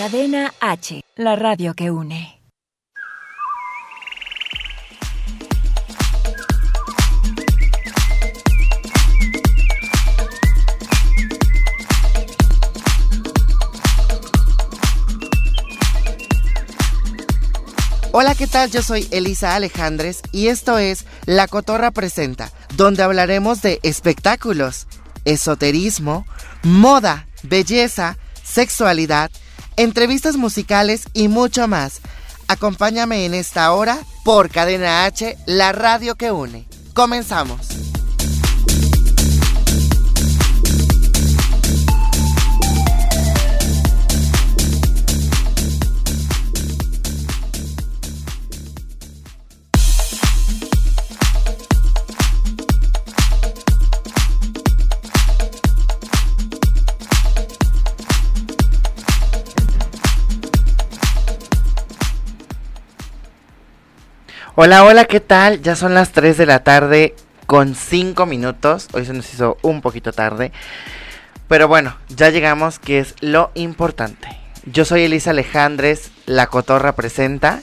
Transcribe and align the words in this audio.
Cadena 0.00 0.54
H, 0.60 1.02
la 1.16 1.36
radio 1.36 1.74
que 1.74 1.90
une. 1.90 2.40
Hola, 18.12 18.34
¿qué 18.34 18.46
tal? 18.46 18.70
Yo 18.70 18.82
soy 18.82 19.06
Elisa 19.10 19.54
Alejandres 19.54 20.22
y 20.32 20.46
esto 20.46 20.78
es 20.78 21.04
La 21.26 21.46
Cotorra 21.46 21.90
Presenta, 21.90 22.50
donde 22.74 23.02
hablaremos 23.02 23.60
de 23.60 23.80
espectáculos, 23.82 24.86
esoterismo, 25.26 26.24
moda, 26.62 27.26
belleza, 27.42 28.16
sexualidad, 28.42 29.30
entrevistas 29.76 30.36
musicales 30.36 31.04
y 31.12 31.28
mucho 31.28 31.68
más. 31.68 32.00
Acompáñame 32.48 33.24
en 33.26 33.34
esta 33.34 33.72
hora 33.72 33.98
por 34.24 34.50
Cadena 34.50 35.04
H, 35.04 35.36
la 35.46 35.72
radio 35.72 36.16
que 36.16 36.32
une. 36.32 36.66
Comenzamos. 36.94 37.89
Hola, 64.62 64.84
hola, 64.84 65.06
¿qué 65.06 65.20
tal? 65.20 65.62
Ya 65.62 65.74
son 65.74 65.94
las 65.94 66.12
3 66.12 66.36
de 66.36 66.44
la 66.44 66.62
tarde 66.62 67.14
con 67.46 67.74
5 67.74 68.26
minutos. 68.26 68.88
Hoy 68.92 69.06
se 69.06 69.14
nos 69.14 69.32
hizo 69.32 69.56
un 69.62 69.80
poquito 69.80 70.12
tarde. 70.12 70.52
Pero 71.48 71.66
bueno, 71.66 71.96
ya 72.10 72.28
llegamos, 72.28 72.78
que 72.78 72.98
es 72.98 73.14
lo 73.22 73.52
importante. 73.54 74.28
Yo 74.66 74.84
soy 74.84 75.04
Elisa 75.04 75.30
Alejandres, 75.30 76.10
La 76.26 76.48
Cotorra 76.48 76.94
presenta. 76.94 77.62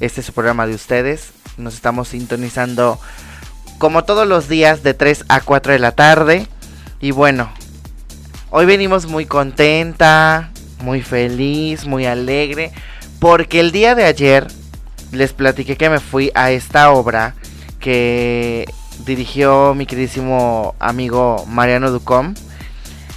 Este 0.00 0.22
es 0.22 0.26
su 0.26 0.32
programa 0.32 0.66
de 0.66 0.74
ustedes. 0.74 1.30
Nos 1.56 1.74
estamos 1.74 2.08
sintonizando 2.08 2.98
como 3.78 4.02
todos 4.02 4.26
los 4.26 4.48
días 4.48 4.82
de 4.82 4.92
3 4.92 5.26
a 5.28 5.40
4 5.40 5.74
de 5.74 5.78
la 5.78 5.92
tarde. 5.92 6.48
Y 6.98 7.12
bueno, 7.12 7.48
hoy 8.50 8.66
venimos 8.66 9.06
muy 9.06 9.24
contenta, 9.24 10.50
muy 10.80 11.00
feliz, 11.00 11.86
muy 11.86 12.06
alegre. 12.06 12.72
Porque 13.20 13.60
el 13.60 13.70
día 13.70 13.94
de 13.94 14.04
ayer 14.04 14.48
les 15.14 15.32
platiqué 15.32 15.76
que 15.76 15.90
me 15.90 16.00
fui 16.00 16.30
a 16.34 16.50
esta 16.50 16.90
obra 16.90 17.34
que 17.80 18.66
dirigió 19.04 19.74
mi 19.74 19.86
queridísimo 19.86 20.74
amigo 20.78 21.44
Mariano 21.46 21.90
Ducom, 21.90 22.34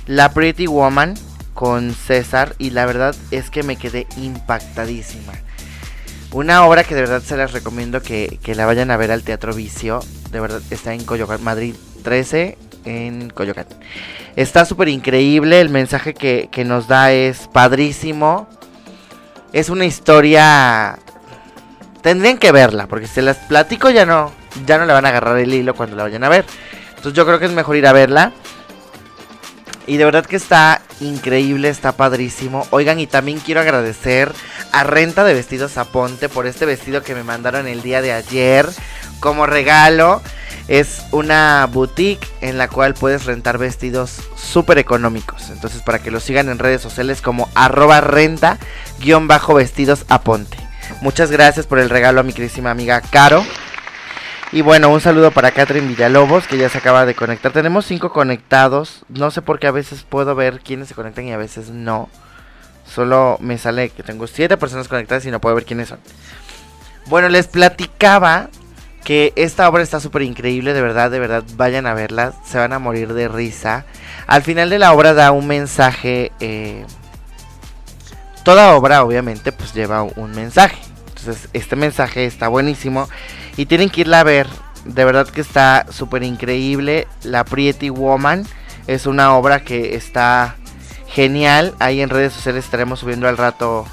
La 0.05 0.31
Pretty 0.33 0.67
Woman 0.67 1.15
con 1.53 1.93
César 1.93 2.55
y 2.59 2.69
la 2.69 2.85
verdad 2.85 3.15
es 3.31 3.49
que 3.49 3.63
me 3.63 3.77
quedé 3.77 4.07
impactadísima. 4.17 5.33
Una 6.31 6.65
obra 6.65 6.83
que 6.83 6.93
de 6.93 7.01
verdad 7.01 7.23
se 7.23 7.37
las 7.37 7.53
recomiendo 7.53 8.01
que, 8.01 8.39
la 8.55 8.65
vayan 8.65 8.91
a 8.91 8.97
ver 8.97 9.11
al 9.11 9.23
Teatro 9.23 9.53
Vicio. 9.53 10.01
De 10.31 10.39
verdad 10.39 10.61
está 10.69 10.93
en 10.93 11.03
Coyoacán, 11.03 11.43
Madrid 11.43 11.73
13 12.03 12.57
en 12.85 13.29
Coyoacán. 13.29 13.67
Está 14.35 14.65
súper 14.65 14.89
increíble, 14.89 15.61
el 15.61 15.69
mensaje 15.69 16.13
que, 16.13 16.49
que 16.51 16.65
nos 16.65 16.87
da 16.87 17.11
es 17.11 17.47
padrísimo. 17.47 18.47
Es 19.53 19.69
una 19.69 19.85
historia 19.85 20.99
Tendrían 22.01 22.37
que 22.37 22.51
verla, 22.51 22.87
porque 22.87 23.07
si 23.07 23.21
las 23.21 23.37
platico 23.37 23.89
ya 23.89 24.05
no, 24.05 24.31
ya 24.65 24.77
no 24.77 24.85
le 24.85 24.93
van 24.93 25.05
a 25.05 25.09
agarrar 25.09 25.37
el 25.37 25.53
hilo 25.53 25.75
cuando 25.75 25.95
la 25.95 26.03
vayan 26.03 26.23
a 26.23 26.29
ver. 26.29 26.45
Entonces 26.89 27.13
yo 27.13 27.25
creo 27.25 27.39
que 27.39 27.45
es 27.45 27.51
mejor 27.51 27.75
ir 27.75 27.87
a 27.87 27.93
verla. 27.93 28.33
Y 29.87 29.97
de 29.97 30.05
verdad 30.05 30.25
que 30.25 30.35
está 30.35 30.81
increíble, 30.99 31.69
está 31.69 31.93
padrísimo. 31.93 32.67
Oigan, 32.71 32.99
y 32.99 33.07
también 33.07 33.39
quiero 33.39 33.61
agradecer 33.61 34.33
a 34.73 34.83
Renta 34.83 35.23
de 35.23 35.33
Vestidos 35.33 35.77
Aponte 35.77 36.27
por 36.27 36.45
este 36.45 36.65
vestido 36.65 37.03
que 37.03 37.15
me 37.15 37.23
mandaron 37.23 37.67
el 37.67 37.81
día 37.81 38.01
de 38.01 38.11
ayer 38.11 38.67
como 39.21 39.45
regalo. 39.45 40.21
Es 40.67 41.03
una 41.11 41.65
boutique 41.71 42.27
en 42.41 42.57
la 42.57 42.67
cual 42.67 42.95
puedes 42.95 43.23
rentar 43.23 43.57
vestidos 43.57 44.17
súper 44.35 44.77
económicos. 44.77 45.49
Entonces 45.49 45.81
para 45.81 45.99
que 45.99 46.11
lo 46.11 46.19
sigan 46.19 46.49
en 46.49 46.59
redes 46.59 46.81
sociales 46.81 47.21
como 47.21 47.47
arroba 47.55 48.01
renta-vestidos 48.01 50.03
aponte. 50.09 50.66
Muchas 51.01 51.31
gracias 51.31 51.67
por 51.67 51.79
el 51.79 51.89
regalo 51.89 52.19
a 52.19 52.23
mi 52.23 52.33
queridísima 52.33 52.71
amiga 52.71 53.01
Caro. 53.01 53.43
Y 54.51 54.61
bueno, 54.61 54.89
un 54.89 55.01
saludo 55.01 55.31
para 55.31 55.51
Catherine 55.51 55.87
Villalobos, 55.87 56.47
que 56.47 56.57
ya 56.57 56.69
se 56.69 56.77
acaba 56.77 57.05
de 57.05 57.15
conectar. 57.15 57.51
Tenemos 57.51 57.85
cinco 57.85 58.13
conectados. 58.13 59.03
No 59.09 59.29
sé 59.29 59.41
por 59.41 59.59
qué 59.59 59.67
a 59.67 59.71
veces 59.71 60.03
puedo 60.03 60.35
ver 60.35 60.61
quiénes 60.61 60.87
se 60.87 60.95
conectan 60.95 61.25
y 61.25 61.33
a 61.33 61.37
veces 61.37 61.69
no. 61.69 62.09
Solo 62.85 63.37
me 63.41 63.57
sale 63.57 63.89
que 63.89 64.03
tengo 64.03 64.25
siete 64.27 64.55
personas 64.55 64.87
conectadas 64.87 65.25
y 65.25 65.31
no 65.31 65.41
puedo 65.41 65.55
ver 65.55 65.65
quiénes 65.65 65.89
son. 65.89 65.99
Bueno, 67.07 67.27
les 67.27 67.47
platicaba 67.47 68.49
que 69.03 69.33
esta 69.35 69.69
obra 69.69 69.83
está 69.83 69.99
súper 69.99 70.21
increíble, 70.21 70.73
de 70.73 70.81
verdad, 70.81 71.09
de 71.11 71.19
verdad, 71.19 71.43
vayan 71.55 71.85
a 71.85 71.93
verla, 71.93 72.33
se 72.45 72.57
van 72.57 72.73
a 72.73 72.79
morir 72.79 73.13
de 73.13 73.27
risa. 73.29 73.85
Al 74.27 74.43
final 74.43 74.69
de 74.69 74.79
la 74.79 74.91
obra 74.91 75.13
da 75.13 75.31
un 75.31 75.47
mensaje 75.47 76.31
eh, 76.41 76.85
toda 78.47 78.77
obra 78.77 79.03
obviamente 79.03 79.51
pues 79.51 79.73
lleva 79.73 80.03
un 80.03 80.31
mensaje. 80.31 80.77
Entonces 81.09 81.49
este 81.51 81.75
mensaje 81.75 82.23
está 82.23 82.47
buenísimo 82.47 83.09
y 83.57 83.65
tienen 83.65 83.89
que 83.89 84.01
irla 84.01 84.21
a 84.21 84.23
ver. 84.23 84.47
De 84.85 85.03
verdad 85.03 85.27
que 85.27 85.41
está 85.41 85.85
súper 85.89 86.23
increíble. 86.23 87.09
La 87.23 87.43
Pretty 87.43 87.89
Woman 87.89 88.47
es 88.87 89.05
una 89.05 89.35
obra 89.35 89.59
que 89.59 89.95
está 89.95 90.55
genial. 91.09 91.75
Ahí 91.79 91.99
en 91.99 92.09
redes 92.09 92.31
sociales 92.31 92.63
estaremos 92.63 93.01
subiendo 93.01 93.27
al 93.27 93.35
rato 93.35 93.85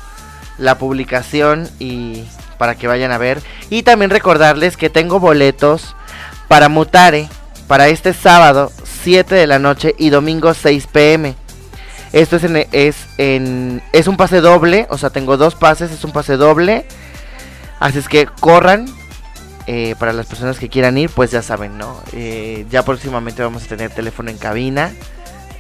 la 0.57 0.79
publicación 0.79 1.69
y 1.81 2.23
para 2.57 2.77
que 2.77 2.87
vayan 2.87 3.11
a 3.11 3.19
ver. 3.19 3.43
Y 3.71 3.83
también 3.83 4.13
recordarles 4.13 4.77
que 4.77 4.89
tengo 4.89 5.19
boletos 5.19 5.97
para 6.47 6.69
Mutare 6.69 7.29
para 7.67 7.89
este 7.89 8.13
sábado 8.13 8.71
7 9.03 9.35
de 9.35 9.49
la 9.49 9.59
noche 9.59 9.97
y 9.99 10.11
domingo 10.11 10.55
6 10.55 10.87
pm. 10.93 11.35
Esto 12.15 12.37
es 12.37 12.45
en, 12.45 12.65
es 12.71 13.07
en 13.19 13.83
es 13.93 14.07
un 14.07 14.17
pase 14.17 14.41
doble, 14.41 14.87
o 14.89 14.97
sea, 14.97 15.11
tengo 15.11 15.37
dos 15.37 15.57
pases, 15.57 15.91
es 15.91 16.05
un 16.05 16.13
pase 16.13 16.37
doble. 16.37 16.87
Así 17.81 17.99
es 17.99 18.09
que 18.09 18.27
corran. 18.27 18.87
Eh, 19.67 19.97
para 19.99 20.13
las 20.13 20.27
personas 20.27 20.59
que 20.59 20.69
quieran 20.69 20.97
ir, 20.99 21.11
pues 21.11 21.31
ya 21.31 21.43
saben, 21.43 21.77
¿no? 21.79 22.01
Eh, 22.13 22.67
ya 22.71 22.85
próximamente 22.85 23.43
vamos 23.43 23.65
a 23.65 23.67
tener 23.67 23.91
teléfono 23.91 24.31
en 24.31 24.39
cabina. 24.39 24.93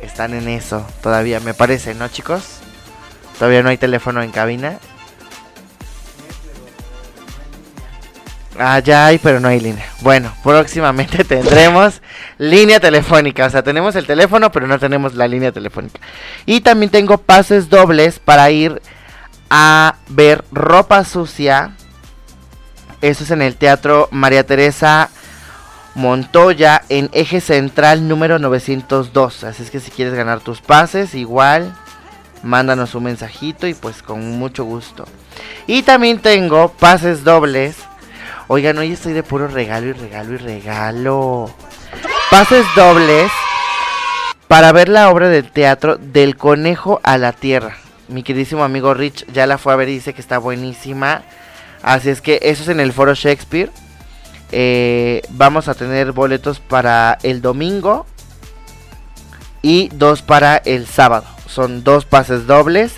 Están 0.00 0.32
en 0.34 0.47
eso 0.48 0.87
todavía, 1.03 1.41
me 1.41 1.54
parece, 1.54 1.94
¿no, 1.94 2.06
chicos? 2.09 2.60
Todavía 3.38 3.62
no 3.64 3.70
hay 3.70 3.78
teléfono 3.78 4.22
en 4.22 4.31
cabina. 4.31 4.78
Ah, 8.59 8.78
ya 8.78 9.06
hay, 9.06 9.19
pero 9.19 9.41
no 9.41 9.48
hay 9.48 9.60
línea. 9.60 9.87
Bueno, 10.00 10.32
próximamente 10.42 11.25
tendremos 11.25 12.00
línea 12.38 12.81
telefónica. 12.81 13.47
O 13.47 13.50
sea, 13.50 13.62
tenemos 13.62 13.97
el 13.97 14.06
teléfono, 14.06 14.53
pero 14.53 14.66
no 14.66 14.78
tenemos 14.78 15.15
la 15.15 15.26
línea 15.26 15.53
telefónica. 15.53 16.00
Y 16.47 16.60
también 16.60 16.91
tengo 16.91 17.19
pases 17.19 17.69
dobles 17.69 18.19
para 18.19 18.50
ir 18.50 18.81
a 19.50 19.97
ver 20.09 20.44
ropa 20.53 21.04
sucia. 21.04 21.72
Eso 23.00 23.25
es 23.25 23.31
en 23.31 23.43
el 23.43 23.56
Teatro 23.56 24.09
María 24.10 24.47
Teresa 24.47 25.10
Montoya, 25.94 26.82
en 26.88 27.10
eje 27.12 27.41
central 27.41 28.09
número 28.09 28.38
902. 28.38 29.44
Así 29.44 29.62
es 29.62 29.70
que 29.70 29.81
si 29.81 29.90
quieres 29.90 30.14
ganar 30.14 30.40
tus 30.40 30.61
pases, 30.61 31.14
igual 31.14 31.75
mándanos 32.43 32.94
un 32.94 33.05
mensajito 33.05 33.67
y 33.67 33.75
pues 33.75 34.02
con 34.02 34.38
mucho 34.38 34.64
gusto. 34.64 35.06
Y 35.67 35.82
también 35.82 36.19
tengo 36.20 36.69
pases 36.69 37.25
dobles 37.25 37.76
Oigan, 38.46 38.76
hoy 38.76 38.93
estoy 38.93 39.14
de 39.14 39.23
puro 39.23 39.49
regalo 39.49 39.87
y 39.87 39.93
regalo 39.93 40.35
y 40.35 40.37
regalo. 40.37 41.50
Pases 42.31 42.67
dobles 42.76 43.32
para 44.49 44.70
ver 44.70 44.91
la 44.91 45.08
obra 45.08 45.31
del 45.31 45.50
teatro 45.50 45.96
Del 45.96 46.37
Conejo 46.37 47.00
a 47.05 47.17
la 47.17 47.32
Tierra. 47.32 47.76
Mi 48.08 48.23
queridísimo 48.23 48.62
amigo 48.62 48.93
Rich 48.93 49.25
ya 49.32 49.46
la 49.46 49.56
fue 49.56 49.73
a 49.73 49.76
ver 49.76 49.88
y 49.88 49.94
dice 49.94 50.12
que 50.12 50.20
está 50.20 50.37
buenísima. 50.37 51.23
Así 51.82 52.11
es 52.11 52.20
que 52.20 52.38
eso 52.43 52.64
es 52.64 52.69
en 52.69 52.81
el 52.81 52.93
foro 52.93 53.14
Shakespeare. 53.14 53.70
Eh, 54.52 55.23
vamos 55.31 55.69
a 55.69 55.75
tener 55.75 56.12
boletos 56.12 56.61
para 56.61 57.17
el 57.23 57.40
domingo 57.40 58.05
y 59.62 59.88
dos 59.94 60.20
para 60.20 60.58
el 60.58 60.87
sábado. 60.87 61.25
Son 61.49 61.82
dos 61.82 62.05
pases 62.05 62.47
dobles. 62.47 62.93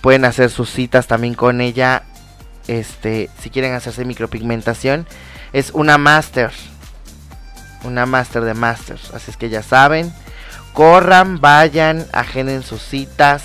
Pueden 0.00 0.24
hacer 0.24 0.50
sus 0.50 0.70
citas 0.70 1.08
también 1.08 1.34
con 1.34 1.60
ella. 1.60 2.04
Este, 2.68 3.30
si 3.40 3.50
quieren 3.50 3.74
hacerse 3.74 4.04
micropigmentación, 4.04 5.08
es 5.52 5.72
una 5.72 5.98
master. 5.98 6.52
Una 7.82 8.06
master 8.06 8.44
de 8.44 8.54
masters. 8.54 9.12
Así 9.12 9.32
es 9.32 9.36
que 9.36 9.48
ya 9.48 9.64
saben. 9.64 10.12
Corran, 10.76 11.40
vayan, 11.40 12.06
agenden 12.12 12.62
sus 12.62 12.82
citas 12.82 13.42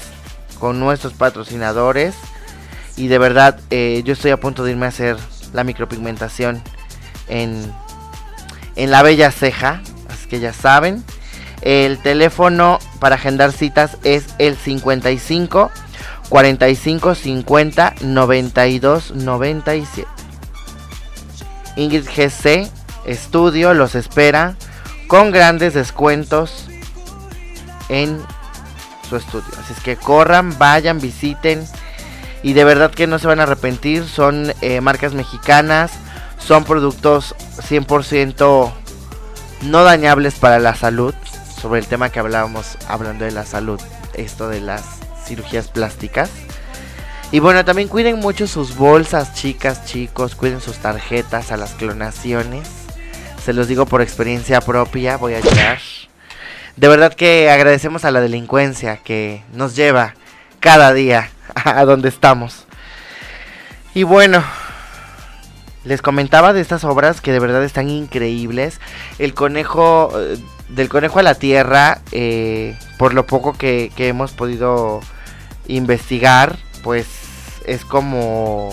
con 0.60 0.82
nuestros 0.82 1.14
patrocinadores. 1.14 2.14
Y 2.98 3.08
de 3.08 3.18
verdad, 3.20 3.58
eh, 3.70 4.02
yo 4.04 4.12
estoy 4.12 4.32
a 4.32 4.38
punto 4.38 4.66
de 4.66 4.72
irme 4.72 4.86
a 4.86 4.90
hacer 4.90 5.16
la 5.54 5.64
micropigmentación 5.64 6.62
en, 7.30 7.74
en 8.76 8.92
la 8.92 9.02
bella 9.02 9.32
ceja. 9.32 9.82
Así 10.10 10.28
que 10.28 10.42
ya 10.42 10.52
saben. 10.52 11.06
El 11.62 12.00
teléfono 12.00 12.80
para 13.00 13.16
agendar 13.16 13.54
citas 13.54 13.98
es 14.04 14.26
el 14.38 14.58
55 14.58 15.72
45 16.28 17.16
50 17.16 17.96
92 18.02 19.12
97. 19.16 20.06
Ingrid 21.78 22.10
GC 22.10 22.70
Estudio 23.06 23.74
los 23.74 23.96
espera 23.96 24.58
con 25.08 25.32
grandes 25.32 25.74
descuentos 25.74 26.68
en 27.92 28.26
estudio. 29.18 29.48
Así 29.60 29.74
es 29.74 29.80
que 29.82 29.98
corran, 29.98 30.58
vayan, 30.58 31.00
visiten. 31.00 31.66
Y 32.44 32.54
de 32.54 32.64
verdad 32.64 32.92
que 32.92 33.08
no 33.08 33.20
se 33.20 33.28
van 33.28 33.40
a 33.40 33.44
arrepentir. 33.44 34.08
Son 34.08 34.54
eh, 34.62 34.82
marcas 34.82 35.14
mexicanas. 35.14 35.92
Son 36.40 36.64
productos 36.64 37.36
100% 37.70 38.72
no 39.64 39.84
dañables 39.84 40.36
para 40.36 40.60
la 40.60 40.76
salud. 40.76 41.14
Sobre 41.62 41.80
el 41.80 41.88
tema 41.88 42.10
que 42.10 42.20
hablábamos 42.20 42.78
hablando 42.88 43.26
de 43.26 43.32
la 43.32 43.46
salud. 43.46 43.80
Esto 44.14 44.50
de 44.50 44.62
las 44.62 44.84
cirugías 45.26 45.68
plásticas. 45.68 46.30
Y 47.32 47.40
bueno, 47.40 47.64
también 47.64 47.88
cuiden 47.88 48.20
mucho 48.20 48.48
sus 48.48 48.76
bolsas, 48.76 49.36
chicas, 49.36 49.86
chicos. 49.86 50.36
Cuiden 50.36 50.62
sus 50.62 50.78
tarjetas 50.78 51.52
a 51.52 51.58
las 51.58 51.74
clonaciones. 51.74 52.68
Se 53.44 53.54
los 53.54 53.68
digo 53.68 53.86
por 53.86 54.02
experiencia 54.02 54.62
propia. 54.62 55.18
Voy 55.18 55.36
a 55.36 55.42
llegar 55.42 55.80
de 56.78 56.88
verdad 56.88 57.14
que 57.14 57.50
agradecemos 57.50 58.06
a 58.06 58.12
la 58.12 58.22
delincuencia 58.22 58.98
que 58.98 59.44
nos 59.54 59.76
lleva 59.76 60.16
cada 60.60 60.94
día 60.94 61.30
a 61.56 61.84
donde 61.86 62.10
estamos. 62.10 62.66
Y 63.94 64.04
bueno, 64.04 64.44
les 65.84 66.02
comentaba 66.02 66.54
de 66.54 66.62
estas 66.62 66.84
obras 66.84 67.22
que 67.22 67.32
de 67.32 67.40
verdad 67.40 67.64
están 67.64 67.90
increíbles. 67.90 68.80
El 69.20 69.34
conejo, 69.34 70.12
eh, 70.16 70.38
del 70.70 70.90
conejo 70.90 71.20
a 71.20 71.24
la 71.24 71.36
tierra, 71.36 72.00
eh, 72.12 72.78
por 72.98 73.14
lo 73.14 73.26
poco 73.26 73.54
que, 73.54 73.92
que 73.96 74.08
hemos 74.08 74.32
podido 74.32 75.02
investigar, 75.68 76.58
pues 76.84 77.08
es 77.66 77.84
como 77.84 78.70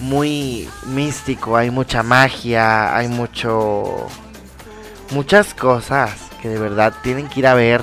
muy 0.00 0.68
místico, 0.86 1.56
hay 1.56 1.70
mucha 1.70 2.02
magia, 2.02 2.96
hay 2.96 3.08
mucho 3.08 4.06
muchas 5.14 5.54
cosas 5.54 6.10
que 6.42 6.48
de 6.48 6.58
verdad 6.58 6.92
tienen 7.02 7.28
que 7.28 7.40
ir 7.40 7.46
a 7.46 7.54
ver. 7.54 7.80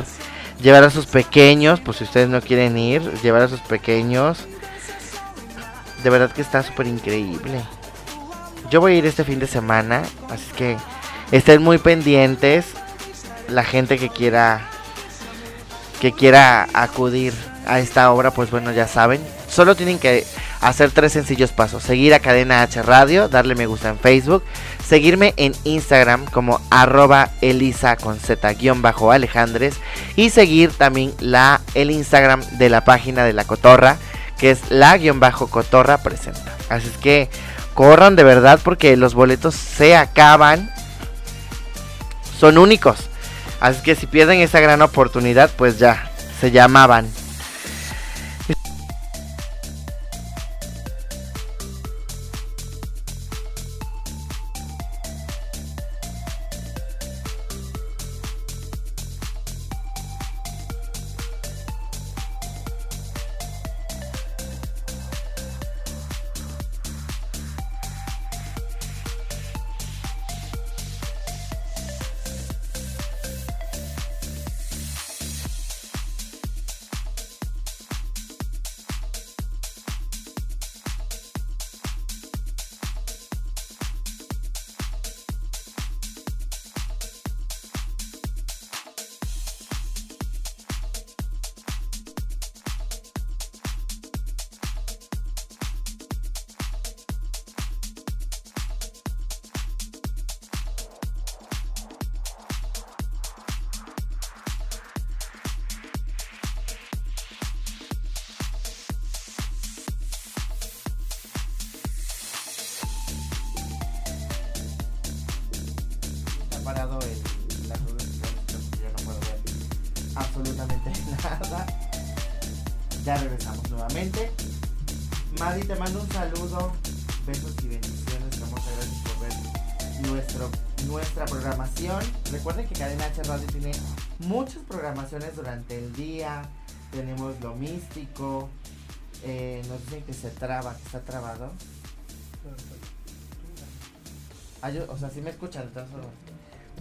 Llevar 0.61 0.83
a 0.83 0.91
sus 0.91 1.07
pequeños, 1.07 1.79
pues 1.79 1.97
si 1.97 2.03
ustedes 2.03 2.29
no 2.29 2.39
quieren 2.41 2.77
ir, 2.77 3.01
llevar 3.23 3.41
a 3.41 3.47
sus 3.47 3.61
pequeños. 3.61 4.45
De 6.03 6.09
verdad 6.09 6.31
que 6.31 6.41
está 6.41 6.61
súper 6.61 6.85
increíble. 6.85 7.63
Yo 8.69 8.79
voy 8.79 8.93
a 8.93 8.95
ir 8.97 9.05
este 9.05 9.23
fin 9.23 9.39
de 9.39 9.47
semana, 9.47 10.03
así 10.29 10.51
que 10.55 10.77
estén 11.31 11.63
muy 11.63 11.79
pendientes. 11.79 12.65
La 13.47 13.63
gente 13.63 13.97
que 13.97 14.09
quiera 14.09 14.69
que 15.99 16.11
quiera 16.11 16.67
acudir 16.73 17.33
a 17.65 17.79
esta 17.79 18.11
obra, 18.11 18.31
pues 18.31 18.51
bueno, 18.51 18.71
ya 18.71 18.87
saben. 18.87 19.21
Solo 19.47 19.75
tienen 19.75 19.99
que 19.99 20.25
hacer 20.61 20.91
tres 20.91 21.13
sencillos 21.13 21.51
pasos. 21.51 21.83
Seguir 21.83 22.13
a 22.13 22.19
Cadena 22.19 22.61
H 22.61 22.81
Radio, 22.81 23.29
darle 23.29 23.55
me 23.55 23.65
gusta 23.65 23.89
en 23.89 23.99
Facebook, 23.99 24.43
seguirme 24.91 25.33
en 25.37 25.53
Instagram 25.63 26.25
como 26.25 26.59
arroba 26.69 27.29
elisa 27.39 27.95
con 27.95 28.19
z 28.19 28.55
bajo 28.81 29.13
alejandres 29.13 29.75
y 30.17 30.31
seguir 30.31 30.73
también 30.73 31.13
la, 31.21 31.61
el 31.75 31.91
Instagram 31.91 32.41
de 32.57 32.67
la 32.67 32.83
página 32.83 33.23
de 33.23 33.31
la 33.31 33.45
cotorra 33.45 33.95
que 34.37 34.51
es 34.51 34.69
la 34.69 34.97
guion 34.97 35.21
bajo 35.21 35.47
cotorra 35.47 35.99
presenta. 35.99 36.57
Así 36.67 36.89
es 36.89 36.97
que 36.97 37.29
corran 37.73 38.17
de 38.17 38.25
verdad 38.25 38.59
porque 38.61 38.97
los 38.97 39.13
boletos 39.13 39.55
se 39.55 39.95
acaban. 39.95 40.69
Son 42.37 42.57
únicos. 42.57 42.97
Así 43.61 43.81
que 43.83 43.95
si 43.95 44.07
pierden 44.07 44.41
esa 44.41 44.59
gran 44.59 44.81
oportunidad, 44.81 45.51
pues 45.55 45.79
ya, 45.79 46.11
se 46.41 46.51
llamaban. 46.51 47.07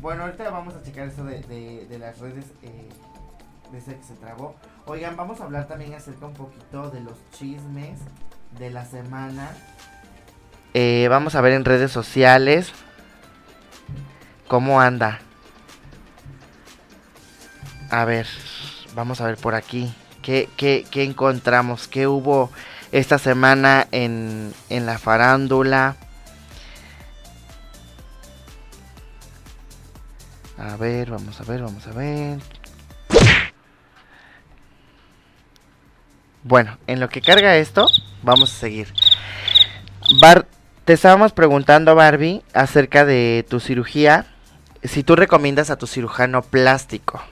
Bueno, 0.01 0.23
ahorita 0.25 0.49
vamos 0.51 0.75
a 0.75 0.83
checar 0.83 1.09
esto 1.09 1.25
de, 1.25 1.41
de- 1.89 1.99
las 1.99 2.19
redes 2.19 2.47
eh, 2.63 2.89
de 3.71 3.79
que 3.97 4.03
se 4.03 4.15
trabó. 4.15 4.57
Oigan, 4.87 5.17
vamos 5.17 5.41
a 5.41 5.45
hablar 5.45 5.69
también 5.69 5.95
acerca 5.95 6.27
un 6.27 6.33
poquito 6.33 6.91
de 6.91 7.01
los 7.01 7.15
chismes 7.33 7.99
de 8.59 8.71
la 8.71 8.87
semana. 8.87 9.51
Eh, 10.73 11.07
vamos 11.11 11.35
a 11.35 11.41
ver 11.41 11.53
en 11.53 11.65
redes 11.65 11.93
sociales 11.93 12.73
cómo 14.49 14.81
anda. 14.81 15.19
A 17.91 18.05
ver, 18.05 18.27
vamos 18.95 19.21
a 19.21 19.27
ver 19.27 19.37
por 19.37 19.55
aquí. 19.55 19.95
¿Qué, 20.23 20.49
qué, 20.57 20.87
qué 20.91 21.05
encontramos? 21.05 21.89
¿Qué 21.89 22.07
hubo 22.07 22.51
esta 22.93 23.19
semana 23.19 23.87
en, 23.91 24.55
en 24.71 24.87
la 24.87 24.99
farándula? 24.99 25.97
A 30.61 30.77
ver, 30.77 31.11
vamos 31.11 31.41
a 31.41 31.45
ver, 31.45 31.63
vamos 31.63 31.87
a 31.87 31.93
ver. 31.93 32.39
Bueno, 36.43 36.79
en 36.87 37.01
lo 37.01 37.09
que 37.09 37.23
carga 37.23 37.57
esto, 37.57 37.89
vamos 38.23 38.53
a 38.53 38.59
seguir. 38.59 38.93
Bar 40.21 40.47
te 40.85 40.93
estábamos 40.95 41.33
preguntando, 41.33 41.95
Barbie, 41.95 42.43
acerca 42.53 43.05
de 43.05 43.47
tu 43.49 43.61
cirugía. 43.61 44.27
Si 44.83 45.03
tú 45.03 45.17
recomiendas 45.17 45.71
a 45.71 45.77
tu 45.77 45.87
cirujano 45.87 46.43
plástico. 46.43 47.23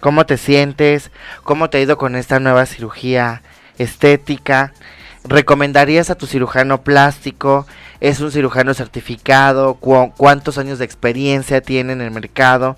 ¿Cómo 0.00 0.26
te 0.26 0.36
sientes? 0.36 1.10
¿Cómo 1.42 1.70
te 1.70 1.78
ha 1.78 1.80
ido 1.80 1.96
con 1.96 2.16
esta 2.16 2.38
nueva 2.38 2.66
cirugía 2.66 3.42
estética? 3.78 4.74
¿Recomendarías 5.24 6.10
a 6.10 6.16
tu 6.16 6.26
cirujano 6.26 6.82
plástico? 6.82 7.66
¿Es 8.00 8.20
un 8.20 8.30
cirujano 8.30 8.74
certificado? 8.74 9.74
¿Cu- 9.74 10.12
¿Cuántos 10.16 10.58
años 10.58 10.78
de 10.78 10.84
experiencia 10.84 11.62
tiene 11.62 11.94
en 11.94 12.02
el 12.02 12.10
mercado? 12.10 12.76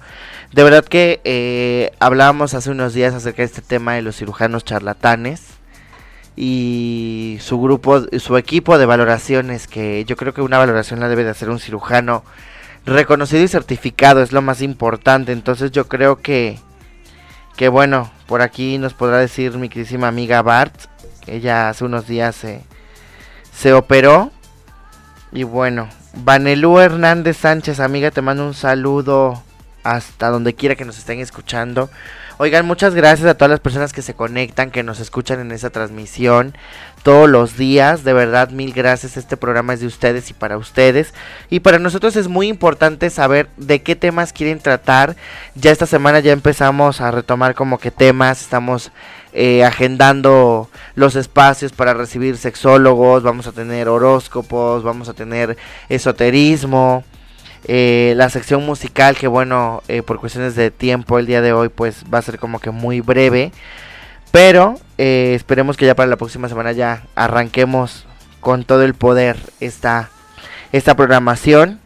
De 0.52 0.62
verdad 0.62 0.84
que 0.84 1.20
eh, 1.24 1.90
hablábamos 1.98 2.54
hace 2.54 2.70
unos 2.70 2.94
días 2.94 3.14
acerca 3.14 3.38
de 3.38 3.46
este 3.46 3.62
tema 3.62 3.94
de 3.94 4.02
los 4.02 4.16
cirujanos 4.16 4.64
charlatanes 4.64 5.42
y 6.36 7.38
su 7.40 7.60
grupo, 7.60 8.02
su 8.18 8.36
equipo 8.36 8.78
de 8.78 8.86
valoraciones, 8.86 9.66
que 9.66 10.04
yo 10.04 10.16
creo 10.16 10.32
que 10.32 10.42
una 10.42 10.58
valoración 10.58 11.00
la 11.00 11.08
debe 11.08 11.24
de 11.24 11.30
hacer 11.30 11.50
un 11.50 11.58
cirujano 11.58 12.22
reconocido 12.84 13.42
y 13.42 13.48
certificado, 13.48 14.22
es 14.22 14.30
lo 14.32 14.40
más 14.42 14.62
importante. 14.62 15.32
Entonces 15.32 15.72
yo 15.72 15.88
creo 15.88 16.20
que, 16.20 16.60
que 17.56 17.66
bueno, 17.68 18.12
por 18.28 18.40
aquí 18.42 18.78
nos 18.78 18.94
podrá 18.94 19.18
decir 19.18 19.58
mi 19.58 19.68
queridísima 19.68 20.06
amiga 20.06 20.42
Bart, 20.42 20.72
ella 21.26 21.68
hace 21.68 21.84
unos 21.84 22.06
días 22.06 22.34
se, 22.36 22.62
se 23.52 23.72
operó. 23.72 24.30
Y 25.32 25.42
bueno, 25.42 25.88
Vanelú 26.14 26.78
Hernández 26.78 27.36
Sánchez, 27.36 27.80
amiga, 27.80 28.10
te 28.10 28.22
mando 28.22 28.46
un 28.46 28.54
saludo 28.54 29.42
hasta 29.82 30.30
donde 30.30 30.54
quiera 30.54 30.74
que 30.74 30.84
nos 30.84 30.98
estén 30.98 31.20
escuchando. 31.20 31.90
Oigan, 32.38 32.66
muchas 32.66 32.94
gracias 32.94 33.26
a 33.26 33.34
todas 33.34 33.50
las 33.50 33.60
personas 33.60 33.94
que 33.94 34.02
se 34.02 34.12
conectan, 34.12 34.70
que 34.70 34.82
nos 34.82 35.00
escuchan 35.00 35.40
en 35.40 35.52
esa 35.52 35.70
transmisión 35.70 36.54
todos 37.02 37.30
los 37.30 37.56
días. 37.56 38.04
De 38.04 38.12
verdad, 38.12 38.50
mil 38.50 38.74
gracias. 38.74 39.16
Este 39.16 39.38
programa 39.38 39.72
es 39.72 39.80
de 39.80 39.86
ustedes 39.86 40.28
y 40.28 40.34
para 40.34 40.58
ustedes. 40.58 41.14
Y 41.48 41.60
para 41.60 41.78
nosotros 41.78 42.14
es 42.14 42.28
muy 42.28 42.48
importante 42.48 43.08
saber 43.08 43.48
de 43.56 43.80
qué 43.80 43.96
temas 43.96 44.34
quieren 44.34 44.58
tratar. 44.58 45.16
Ya 45.54 45.70
esta 45.70 45.86
semana 45.86 46.20
ya 46.20 46.32
empezamos 46.32 47.00
a 47.00 47.10
retomar 47.10 47.54
como 47.54 47.78
que 47.78 47.90
temas. 47.90 48.42
Estamos 48.42 48.92
eh, 49.38 49.64
agendando 49.64 50.70
los 50.94 51.14
espacios 51.14 51.70
para 51.70 51.92
recibir 51.92 52.38
sexólogos. 52.38 53.22
Vamos 53.22 53.46
a 53.46 53.52
tener 53.52 53.86
horóscopos, 53.86 54.82
vamos 54.82 55.10
a 55.10 55.12
tener 55.12 55.58
esoterismo. 55.90 57.04
Eh, 57.66 58.14
la 58.16 58.30
sección 58.30 58.64
musical 58.64 59.14
que 59.14 59.28
bueno 59.28 59.82
eh, 59.88 60.00
por 60.00 60.20
cuestiones 60.20 60.54
de 60.54 60.70
tiempo 60.70 61.18
el 61.18 61.26
día 61.26 61.42
de 61.42 61.52
hoy 61.52 61.68
pues 61.68 62.04
va 62.12 62.18
a 62.18 62.22
ser 62.22 62.38
como 62.38 62.60
que 62.60 62.70
muy 62.70 63.00
breve 63.00 63.50
pero 64.30 64.78
esperemos 64.96 65.76
que 65.76 65.84
ya 65.84 65.96
para 65.96 66.08
la 66.08 66.16
próxima 66.16 66.48
semana 66.48 66.70
ya 66.72 67.02
arranquemos 67.16 68.06
con 68.40 68.64
todo 68.64 68.84
el 68.84 68.94
poder 68.94 69.36
esta 69.58 70.10
esta 70.70 70.94
programación 70.94 71.80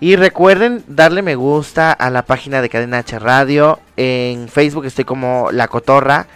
y 0.00 0.16
recuerden 0.16 0.84
darle 0.86 1.22
me 1.22 1.34
gusta 1.34 1.90
a 1.92 2.10
la 2.10 2.22
página 2.22 2.60
de 2.60 2.68
Cadena 2.68 2.98
H 2.98 3.18
Radio 3.18 3.80
en 3.96 4.48
Facebook 4.48 4.84
estoy 4.84 5.04
como 5.04 5.48
La 5.50 5.66
Cotorra 5.66 6.26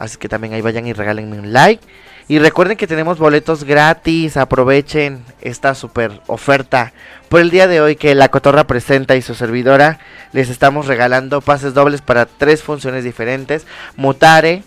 así 0.00 0.18
que 0.18 0.28
también 0.28 0.54
ahí 0.54 0.62
vayan 0.62 0.86
y 0.86 0.92
regálenme 0.92 1.38
un 1.38 1.52
like 1.52 1.86
y 2.30 2.38
recuerden 2.38 2.76
que 2.76 2.86
tenemos 2.86 3.18
boletos 3.18 3.64
gratis, 3.64 4.36
aprovechen 4.36 5.24
esta 5.40 5.74
super 5.74 6.20
oferta. 6.28 6.92
Por 7.28 7.40
el 7.40 7.50
día 7.50 7.66
de 7.66 7.80
hoy 7.80 7.96
que 7.96 8.14
La 8.14 8.28
Cotorra 8.28 8.68
presenta 8.68 9.16
y 9.16 9.22
su 9.22 9.34
servidora, 9.34 9.98
les 10.30 10.48
estamos 10.48 10.86
regalando 10.86 11.40
pases 11.40 11.74
dobles 11.74 12.02
para 12.02 12.26
tres 12.26 12.62
funciones 12.62 13.02
diferentes. 13.02 13.66
Mutare, 13.96 14.62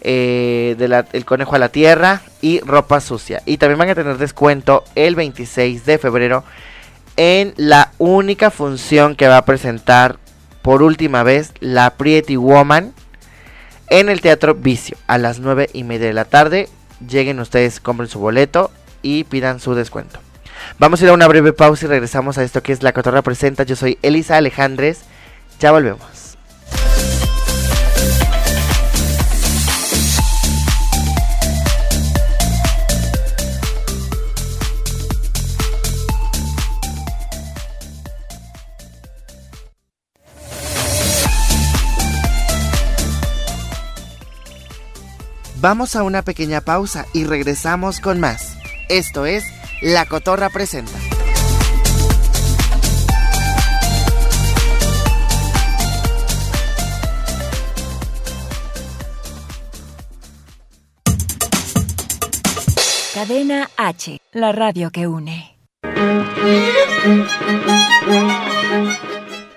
eh, 0.00 0.74
de 0.76 1.04
El 1.12 1.24
Conejo 1.24 1.54
a 1.54 1.60
la 1.60 1.68
Tierra 1.68 2.20
y 2.40 2.58
Ropa 2.58 3.00
Sucia. 3.00 3.42
Y 3.46 3.58
también 3.58 3.78
van 3.78 3.90
a 3.90 3.94
tener 3.94 4.18
descuento 4.18 4.82
el 4.96 5.14
26 5.14 5.86
de 5.86 5.98
febrero 5.98 6.42
en 7.16 7.54
la 7.56 7.92
única 7.98 8.50
función 8.50 9.14
que 9.14 9.28
va 9.28 9.36
a 9.36 9.44
presentar 9.44 10.18
por 10.62 10.82
última 10.82 11.22
vez 11.22 11.52
la 11.60 11.90
Pretty 11.90 12.34
Woman 12.34 12.92
en 13.88 14.08
el 14.08 14.20
Teatro 14.20 14.54
Vicio 14.54 14.96
a 15.06 15.18
las 15.18 15.40
9 15.40 15.70
y 15.72 15.84
media 15.84 16.06
de 16.06 16.12
la 16.12 16.24
tarde. 16.24 16.68
Lleguen 17.06 17.40
ustedes, 17.40 17.80
compren 17.80 18.08
su 18.08 18.18
boleto 18.18 18.70
y 19.02 19.24
pidan 19.24 19.60
su 19.60 19.74
descuento. 19.74 20.18
Vamos 20.78 21.00
a 21.00 21.04
ir 21.04 21.10
a 21.10 21.14
una 21.14 21.28
breve 21.28 21.52
pausa 21.52 21.86
y 21.86 21.88
regresamos 21.88 22.38
a 22.38 22.44
esto 22.44 22.62
que 22.62 22.72
es 22.72 22.82
La 22.82 22.92
Cotorra 22.92 23.22
Presenta. 23.22 23.64
Yo 23.64 23.76
soy 23.76 23.98
Elisa 24.02 24.36
Alejandres. 24.36 25.00
Ya 25.60 25.72
volvemos. 25.72 26.23
Vamos 45.64 45.96
a 45.96 46.02
una 46.02 46.20
pequeña 46.20 46.60
pausa 46.60 47.06
y 47.14 47.24
regresamos 47.24 47.98
con 47.98 48.20
más. 48.20 48.54
Esto 48.90 49.24
es 49.24 49.44
La 49.80 50.04
Cotorra 50.04 50.50
Presenta. 50.50 50.92
Cadena 63.14 63.70
H, 63.78 64.20
la 64.32 64.52
radio 64.52 64.90
que 64.90 65.06
une. 65.06 65.56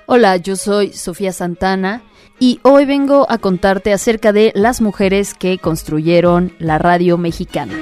Hola, 0.06 0.38
yo 0.38 0.56
soy 0.56 0.94
Sofía 0.94 1.34
Santana 1.34 2.02
y 2.40 2.60
hoy 2.64 2.86
vengo 2.86 3.26
a 3.30 3.38
contarte 3.38 3.94
acerca 3.94 4.32
de 4.32 4.52
las 4.56 4.82
mujeres 4.82 5.34
que 5.34 5.58
construyeron 5.58 6.54
la 6.60 6.78
radio 6.78 7.18
mexicana. 7.18 7.74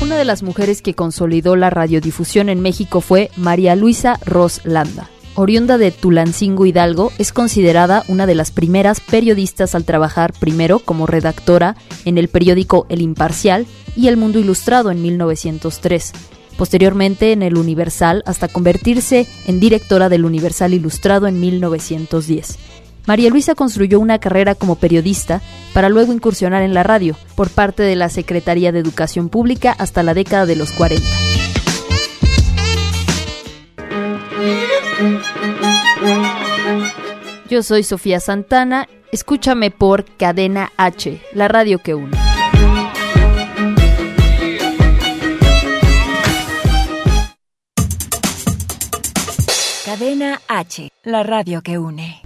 Una 0.00 0.16
de 0.16 0.24
las 0.24 0.42
mujeres 0.42 0.82
que 0.82 0.94
consolidó 0.94 1.56
la 1.56 1.70
radiodifusión 1.70 2.48
en 2.48 2.60
México 2.60 3.00
fue 3.00 3.30
María 3.36 3.76
Luisa 3.76 4.18
Ros 4.24 4.60
Landa. 4.64 5.08
Oriunda 5.34 5.78
de 5.78 5.92
Tulancingo 5.92 6.66
Hidalgo, 6.66 7.12
es 7.18 7.32
considerada 7.32 8.02
una 8.08 8.26
de 8.26 8.34
las 8.34 8.50
primeras 8.50 9.00
periodistas 9.00 9.76
al 9.76 9.84
trabajar 9.84 10.32
primero 10.32 10.80
como 10.80 11.06
redactora 11.06 11.76
en 12.04 12.18
el 12.18 12.28
periódico 12.28 12.86
El 12.88 13.02
Imparcial 13.02 13.66
y 13.94 14.08
El 14.08 14.16
Mundo 14.16 14.40
Ilustrado 14.40 14.90
en 14.90 15.00
1903 15.00 16.12
posteriormente 16.58 17.32
en 17.32 17.42
el 17.42 17.56
Universal 17.56 18.22
hasta 18.26 18.48
convertirse 18.48 19.26
en 19.46 19.60
directora 19.60 20.10
del 20.10 20.26
Universal 20.26 20.74
Ilustrado 20.74 21.26
en 21.26 21.40
1910. 21.40 22.58
María 23.06 23.30
Luisa 23.30 23.54
construyó 23.54 24.00
una 24.00 24.18
carrera 24.18 24.54
como 24.54 24.74
periodista 24.74 25.40
para 25.72 25.88
luego 25.88 26.12
incursionar 26.12 26.62
en 26.62 26.74
la 26.74 26.82
radio 26.82 27.16
por 27.36 27.48
parte 27.48 27.82
de 27.82 27.96
la 27.96 28.10
Secretaría 28.10 28.70
de 28.70 28.80
Educación 28.80 29.30
Pública 29.30 29.74
hasta 29.78 30.02
la 30.02 30.12
década 30.12 30.44
de 30.44 30.56
los 30.56 30.72
40. 30.72 31.06
Yo 37.48 37.62
soy 37.62 37.82
Sofía 37.82 38.20
Santana, 38.20 38.88
escúchame 39.10 39.70
por 39.70 40.04
Cadena 40.04 40.72
H, 40.76 41.22
la 41.32 41.48
radio 41.48 41.78
que 41.78 41.94
une. 41.94 42.37
Cadena 49.88 50.42
H, 50.48 50.90
la 51.02 51.22
radio 51.22 51.62
que 51.62 51.78
une. 51.78 52.20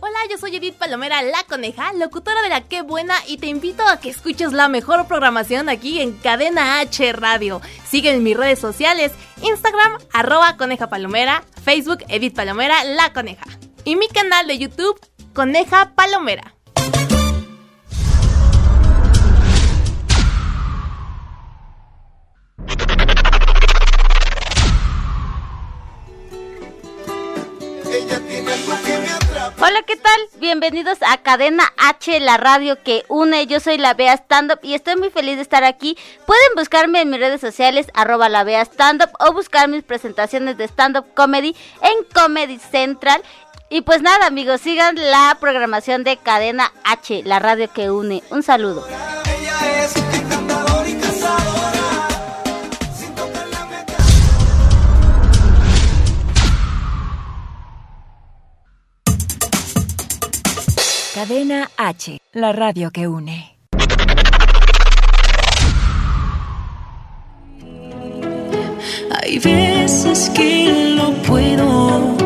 Hola, 0.00 0.18
yo 0.30 0.38
soy 0.38 0.54
Edith 0.54 0.76
Palomera, 0.76 1.22
la 1.22 1.42
coneja, 1.48 1.92
locutora 1.94 2.42
de 2.42 2.48
la 2.48 2.60
Qué 2.60 2.82
Buena 2.82 3.16
y 3.26 3.38
te 3.38 3.48
invito 3.48 3.82
a 3.88 3.98
que 3.98 4.10
escuches 4.10 4.52
la 4.52 4.68
mejor 4.68 5.08
programación 5.08 5.68
aquí 5.68 6.00
en 6.00 6.12
Cadena 6.12 6.78
H 6.78 7.12
Radio. 7.14 7.60
Sigue 7.88 8.12
en 8.12 8.22
mis 8.22 8.36
redes 8.36 8.60
sociales, 8.60 9.10
Instagram, 9.42 9.98
arroba 10.12 10.56
coneja 10.56 10.88
palomera, 10.88 11.42
Facebook, 11.64 12.04
Edith 12.06 12.36
Palomera, 12.36 12.84
la 12.84 13.12
coneja. 13.12 13.46
Y 13.82 13.96
mi 13.96 14.06
canal 14.06 14.46
de 14.46 14.58
YouTube, 14.58 15.00
Coneja 15.34 15.90
Palomera. 15.96 16.55
Hola, 29.68 29.82
¿qué 29.82 29.96
tal? 29.96 30.20
Bienvenidos 30.38 30.98
a 31.02 31.18
Cadena 31.18 31.64
H, 31.76 32.20
la 32.20 32.36
radio 32.36 32.80
que 32.84 33.04
une. 33.08 33.48
Yo 33.48 33.58
soy 33.58 33.78
la 33.78 33.94
Bea 33.94 34.12
Stand 34.12 34.52
Up 34.52 34.60
y 34.62 34.74
estoy 34.74 34.94
muy 34.94 35.10
feliz 35.10 35.34
de 35.34 35.42
estar 35.42 35.64
aquí. 35.64 35.98
Pueden 36.24 36.54
buscarme 36.54 37.00
en 37.00 37.10
mis 37.10 37.18
redes 37.18 37.40
sociales, 37.40 37.88
arroba 37.92 38.28
la 38.28 38.44
Bea 38.44 38.60
Stand 38.62 39.02
Up, 39.02 39.10
o 39.18 39.32
buscar 39.32 39.68
mis 39.68 39.82
presentaciones 39.82 40.56
de 40.56 40.68
stand 40.68 40.98
up 40.98 41.06
comedy 41.14 41.56
en 41.82 42.04
Comedy 42.14 42.60
Central. 42.60 43.20
Y 43.68 43.80
pues 43.80 44.02
nada, 44.02 44.26
amigos, 44.26 44.60
sigan 44.60 44.94
la 44.94 45.36
programación 45.40 46.04
de 46.04 46.16
Cadena 46.16 46.72
H, 46.84 47.24
la 47.24 47.40
radio 47.40 47.68
que 47.72 47.90
une. 47.90 48.22
Un 48.30 48.44
saludo. 48.44 48.86
Cadena 61.16 61.70
H, 61.78 62.18
la 62.34 62.52
radio 62.52 62.90
que 62.90 63.08
une. 63.08 63.56
Hay 69.10 69.38
veces 69.38 70.30
que 70.36 70.94
lo 70.94 71.14
puedo. 71.22 72.25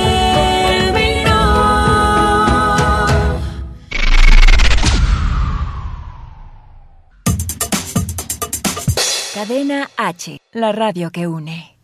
Cadena 9.41 9.89
H, 9.97 10.37
la 10.53 10.71
radio 10.71 11.09
que 11.09 11.25
une. 11.25 11.75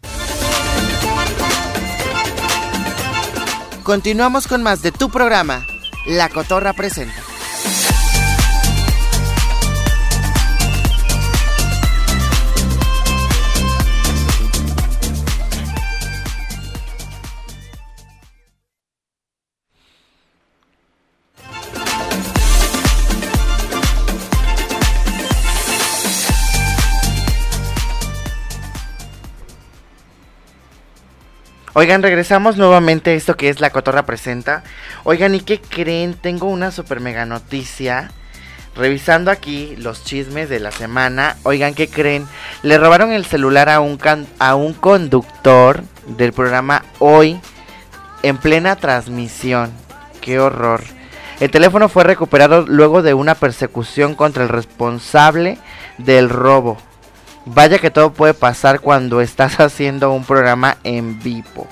Continuamos 3.81 4.45
con 4.45 4.61
más 4.61 4.83
de 4.83 4.91
tu 4.91 5.09
programa, 5.09 5.65
La 6.05 6.29
Cotorra 6.29 6.73
Presenta. 6.73 7.26
Oigan, 31.79 32.01
regresamos 32.01 32.57
nuevamente 32.57 33.11
a 33.11 33.13
esto 33.13 33.37
que 33.37 33.49
es 33.49 33.59
La 33.61 33.69
Cotorra 33.69 34.03
Presenta. 34.07 34.63
Oigan, 35.03 35.35
¿y 35.35 35.41
qué 35.41 35.61
creen? 35.61 36.15
Tengo 36.15 36.47
una 36.47 36.71
super 36.71 36.99
mega 37.01 37.27
noticia. 37.27 38.09
Revisando 38.75 39.29
aquí 39.29 39.75
los 39.77 40.03
chismes 40.03 40.49
de 40.49 40.59
la 40.59 40.71
semana. 40.71 41.37
Oigan, 41.43 41.75
¿qué 41.75 41.87
creen? 41.87 42.25
Le 42.63 42.79
robaron 42.79 43.11
el 43.11 43.25
celular 43.25 43.69
a 43.69 43.79
un, 43.79 43.97
can- 43.97 44.25
a 44.39 44.55
un 44.55 44.73
conductor 44.73 45.83
del 46.07 46.33
programa 46.33 46.83
Hoy 46.97 47.39
en 48.23 48.37
plena 48.39 48.75
transmisión. 48.77 49.71
¡Qué 50.19 50.39
horror! 50.39 50.81
El 51.39 51.51
teléfono 51.51 51.89
fue 51.89 52.03
recuperado 52.03 52.65
luego 52.67 53.03
de 53.03 53.13
una 53.13 53.35
persecución 53.35 54.15
contra 54.15 54.41
el 54.41 54.49
responsable 54.49 55.59
del 55.99 56.29
robo. 56.29 56.79
Vaya 57.49 57.79
que 57.79 57.91
todo 57.91 58.11
puede 58.11 58.33
pasar 58.33 58.81
cuando 58.81 59.21
estás 59.21 59.59
haciendo 59.61 60.11
un 60.11 60.25
programa 60.25 60.77
en 60.83 61.21
vivo. 61.21 61.67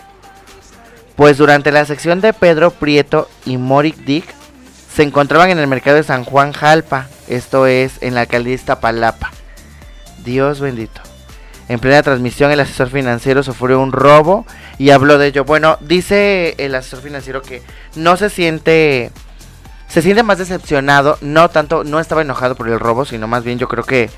Pues 1.18 1.38
durante 1.38 1.72
la 1.72 1.86
sección 1.86 2.22
de 2.22 2.32
Pedro 2.32 2.72
Prieto 2.72 3.30
y 3.46 3.58
Morik 3.58 3.98
Dick 3.98 4.26
se 4.94 5.04
encontraban 5.04 5.50
en 5.50 5.60
el 5.60 5.68
mercado 5.68 5.98
de 5.98 6.04
San 6.04 6.24
Juan 6.24 6.54
Jalpa, 6.54 7.08
esto 7.28 7.68
es 7.68 8.02
en 8.02 8.16
la 8.16 8.22
alcaldía 8.22 8.56
de. 8.56 9.32
Dios 10.24 10.62
bendito. 10.62 11.02
En 11.68 11.80
plena 11.80 12.04
transmisión 12.04 12.52
el 12.52 12.60
asesor 12.62 12.90
financiero 12.90 13.44
sufrió 13.44 13.82
un 13.82 13.92
robo 13.92 14.46
y 14.78 14.92
habló 14.92 15.18
de 15.18 15.28
ello. 15.28 15.44
Bueno, 15.44 15.78
dice 15.82 16.56
el 16.58 16.76
asesor 16.76 17.02
financiero 17.02 17.42
que 17.42 17.62
no 17.96 18.16
se 18.16 18.30
siente 18.30 19.12
se 19.90 20.02
siente 20.02 20.24
más 20.24 20.38
decepcionado, 20.38 21.18
no 21.22 21.50
tanto 21.50 21.84
no 21.84 22.00
estaba 22.00 22.22
enojado 22.22 22.56
por 22.56 22.70
el 22.70 22.80
robo, 22.80 23.04
sino 23.04 23.28
más 23.28 23.44
bien 23.44 23.60
yo 23.60 23.68
creo 23.68 23.84
que 23.84 24.10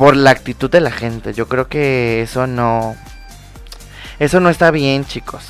por 0.00 0.16
la 0.16 0.30
actitud 0.30 0.70
de 0.70 0.80
la 0.80 0.90
gente. 0.90 1.34
Yo 1.34 1.46
creo 1.46 1.68
que 1.68 2.22
eso 2.22 2.46
no. 2.46 2.96
Eso 4.18 4.40
no 4.40 4.48
está 4.48 4.70
bien, 4.70 5.04
chicos. 5.04 5.42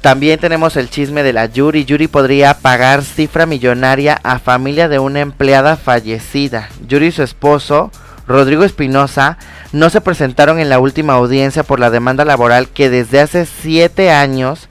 También 0.00 0.40
tenemos 0.40 0.76
el 0.76 0.90
chisme 0.90 1.22
de 1.22 1.32
la 1.32 1.46
Yuri. 1.46 1.84
Yuri 1.84 2.08
podría 2.08 2.54
pagar 2.54 3.04
cifra 3.04 3.46
millonaria 3.46 4.18
a 4.24 4.40
familia 4.40 4.88
de 4.88 4.98
una 4.98 5.20
empleada 5.20 5.76
fallecida. 5.76 6.70
Yuri 6.88 7.06
y 7.06 7.12
su 7.12 7.22
esposo, 7.22 7.92
Rodrigo 8.26 8.64
Espinosa, 8.64 9.38
no 9.70 9.88
se 9.88 10.00
presentaron 10.00 10.58
en 10.58 10.68
la 10.68 10.80
última 10.80 11.12
audiencia 11.12 11.62
por 11.62 11.78
la 11.78 11.88
demanda 11.88 12.24
laboral 12.24 12.66
que 12.66 12.90
desde 12.90 13.20
hace 13.20 13.46
siete 13.46 14.10
años 14.10 14.68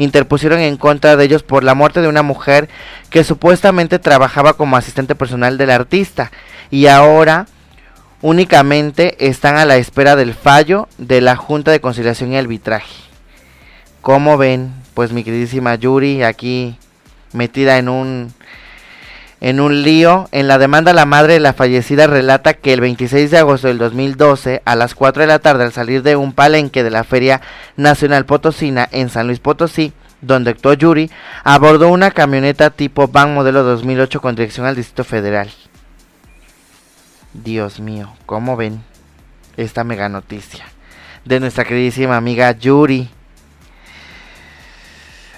interpusieron 0.00 0.60
en 0.60 0.78
contra 0.78 1.16
de 1.16 1.24
ellos 1.24 1.42
por 1.42 1.62
la 1.62 1.74
muerte 1.74 2.00
de 2.00 2.08
una 2.08 2.22
mujer 2.22 2.68
que 3.10 3.22
supuestamente 3.22 3.98
trabajaba 3.98 4.54
como 4.54 4.76
asistente 4.76 5.14
personal 5.14 5.58
del 5.58 5.70
artista 5.70 6.32
y 6.70 6.86
ahora 6.86 7.46
únicamente 8.22 9.26
están 9.26 9.56
a 9.56 9.66
la 9.66 9.76
espera 9.76 10.16
del 10.16 10.34
fallo 10.34 10.88
de 10.96 11.20
la 11.20 11.36
Junta 11.36 11.70
de 11.70 11.80
Conciliación 11.80 12.32
y 12.32 12.38
Arbitraje. 12.38 12.94
¿Cómo 14.00 14.38
ven? 14.38 14.72
Pues 14.94 15.12
mi 15.12 15.22
queridísima 15.22 15.74
Yuri 15.74 16.22
aquí 16.22 16.78
metida 17.32 17.76
en 17.76 17.90
un 17.90 18.32
en 19.40 19.60
un 19.60 19.82
lío. 19.82 20.28
En 20.32 20.48
la 20.48 20.58
demanda 20.58 20.92
la 20.92 21.06
madre 21.06 21.34
de 21.34 21.40
la 21.40 21.52
fallecida 21.52 22.06
relata 22.06 22.54
que 22.54 22.72
el 22.72 22.80
26 22.80 23.30
de 23.30 23.38
agosto 23.38 23.68
del 23.68 23.78
2012 23.78 24.62
a 24.64 24.76
las 24.76 24.94
4 24.94 25.22
de 25.22 25.26
la 25.26 25.38
tarde 25.38 25.64
al 25.64 25.72
salir 25.72 26.02
de 26.02 26.16
un 26.16 26.32
palenque 26.32 26.82
de 26.82 26.90
la 26.90 27.04
Feria 27.04 27.40
Nacional 27.76 28.26
Potosina 28.26 28.88
en 28.92 29.08
San 29.08 29.26
Luis 29.26 29.40
Potosí, 29.40 29.92
donde 30.20 30.50
actuó 30.50 30.74
Yuri, 30.74 31.10
abordó 31.44 31.88
una 31.88 32.10
camioneta 32.10 32.70
tipo 32.70 33.08
van 33.08 33.34
modelo 33.34 33.62
2008 33.62 34.20
con 34.20 34.34
dirección 34.34 34.66
al 34.66 34.76
Distrito 34.76 35.04
Federal. 35.04 35.50
Dios 37.32 37.80
mío, 37.80 38.12
¿cómo 38.26 38.56
ven 38.56 38.82
esta 39.56 39.84
mega 39.84 40.08
noticia 40.08 40.64
de 41.24 41.40
nuestra 41.40 41.64
queridísima 41.64 42.16
amiga 42.16 42.52
Yuri? 42.52 43.08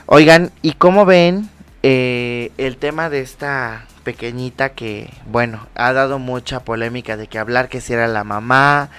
Oigan, 0.07 0.51
¿y 0.63 0.73
cómo 0.73 1.05
ven 1.05 1.49
eh, 1.83 2.51
el 2.59 2.77
tema 2.77 3.09
de 3.09 3.21
esta 3.21 3.87
pequeñita 4.03 4.71
que, 4.71 5.11
bueno, 5.27 5.67
ha 5.75 5.93
dado 5.93 6.19
mucha 6.19 6.61
polémica 6.61 7.17
de 7.17 7.27
que 7.27 7.39
hablar 7.39 7.69
que 7.69 7.81
si 7.81 7.93
era 7.93 8.07
la 8.07 8.25
mamá, 8.25 8.91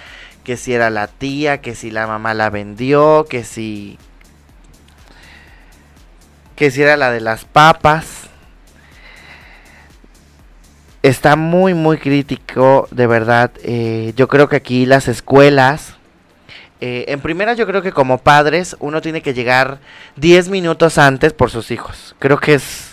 que 0.44 0.58
si 0.58 0.74
era 0.74 0.90
la 0.90 1.08
tía, 1.08 1.62
que 1.62 1.76
si 1.76 1.92
la 1.92 2.08
mamá 2.08 2.34
la 2.34 2.50
vendió, 2.50 3.26
que 3.30 3.44
si 3.44 3.98
que 6.56 6.72
si 6.72 6.82
era 6.82 6.98
la 6.98 7.12
de 7.12 7.22
las 7.22 7.46
papas. 7.46 8.30
Está 11.02 11.36
muy 11.36 11.74
muy 11.74 11.98
crítico, 11.98 12.88
de 12.92 13.08
verdad. 13.08 13.52
Eh, 13.64 14.14
yo 14.16 14.28
creo 14.28 14.48
que 14.48 14.56
aquí 14.56 14.86
las 14.86 15.08
escuelas, 15.08 15.96
eh, 16.80 17.06
en 17.10 17.20
primera 17.20 17.54
yo 17.54 17.68
creo 17.68 17.82
que 17.82 17.92
como 17.92 18.20
padres 18.20 18.78
uno 18.80 19.02
tiene 19.02 19.22
que 19.22 19.34
llegar 19.34 19.80
10 20.16 20.50
minutos 20.50 20.98
antes 20.98 21.34
por 21.34 21.50
sus 21.50 21.72
hijos. 21.72 22.16
Creo 22.20 22.40
que 22.40 22.54
es, 22.54 22.93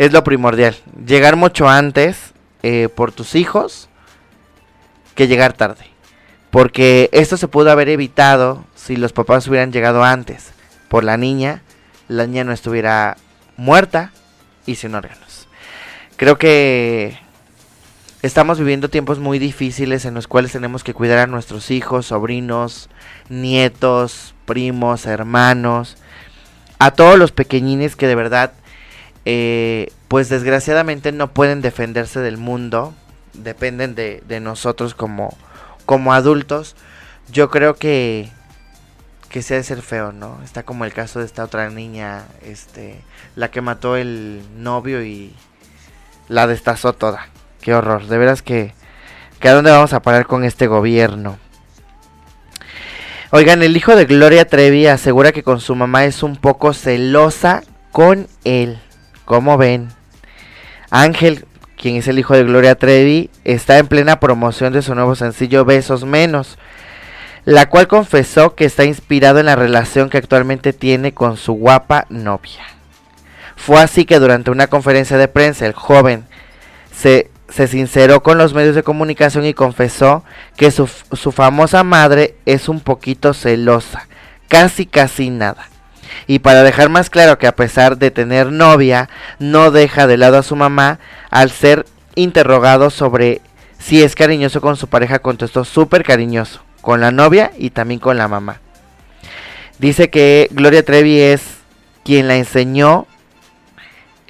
es 0.00 0.12
lo 0.12 0.24
primordial. 0.24 0.76
Llegar 1.06 1.36
mucho 1.36 1.68
antes 1.68 2.32
eh, 2.62 2.88
por 2.94 3.12
tus 3.12 3.34
hijos 3.34 3.88
que 5.14 5.28
llegar 5.28 5.52
tarde. 5.52 5.84
Porque 6.50 7.10
esto 7.12 7.36
se 7.36 7.48
pudo 7.48 7.70
haber 7.70 7.88
evitado 7.88 8.64
si 8.74 8.96
los 8.96 9.12
papás 9.12 9.46
hubieran 9.46 9.72
llegado 9.72 10.02
antes 10.02 10.52
por 10.88 11.04
la 11.04 11.16
niña 11.16 11.62
la 12.10 12.26
niña 12.26 12.42
no 12.42 12.52
estuviera 12.52 13.16
muerta 13.56 14.10
y 14.66 14.74
sin 14.74 14.96
órganos. 14.96 15.46
Creo 16.16 16.38
que 16.38 17.16
estamos 18.20 18.58
viviendo 18.58 18.90
tiempos 18.90 19.20
muy 19.20 19.38
difíciles 19.38 20.04
en 20.04 20.14
los 20.14 20.26
cuales 20.26 20.50
tenemos 20.50 20.82
que 20.82 20.92
cuidar 20.92 21.18
a 21.18 21.26
nuestros 21.28 21.70
hijos, 21.70 22.06
sobrinos, 22.06 22.90
nietos, 23.28 24.34
primos, 24.44 25.06
hermanos, 25.06 25.98
a 26.80 26.90
todos 26.90 27.16
los 27.16 27.30
pequeñines 27.30 27.94
que 27.94 28.08
de 28.08 28.16
verdad, 28.16 28.54
eh, 29.24 29.92
pues 30.08 30.28
desgraciadamente 30.28 31.12
no 31.12 31.32
pueden 31.32 31.60
defenderse 31.60 32.20
del 32.20 32.36
mundo, 32.36 32.94
dependen 33.34 33.94
de, 33.94 34.40
nosotros 34.40 34.94
como, 34.94 35.36
como 35.86 36.12
adultos. 36.12 36.76
Yo 37.30 37.50
creo 37.50 37.74
que 37.74 38.30
que 39.28 39.42
sea 39.42 39.58
de 39.58 39.62
ser 39.62 39.80
feo, 39.80 40.10
¿no? 40.10 40.40
Está 40.44 40.64
como 40.64 40.84
el 40.84 40.92
caso 40.92 41.20
de 41.20 41.24
esta 41.24 41.44
otra 41.44 41.70
niña, 41.70 42.24
este, 42.42 43.00
la 43.36 43.52
que 43.52 43.60
mató 43.60 43.96
el 43.96 44.42
novio 44.56 45.04
y 45.04 45.32
la 46.28 46.48
destazó 46.48 46.94
toda. 46.94 47.28
Qué 47.60 47.72
horror, 47.72 48.08
de 48.08 48.18
veras 48.18 48.42
que, 48.42 48.74
que 49.38 49.48
a 49.48 49.54
dónde 49.54 49.70
vamos 49.70 49.92
a 49.92 50.02
parar 50.02 50.26
con 50.26 50.42
este 50.42 50.66
gobierno. 50.66 51.38
Oigan, 53.30 53.62
el 53.62 53.76
hijo 53.76 53.94
de 53.94 54.06
Gloria 54.06 54.48
Trevi 54.48 54.88
asegura 54.88 55.30
que 55.30 55.44
con 55.44 55.60
su 55.60 55.76
mamá 55.76 56.04
es 56.04 56.24
un 56.24 56.34
poco 56.34 56.72
celosa 56.72 57.62
con 57.92 58.26
él. 58.42 58.80
¿Cómo 59.30 59.56
ven? 59.56 59.90
Ángel, 60.90 61.46
quien 61.76 61.94
es 61.94 62.08
el 62.08 62.18
hijo 62.18 62.34
de 62.34 62.42
Gloria 62.42 62.74
Trevi, 62.74 63.30
está 63.44 63.78
en 63.78 63.86
plena 63.86 64.18
promoción 64.18 64.72
de 64.72 64.82
su 64.82 64.92
nuevo 64.96 65.14
sencillo 65.14 65.64
Besos 65.64 66.04
Menos 66.04 66.58
la 67.44 67.68
cual 67.68 67.86
confesó 67.86 68.56
que 68.56 68.64
está 68.64 68.84
inspirado 68.84 69.38
en 69.38 69.46
la 69.46 69.54
relación 69.54 70.10
que 70.10 70.18
actualmente 70.18 70.72
tiene 70.72 71.14
con 71.14 71.36
su 71.36 71.52
guapa 71.52 72.06
novia. 72.08 72.64
Fue 73.54 73.80
así 73.80 74.04
que 74.04 74.18
durante 74.18 74.50
una 74.50 74.66
conferencia 74.66 75.16
de 75.16 75.28
prensa 75.28 75.64
el 75.64 75.74
joven 75.74 76.24
se, 76.92 77.30
se 77.48 77.68
sinceró 77.68 78.24
con 78.24 78.36
los 78.36 78.52
medios 78.52 78.74
de 78.74 78.82
comunicación 78.82 79.46
y 79.46 79.54
confesó 79.54 80.24
que 80.56 80.72
su, 80.72 80.88
su 80.88 81.30
famosa 81.30 81.84
madre 81.84 82.34
es 82.46 82.68
un 82.68 82.80
poquito 82.80 83.32
celosa, 83.32 84.08
casi 84.48 84.86
casi 84.86 85.30
nada. 85.30 85.69
Y 86.26 86.40
para 86.40 86.62
dejar 86.62 86.88
más 86.88 87.10
claro 87.10 87.38
que 87.38 87.46
a 87.46 87.56
pesar 87.56 87.98
de 87.98 88.10
tener 88.10 88.52
novia, 88.52 89.08
no 89.38 89.70
deja 89.70 90.06
de 90.06 90.16
lado 90.16 90.38
a 90.38 90.42
su 90.42 90.56
mamá, 90.56 90.98
al 91.30 91.50
ser 91.50 91.86
interrogado 92.14 92.90
sobre 92.90 93.40
si 93.78 94.02
es 94.02 94.14
cariñoso 94.14 94.60
con 94.60 94.76
su 94.76 94.88
pareja, 94.88 95.20
contestó 95.20 95.64
súper 95.64 96.04
cariñoso 96.04 96.60
con 96.80 97.00
la 97.00 97.10
novia 97.10 97.52
y 97.56 97.70
también 97.70 98.00
con 98.00 98.16
la 98.16 98.28
mamá. 98.28 98.60
Dice 99.78 100.10
que 100.10 100.48
Gloria 100.50 100.84
Trevi 100.84 101.18
es 101.20 101.42
quien 102.04 102.28
la 102.28 102.36
enseñó 102.36 103.06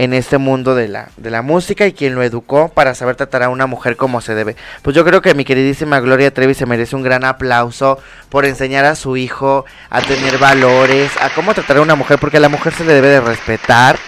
en 0.01 0.15
este 0.15 0.39
mundo 0.39 0.75
de 0.75 0.89
la, 0.89 1.11
de 1.19 1.31
la 1.31 1.43
música 1.43 1.87
y 1.87 1.93
quien 1.93 2.15
lo 2.15 2.23
educó 2.23 2.71
para 2.71 2.95
saber 2.95 3.17
tratar 3.17 3.43
a 3.43 3.51
una 3.51 3.67
mujer 3.67 3.97
como 3.97 4.23
se 4.23 4.35
debe. 4.35 4.57
Pues 4.81 4.97
yo 4.97 5.05
creo 5.05 5.21
que 5.21 5.35
mi 5.35 5.45
queridísima 5.45 6.01
Gloria 6.01 6.33
Trevi 6.33 6.55
se 6.55 6.65
merece 6.65 6.97
un 6.97 7.03
gran 7.03 7.23
aplauso 7.23 7.99
por 8.31 8.47
enseñar 8.47 8.87
a 8.87 8.95
su 8.95 9.19
hijo 9.19 9.67
a 9.91 10.01
tener 10.01 10.39
valores, 10.39 11.13
a 11.21 11.29
cómo 11.29 11.53
tratar 11.53 11.77
a 11.77 11.83
una 11.83 11.97
mujer, 11.97 12.19
porque 12.19 12.39
a 12.39 12.41
la 12.41 12.49
mujer 12.49 12.73
se 12.73 12.87
le 12.87 12.95
debe 12.95 13.09
de 13.09 13.21
respetar. 13.21 13.99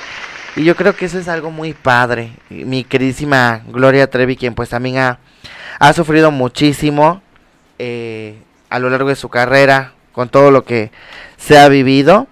Y 0.57 0.64
yo 0.64 0.76
creo 0.76 0.96
que 0.96 1.05
eso 1.05 1.18
es 1.18 1.28
algo 1.28 1.50
muy 1.50 1.74
padre. 1.74 2.33
Mi 2.48 2.85
queridísima 2.85 3.61
Gloria 3.68 4.09
Trevi, 4.09 4.37
quien 4.37 4.55
pues 4.55 4.70
también 4.70 4.96
ha, 4.96 5.18
ha 5.78 5.92
sufrido 5.92 6.31
muchísimo 6.31 7.20
eh, 7.78 8.38
a 8.70 8.78
lo 8.78 8.88
largo 8.88 9.11
de 9.11 9.16
su 9.16 9.28
carrera, 9.28 9.92
con 10.12 10.31
todo 10.31 10.50
lo 10.50 10.64
que 10.64 10.90
se 11.37 11.59
ha 11.59 11.68
vivido. 11.68 12.28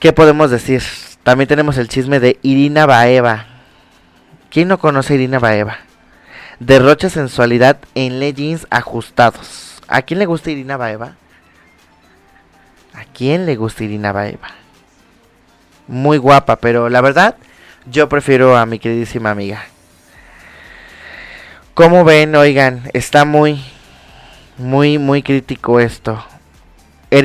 ¿Qué 0.00 0.12
podemos 0.12 0.50
decir? 0.50 0.82
También 1.24 1.48
tenemos 1.48 1.78
el 1.78 1.88
chisme 1.88 2.20
de 2.20 2.38
Irina 2.42 2.84
Baeva. 2.84 3.46
¿Quién 4.50 4.68
no 4.68 4.78
conoce 4.78 5.14
a 5.14 5.16
Irina 5.16 5.38
Baeva? 5.38 5.78
Derrocha 6.60 7.08
sensualidad 7.08 7.78
en 7.94 8.20
leggings 8.20 8.66
ajustados. 8.68 9.80
¿A 9.88 10.02
quién 10.02 10.18
le 10.18 10.26
gusta 10.26 10.50
Irina 10.50 10.76
Baeva? 10.76 11.16
¿A 12.92 13.04
quién 13.06 13.46
le 13.46 13.56
gusta 13.56 13.84
Irina 13.84 14.12
Baeva? 14.12 14.48
Muy 15.88 16.18
guapa, 16.18 16.56
pero 16.56 16.90
la 16.90 17.00
verdad, 17.00 17.36
yo 17.86 18.08
prefiero 18.10 18.56
a 18.56 18.66
mi 18.66 18.78
queridísima 18.78 19.30
amiga. 19.30 19.64
Como 21.72 22.04
ven, 22.04 22.36
oigan, 22.36 22.82
está 22.92 23.24
muy, 23.24 23.64
muy, 24.58 24.98
muy 24.98 25.22
crítico 25.22 25.80
esto. 25.80 26.22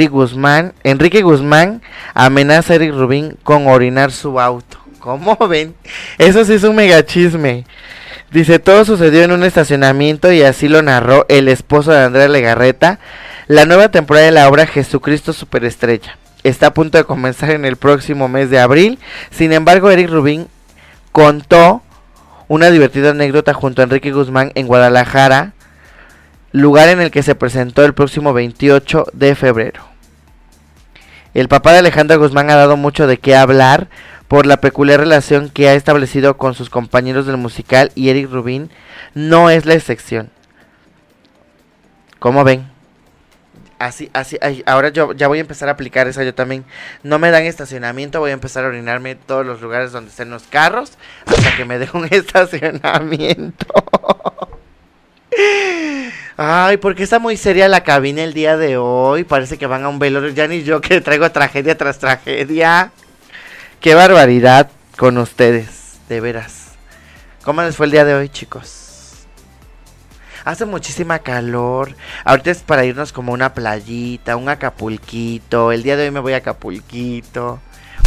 Guzmán, 0.09 0.73
Enrique 0.83 1.21
Guzmán 1.21 1.81
amenaza 2.13 2.73
a 2.73 2.75
Eric 2.75 2.93
Rubín 2.93 3.37
con 3.43 3.67
orinar 3.67 4.11
su 4.11 4.39
auto. 4.39 4.77
¿Cómo 4.99 5.35
ven? 5.47 5.75
Eso 6.17 6.43
sí 6.45 6.53
es 6.53 6.63
un 6.63 6.75
mega 6.75 7.05
chisme. 7.05 7.65
Dice, 8.31 8.59
todo 8.59 8.85
sucedió 8.85 9.23
en 9.23 9.31
un 9.31 9.43
estacionamiento 9.43 10.31
y 10.31 10.43
así 10.43 10.67
lo 10.67 10.83
narró 10.83 11.25
el 11.29 11.47
esposo 11.47 11.91
de 11.91 12.03
Andrea 12.03 12.27
Legarreta. 12.27 12.99
La 13.47 13.65
nueva 13.65 13.89
temporada 13.89 14.27
de 14.27 14.31
la 14.31 14.47
obra 14.47 14.67
Jesucristo 14.67 15.33
Superestrella 15.33 16.17
está 16.43 16.67
a 16.67 16.73
punto 16.73 16.99
de 16.99 17.05
comenzar 17.05 17.51
en 17.51 17.65
el 17.65 17.75
próximo 17.75 18.27
mes 18.27 18.51
de 18.51 18.59
abril. 18.59 18.99
Sin 19.31 19.51
embargo, 19.51 19.89
Eric 19.89 20.09
Rubín 20.09 20.47
contó 21.11 21.81
una 22.47 22.69
divertida 22.69 23.11
anécdota 23.11 23.53
junto 23.53 23.81
a 23.81 23.85
Enrique 23.85 24.11
Guzmán 24.11 24.51
en 24.53 24.67
Guadalajara 24.67 25.53
lugar 26.51 26.89
en 26.89 27.01
el 27.01 27.11
que 27.11 27.23
se 27.23 27.35
presentó 27.35 27.85
el 27.85 27.93
próximo 27.93 28.33
28 28.33 29.07
de 29.13 29.35
febrero. 29.35 29.83
El 31.33 31.47
papá 31.47 31.73
de 31.73 31.79
Alejandra 31.79 32.17
Guzmán 32.17 32.49
ha 32.49 32.55
dado 32.55 32.75
mucho 32.75 33.05
de 33.05 33.17
qué 33.17 33.35
hablar 33.35 33.87
por 34.27 34.45
la 34.45 34.57
peculiar 34.57 34.99
relación 34.99 35.49
que 35.49 35.69
ha 35.69 35.73
establecido 35.73 36.37
con 36.37 36.53
sus 36.53 36.69
compañeros 36.69 37.25
del 37.25 37.37
musical 37.37 37.91
y 37.95 38.09
Eric 38.09 38.29
Rubin 38.31 38.69
no 39.13 39.49
es 39.49 39.65
la 39.65 39.73
excepción. 39.73 40.31
¿Cómo 42.19 42.43
ven? 42.43 42.69
Así, 43.79 44.09
así, 44.13 44.37
ahora 44.65 44.89
yo 44.89 45.13
ya 45.13 45.29
voy 45.29 45.37
a 45.37 45.41
empezar 45.41 45.69
a 45.69 45.71
aplicar 45.71 46.07
eso 46.07 46.21
yo 46.21 46.35
también. 46.35 46.65
No 47.01 47.17
me 47.17 47.31
dan 47.31 47.43
estacionamiento, 47.43 48.19
voy 48.19 48.31
a 48.31 48.33
empezar 48.33 48.65
a 48.65 48.67
orinarme 48.67 49.15
todos 49.15 49.45
los 49.45 49.61
lugares 49.61 49.93
donde 49.93 50.09
estén 50.09 50.29
los 50.29 50.43
carros 50.43 50.97
hasta 51.25 51.55
que 51.55 51.63
me 51.63 51.79
dé 51.79 51.87
un 51.93 52.05
estacionamiento. 52.11 53.67
Ay, 56.41 56.77
porque 56.77 57.03
está 57.03 57.19
muy 57.19 57.35
seria 57.35 57.67
la 57.67 57.83
cabina 57.83 58.23
el 58.23 58.33
día 58.33 58.55
de 58.55 58.77
hoy. 58.77 59.25
Parece 59.25 59.57
que 59.57 59.67
van 59.67 59.83
a 59.83 59.89
un 59.89 59.99
velorio. 59.99 60.29
Ya 60.29 60.47
ni 60.47 60.63
yo 60.63 60.79
que 60.79 61.01
traigo 61.01 61.29
tragedia 61.31 61.77
tras 61.77 61.99
tragedia. 61.99 62.93
Qué 63.81 63.93
barbaridad 63.93 64.71
con 64.95 65.17
ustedes, 65.17 65.99
de 66.07 66.21
veras. 66.21 66.75
¿Cómo 67.43 67.61
les 67.61 67.75
fue 67.75 67.87
el 67.87 67.91
día 67.91 68.05
de 68.05 68.13
hoy, 68.13 68.29
chicos? 68.29 69.25
Hace 70.45 70.63
muchísima 70.63 71.19
calor. 71.19 71.93
Ahorita 72.23 72.51
es 72.51 72.59
para 72.59 72.85
irnos 72.85 73.11
como 73.11 73.33
una 73.33 73.53
playita, 73.53 74.37
un 74.37 74.47
acapulquito. 74.47 75.73
El 75.73 75.83
día 75.83 75.97
de 75.97 76.05
hoy 76.05 76.11
me 76.11 76.21
voy 76.21 76.31
a 76.31 76.37
acapulquito. 76.37 77.59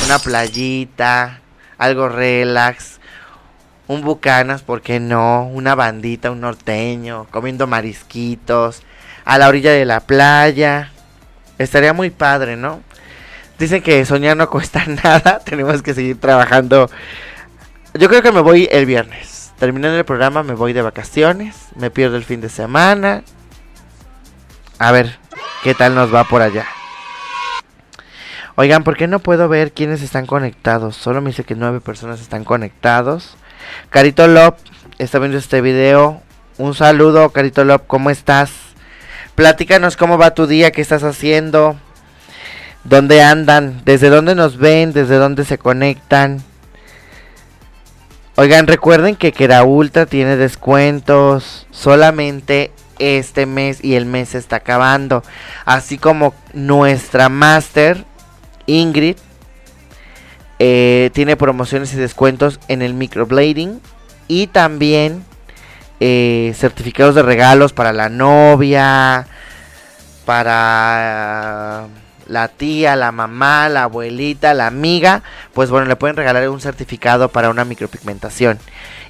Una 0.06 0.18
playita, 0.18 1.42
algo 1.76 2.08
relax 2.08 2.98
un 3.92 4.02
bucanas, 4.02 4.62
¿por 4.62 4.82
qué 4.82 5.00
no? 5.00 5.46
Una 5.46 5.74
bandita, 5.74 6.30
un 6.30 6.40
norteño, 6.40 7.26
comiendo 7.30 7.66
marisquitos, 7.66 8.82
a 9.24 9.38
la 9.38 9.48
orilla 9.48 9.72
de 9.72 9.84
la 9.84 10.00
playa. 10.00 10.90
Estaría 11.58 11.92
muy 11.92 12.10
padre, 12.10 12.56
¿no? 12.56 12.80
Dicen 13.58 13.82
que 13.82 14.04
soñar 14.04 14.36
no 14.36 14.50
cuesta 14.50 14.84
nada, 14.86 15.38
tenemos 15.44 15.82
que 15.82 15.94
seguir 15.94 16.18
trabajando. 16.20 16.90
Yo 17.94 18.08
creo 18.08 18.22
que 18.22 18.32
me 18.32 18.40
voy 18.40 18.68
el 18.72 18.86
viernes. 18.86 19.52
Terminando 19.58 19.98
el 19.98 20.04
programa 20.04 20.42
me 20.42 20.54
voy 20.54 20.72
de 20.72 20.82
vacaciones, 20.82 21.56
me 21.76 21.90
pierdo 21.90 22.16
el 22.16 22.24
fin 22.24 22.40
de 22.40 22.48
semana. 22.48 23.22
A 24.78 24.90
ver, 24.90 25.18
¿qué 25.62 25.74
tal 25.74 25.94
nos 25.94 26.12
va 26.12 26.24
por 26.24 26.42
allá? 26.42 26.66
Oigan, 28.56 28.82
¿por 28.82 28.96
qué 28.96 29.06
no 29.06 29.20
puedo 29.20 29.48
ver 29.48 29.72
quiénes 29.72 30.02
están 30.02 30.26
conectados? 30.26 30.96
Solo 30.96 31.20
me 31.20 31.30
dice 31.30 31.44
que 31.44 31.54
nueve 31.54 31.80
personas 31.80 32.20
están 32.20 32.44
conectados. 32.44 33.36
Carito 33.90 34.26
Lop 34.26 34.58
está 34.98 35.18
viendo 35.18 35.38
este 35.38 35.60
video. 35.60 36.22
Un 36.58 36.74
saludo, 36.74 37.30
Carito 37.30 37.64
Lop, 37.64 37.86
¿cómo 37.86 38.10
estás? 38.10 38.50
Platícanos 39.34 39.96
cómo 39.96 40.18
va 40.18 40.34
tu 40.34 40.46
día, 40.46 40.72
qué 40.72 40.82
estás 40.82 41.04
haciendo, 41.04 41.76
dónde 42.84 43.22
andan, 43.22 43.80
desde 43.84 44.10
dónde 44.10 44.34
nos 44.34 44.58
ven, 44.58 44.92
desde 44.92 45.16
dónde 45.16 45.44
se 45.44 45.58
conectan. 45.58 46.42
Oigan, 48.36 48.66
recuerden 48.66 49.16
que 49.16 49.32
Kera 49.32 49.62
Ultra 49.62 50.06
tiene 50.06 50.36
descuentos 50.36 51.66
solamente 51.70 52.72
este 52.98 53.46
mes 53.46 53.82
y 53.82 53.94
el 53.94 54.06
mes 54.06 54.30
se 54.30 54.38
está 54.38 54.56
acabando. 54.56 55.22
Así 55.64 55.98
como 55.98 56.34
nuestra 56.52 57.28
Master 57.28 58.04
Ingrid 58.66 59.16
eh, 60.64 61.10
tiene 61.12 61.36
promociones 61.36 61.92
y 61.92 61.96
descuentos 61.96 62.60
en 62.68 62.82
el 62.82 62.94
microblading 62.94 63.80
y 64.28 64.46
también 64.46 65.24
eh, 65.98 66.54
certificados 66.54 67.16
de 67.16 67.22
regalos 67.22 67.72
para 67.72 67.92
la 67.92 68.08
novia, 68.08 69.26
para 70.24 71.88
la 72.28 72.46
tía, 72.46 72.94
la 72.94 73.10
mamá, 73.10 73.68
la 73.68 73.82
abuelita, 73.82 74.54
la 74.54 74.68
amiga, 74.68 75.24
pues 75.52 75.68
bueno, 75.68 75.88
le 75.88 75.96
pueden 75.96 76.14
regalar 76.14 76.48
un 76.48 76.60
certificado 76.60 77.28
para 77.28 77.50
una 77.50 77.64
micropigmentación. 77.64 78.60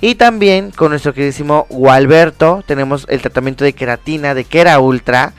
Y 0.01 0.15
también 0.15 0.71
con 0.71 0.89
nuestro 0.89 1.13
queridísimo 1.13 1.67
Gualberto 1.69 2.65
tenemos 2.67 3.05
el 3.11 3.21
tratamiento 3.21 3.63
de 3.63 3.75
queratina 3.75 4.33
de 4.33 4.45
Kera 4.45 4.79
Ultra. 4.79 5.35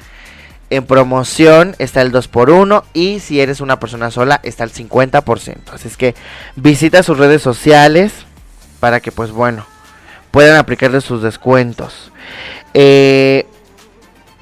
En 0.73 0.87
promoción 0.87 1.75
está 1.77 2.01
el 2.01 2.11
2x1 2.11 2.83
y 2.93 3.19
si 3.19 3.39
eres 3.39 3.61
una 3.61 3.79
persona 3.79 4.09
sola 4.09 4.39
está 4.41 4.63
el 4.63 4.73
50%. 4.73 5.71
Así 5.71 5.87
es 5.87 5.97
que 5.97 6.15
visita 6.55 7.03
sus 7.03 7.19
redes 7.19 7.43
sociales 7.43 8.25
para 8.79 8.99
que 8.99 9.11
pues 9.11 9.29
bueno 9.29 9.67
puedan 10.31 10.57
aplicarle 10.57 10.99
sus 11.01 11.21
descuentos. 11.21 12.11
Eh, 12.73 13.45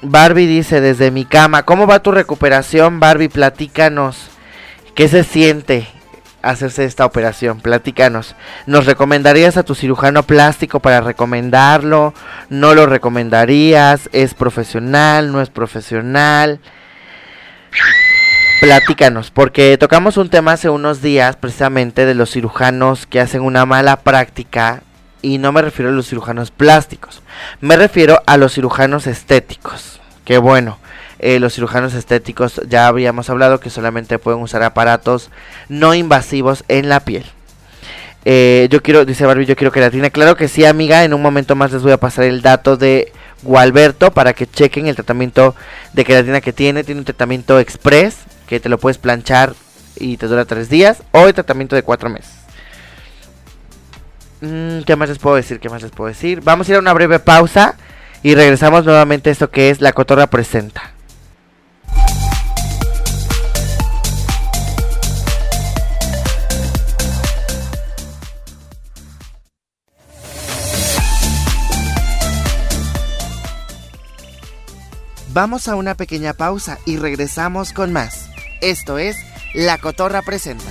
Barbie 0.00 0.46
dice 0.46 0.80
desde 0.80 1.10
mi 1.10 1.26
cama, 1.26 1.64
¿cómo 1.64 1.86
va 1.86 2.02
tu 2.02 2.12
recuperación 2.12 2.98
Barbie? 2.98 3.28
Platícanos. 3.28 4.30
¿Qué 4.94 5.08
se 5.08 5.24
siente 5.24 5.86
hacerse 6.42 6.84
esta 6.84 7.06
operación? 7.06 7.60
Platícanos. 7.60 8.34
¿Nos 8.66 8.86
recomendarías 8.86 9.56
a 9.56 9.62
tu 9.62 9.74
cirujano 9.74 10.22
plástico 10.24 10.80
para 10.80 11.00
recomendarlo? 11.00 12.14
¿No 12.50 12.74
lo 12.74 12.86
recomendarías? 12.86 14.08
¿Es 14.12 14.34
profesional? 14.34 15.32
¿No 15.32 15.40
es 15.40 15.50
profesional? 15.50 16.60
Platícanos, 18.60 19.30
porque 19.32 19.76
tocamos 19.76 20.16
un 20.16 20.30
tema 20.30 20.52
hace 20.52 20.68
unos 20.68 21.02
días 21.02 21.34
precisamente 21.34 22.06
de 22.06 22.14
los 22.14 22.30
cirujanos 22.30 23.06
que 23.06 23.20
hacen 23.20 23.40
una 23.40 23.66
mala 23.66 23.96
práctica 23.96 24.82
y 25.20 25.38
no 25.38 25.50
me 25.50 25.62
refiero 25.62 25.90
a 25.90 25.94
los 25.94 26.08
cirujanos 26.08 26.50
plásticos, 26.50 27.22
me 27.60 27.76
refiero 27.76 28.22
a 28.26 28.36
los 28.36 28.54
cirujanos 28.54 29.06
estéticos. 29.06 30.00
Que 30.24 30.38
bueno, 30.38 30.78
eh, 31.22 31.38
los 31.38 31.54
cirujanos 31.54 31.94
estéticos 31.94 32.60
ya 32.68 32.88
habíamos 32.88 33.30
hablado 33.30 33.60
que 33.60 33.70
solamente 33.70 34.18
pueden 34.18 34.40
usar 34.40 34.62
aparatos 34.64 35.30
no 35.68 35.94
invasivos 35.94 36.64
en 36.68 36.88
la 36.88 37.00
piel. 37.00 37.24
Eh, 38.24 38.68
yo 38.70 38.82
quiero, 38.82 39.04
dice 39.04 39.24
Barbie, 39.24 39.46
yo 39.46 39.56
quiero 39.56 39.72
queratina. 39.72 40.10
Claro 40.10 40.36
que 40.36 40.48
sí, 40.48 40.64
amiga. 40.64 41.04
En 41.04 41.14
un 41.14 41.22
momento 41.22 41.54
más 41.54 41.72
les 41.72 41.82
voy 41.82 41.92
a 41.92 41.96
pasar 41.96 42.24
el 42.24 42.42
dato 42.42 42.76
de 42.76 43.12
Gualberto 43.42 44.12
para 44.12 44.32
que 44.32 44.46
chequen 44.46 44.86
el 44.86 44.94
tratamiento 44.94 45.54
de 45.92 46.04
queratina 46.04 46.40
que 46.40 46.52
tiene. 46.52 46.84
Tiene 46.84 47.00
un 47.00 47.04
tratamiento 47.04 47.58
express 47.58 48.16
que 48.48 48.60
te 48.60 48.68
lo 48.68 48.78
puedes 48.78 48.98
planchar 48.98 49.54
y 49.96 50.16
te 50.16 50.26
dura 50.26 50.44
tres 50.44 50.68
días. 50.68 51.02
O 51.12 51.26
el 51.26 51.34
tratamiento 51.34 51.76
de 51.76 51.82
cuatro 51.82 52.10
meses. 52.10 52.32
Mm, 54.40 54.82
¿Qué 54.82 54.96
más 54.96 55.08
les 55.08 55.18
puedo 55.18 55.36
decir? 55.36 55.60
¿Qué 55.60 55.68
más 55.68 55.82
les 55.82 55.92
puedo 55.92 56.08
decir? 56.08 56.40
Vamos 56.42 56.68
a 56.68 56.72
ir 56.72 56.76
a 56.76 56.80
una 56.80 56.92
breve 56.92 57.18
pausa 57.20 57.76
y 58.22 58.34
regresamos 58.34 58.84
nuevamente 58.84 59.30
a 59.30 59.32
esto 59.32 59.50
que 59.50 59.70
es 59.70 59.80
La 59.80 59.92
Cotorra 59.92 60.28
Presenta. 60.28 60.91
Vamos 75.34 75.66
a 75.66 75.76
una 75.76 75.94
pequeña 75.94 76.34
pausa 76.34 76.78
y 76.84 76.98
regresamos 76.98 77.72
con 77.72 77.90
más. 77.90 78.28
Esto 78.60 78.98
es 78.98 79.16
La 79.54 79.78
Cotorra 79.78 80.20
Presenta. 80.20 80.64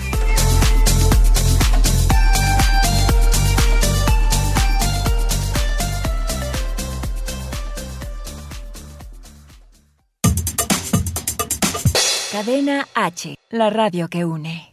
Cadena 12.32 12.88
H, 12.94 13.36
la 13.50 13.72
radio 13.72 14.10
que 14.10 14.26
une. 14.26 14.71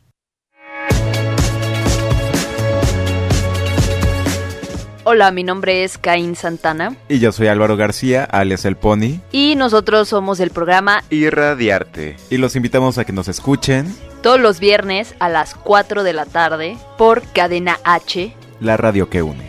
Hola, 5.11 5.31
mi 5.31 5.43
nombre 5.43 5.85
es 5.85 5.97
Caín 5.97 6.37
Santana 6.37 6.95
Y 7.09 7.19
yo 7.19 7.33
soy 7.33 7.47
Álvaro 7.47 7.79
García, 7.79 8.25
alias 8.25 8.67
El 8.67 8.77
Pony, 8.77 9.21
y 9.33 9.55
nosotros 9.57 10.07
somos 10.11 10.39
el 10.39 10.51
programa 10.51 11.03
Irradiarte. 11.09 12.17
y 12.29 12.37
los 12.37 12.57
invitamos 12.57 12.99
a 12.99 13.07
que 13.07 13.15
nos 13.15 13.27
escuchen 13.27 13.97
todos 14.23 14.39
los 14.39 14.61
viernes 14.61 15.15
a 15.19 15.31
las 15.31 15.55
4 15.55 16.03
de 16.03 16.13
la 16.13 16.27
tarde 16.27 16.77
por 16.99 17.23
Cadena 17.33 17.79
H. 17.85 18.37
la 18.61 18.77
radio 18.77 19.09
que 19.09 19.23
une. 19.23 19.49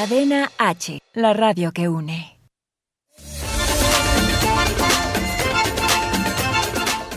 Cadena 0.00 0.50
H, 0.56 0.98
la 1.12 1.34
radio 1.34 1.72
que 1.72 1.86
une. 1.90 2.38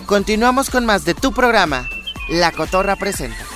Continuamos 0.06 0.70
con 0.70 0.86
más 0.86 1.06
de 1.06 1.14
tu 1.14 1.32
programa, 1.32 1.88
La 2.28 2.52
Cotorra 2.52 2.98
Presenta. 2.98 3.53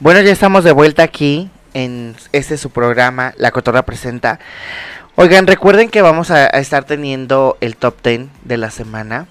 Bueno, 0.00 0.22
ya 0.22 0.32
estamos 0.32 0.64
de 0.64 0.72
vuelta 0.72 1.02
aquí 1.02 1.50
en 1.74 2.16
este 2.32 2.56
su 2.56 2.70
programa, 2.70 3.34
La 3.36 3.50
Cotorra 3.50 3.84
Presenta. 3.84 4.40
Oigan, 5.14 5.46
recuerden 5.46 5.90
que 5.90 6.00
vamos 6.00 6.30
a, 6.30 6.46
estar 6.46 6.84
teniendo 6.84 7.58
el 7.60 7.76
top 7.76 7.96
10 8.02 8.28
de 8.44 8.56
la 8.56 8.70
semana. 8.70 9.26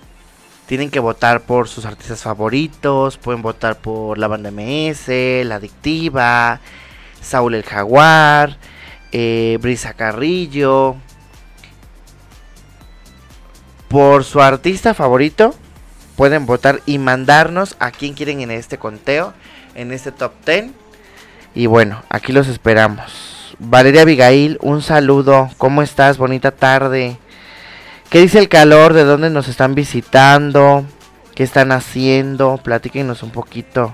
Tienen 0.68 0.92
que 0.92 1.00
votar 1.00 1.42
por 1.42 1.68
sus 1.70 1.86
artistas 1.86 2.22
favoritos, 2.22 3.18
pueden 3.18 3.42
votar 3.42 3.80
por 3.80 4.20
la 4.20 4.28
banda 4.28 4.52
MS, 4.52 5.08
La 5.44 5.56
Adictiva, 5.56 6.60
Saúl 7.20 7.56
el 7.56 7.64
Jaguar, 7.64 8.58
eh, 9.12 9.58
Brisa 9.60 9.96
Carrillo. 9.96 10.98
Por 13.88 14.24
su 14.24 14.40
artista 14.40 14.94
favorito, 14.94 15.56
pueden 16.16 16.46
votar 16.46 16.82
y 16.86 17.00
mandarnos 17.00 17.76
a 17.80 17.90
quién 17.90 18.14
quieren 18.14 18.42
en 18.42 18.52
este 18.52 18.78
conteo, 18.78 19.34
en 19.80 19.94
este 19.94 20.12
top 20.12 20.34
10. 20.46 20.72
Y 21.56 21.66
bueno, 21.66 22.04
aquí 22.10 22.34
los 22.34 22.48
esperamos. 22.48 23.56
Valeria 23.60 24.02
Abigail, 24.02 24.58
un 24.62 24.82
saludo. 24.82 25.50
¿Cómo 25.58 25.82
estás? 25.82 26.18
Bonita 26.18 26.52
tarde. 26.52 27.18
¿Qué 28.10 28.20
dice 28.20 28.40
el 28.40 28.50
calor? 28.50 28.94
¿De 28.94 29.06
dónde 29.06 29.30
nos 29.30 29.48
están 29.48 29.76
visitando? 29.76 30.86
¿Qué 31.34 31.44
están 31.44 31.72
haciendo? 31.72 32.58
Platíquenos 32.58 33.24
un 33.24 33.32
poquito. 33.32 33.94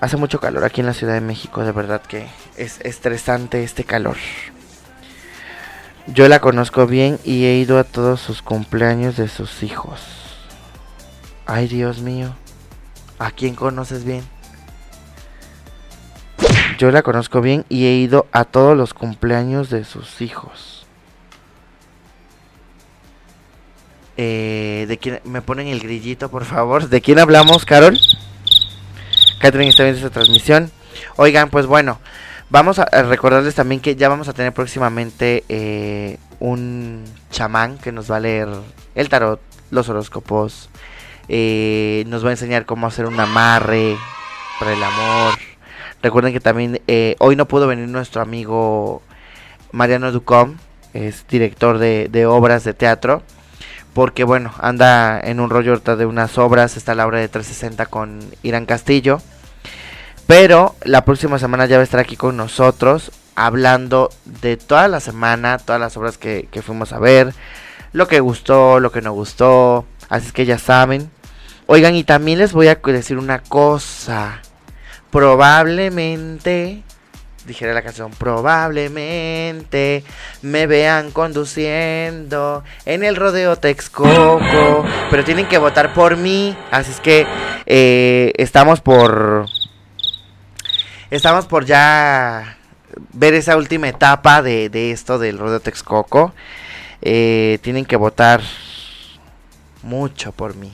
Hace 0.00 0.16
mucho 0.16 0.40
calor 0.40 0.64
aquí 0.64 0.80
en 0.80 0.86
la 0.86 0.94
Ciudad 0.94 1.14
de 1.14 1.20
México, 1.20 1.62
de 1.62 1.72
verdad 1.72 2.02
que 2.02 2.26
es 2.56 2.80
estresante 2.80 3.62
este 3.62 3.84
calor. 3.84 4.16
Yo 6.06 6.26
la 6.28 6.40
conozco 6.40 6.86
bien 6.86 7.20
y 7.22 7.44
he 7.44 7.56
ido 7.56 7.78
a 7.78 7.84
todos 7.84 8.20
sus 8.20 8.42
cumpleaños 8.42 9.16
de 9.16 9.28
sus 9.28 9.62
hijos. 9.62 10.00
Ay, 11.46 11.68
Dios 11.68 12.00
mío. 12.00 12.34
¿A 13.20 13.30
quién 13.32 13.54
conoces 13.54 14.04
bien? 14.04 14.24
Yo 16.78 16.90
la 16.90 17.02
conozco 17.02 17.42
bien 17.42 17.66
y 17.68 17.84
he 17.84 17.92
ido 17.96 18.26
a 18.32 18.46
todos 18.46 18.74
los 18.74 18.94
cumpleaños 18.94 19.68
de 19.68 19.84
sus 19.84 20.22
hijos. 20.22 20.86
Eh, 24.16 24.86
¿De 24.88 24.96
quién? 24.96 25.20
¿Me 25.24 25.42
ponen 25.42 25.66
el 25.68 25.80
grillito, 25.80 26.30
por 26.30 26.46
favor? 26.46 26.88
¿De 26.88 27.02
quién 27.02 27.18
hablamos, 27.18 27.66
Carol? 27.66 28.00
Catherine 29.38 29.68
está 29.68 29.82
viendo 29.82 29.98
esta 29.98 30.10
transmisión. 30.10 30.70
Oigan, 31.16 31.50
pues 31.50 31.66
bueno, 31.66 31.98
vamos 32.48 32.78
a 32.78 32.86
recordarles 33.02 33.54
también 33.54 33.82
que 33.82 33.96
ya 33.96 34.08
vamos 34.08 34.28
a 34.28 34.32
tener 34.32 34.54
próximamente 34.54 35.44
eh, 35.50 36.16
un 36.38 37.04
chamán 37.30 37.76
que 37.76 37.92
nos 37.92 38.10
va 38.10 38.16
a 38.16 38.20
leer 38.20 38.48
el 38.94 39.10
tarot, 39.10 39.42
los 39.70 39.90
horóscopos, 39.90 40.70
eh, 41.32 42.02
nos 42.08 42.24
va 42.24 42.30
a 42.30 42.32
enseñar 42.32 42.66
cómo 42.66 42.88
hacer 42.88 43.06
un 43.06 43.18
amarre 43.20 43.96
para 44.58 44.72
el 44.72 44.82
amor. 44.82 45.34
Recuerden 46.02 46.32
que 46.32 46.40
también 46.40 46.82
eh, 46.88 47.14
hoy 47.20 47.36
no 47.36 47.46
pudo 47.46 47.68
venir 47.68 47.86
nuestro 47.86 48.20
amigo 48.20 49.00
Mariano 49.70 50.10
Ducom, 50.10 50.56
es 50.92 51.24
director 51.28 51.78
de, 51.78 52.26
obras 52.26 52.64
de 52.64 52.74
teatro. 52.74 53.22
Porque 53.94 54.24
bueno, 54.24 54.52
anda 54.58 55.20
en 55.20 55.38
un 55.38 55.50
rollo 55.50 55.78
de 55.78 56.06
unas 56.06 56.36
obras, 56.36 56.76
está 56.76 56.96
la 56.96 57.06
obra 57.06 57.18
de 57.18 57.28
360 57.28 57.86
con 57.86 58.20
Irán 58.42 58.66
Castillo. 58.66 59.20
Pero 60.26 60.74
la 60.84 61.04
próxima 61.04 61.38
semana 61.38 61.66
ya 61.66 61.76
va 61.76 61.82
a 61.82 61.84
estar 61.84 62.00
aquí 62.00 62.16
con 62.16 62.36
nosotros 62.36 63.12
hablando 63.36 64.10
de 64.24 64.56
toda 64.56 64.88
la 64.88 64.98
semana, 64.98 65.58
todas 65.58 65.80
las 65.80 65.96
obras 65.96 66.18
que, 66.18 66.48
que 66.50 66.62
fuimos 66.62 66.92
a 66.92 66.98
ver, 66.98 67.34
lo 67.92 68.08
que 68.08 68.18
gustó, 68.18 68.80
lo 68.80 68.90
que 68.90 69.00
no 69.00 69.12
gustó. 69.12 69.84
Así 70.08 70.26
es 70.26 70.32
que 70.32 70.44
ya 70.44 70.58
saben. 70.58 71.10
Oigan, 71.72 71.94
y 71.94 72.02
también 72.02 72.40
les 72.40 72.52
voy 72.52 72.66
a 72.66 72.74
decir 72.74 73.16
una 73.16 73.38
cosa. 73.38 74.42
Probablemente, 75.12 76.82
dijera 77.46 77.72
la 77.72 77.82
canción, 77.82 78.10
probablemente 78.10 80.02
me 80.42 80.66
vean 80.66 81.12
conduciendo 81.12 82.64
en 82.86 83.04
el 83.04 83.14
rodeo 83.14 83.54
Texcoco. 83.54 84.84
Pero 85.12 85.22
tienen 85.22 85.46
que 85.46 85.58
votar 85.58 85.94
por 85.94 86.16
mí. 86.16 86.56
Así 86.72 86.90
es 86.90 86.98
que 86.98 87.24
eh, 87.66 88.32
estamos 88.36 88.80
por 88.80 89.46
estamos 91.08 91.46
por 91.46 91.66
ya 91.66 92.58
ver 93.12 93.34
esa 93.34 93.56
última 93.56 93.88
etapa 93.88 94.42
de, 94.42 94.70
de 94.70 94.90
esto 94.90 95.20
del 95.20 95.38
Rodeo 95.38 95.60
Texcoco. 95.60 96.34
Eh, 97.00 97.60
tienen 97.62 97.84
que 97.84 97.94
votar 97.94 98.40
mucho 99.84 100.32
por 100.32 100.56
mí. 100.56 100.72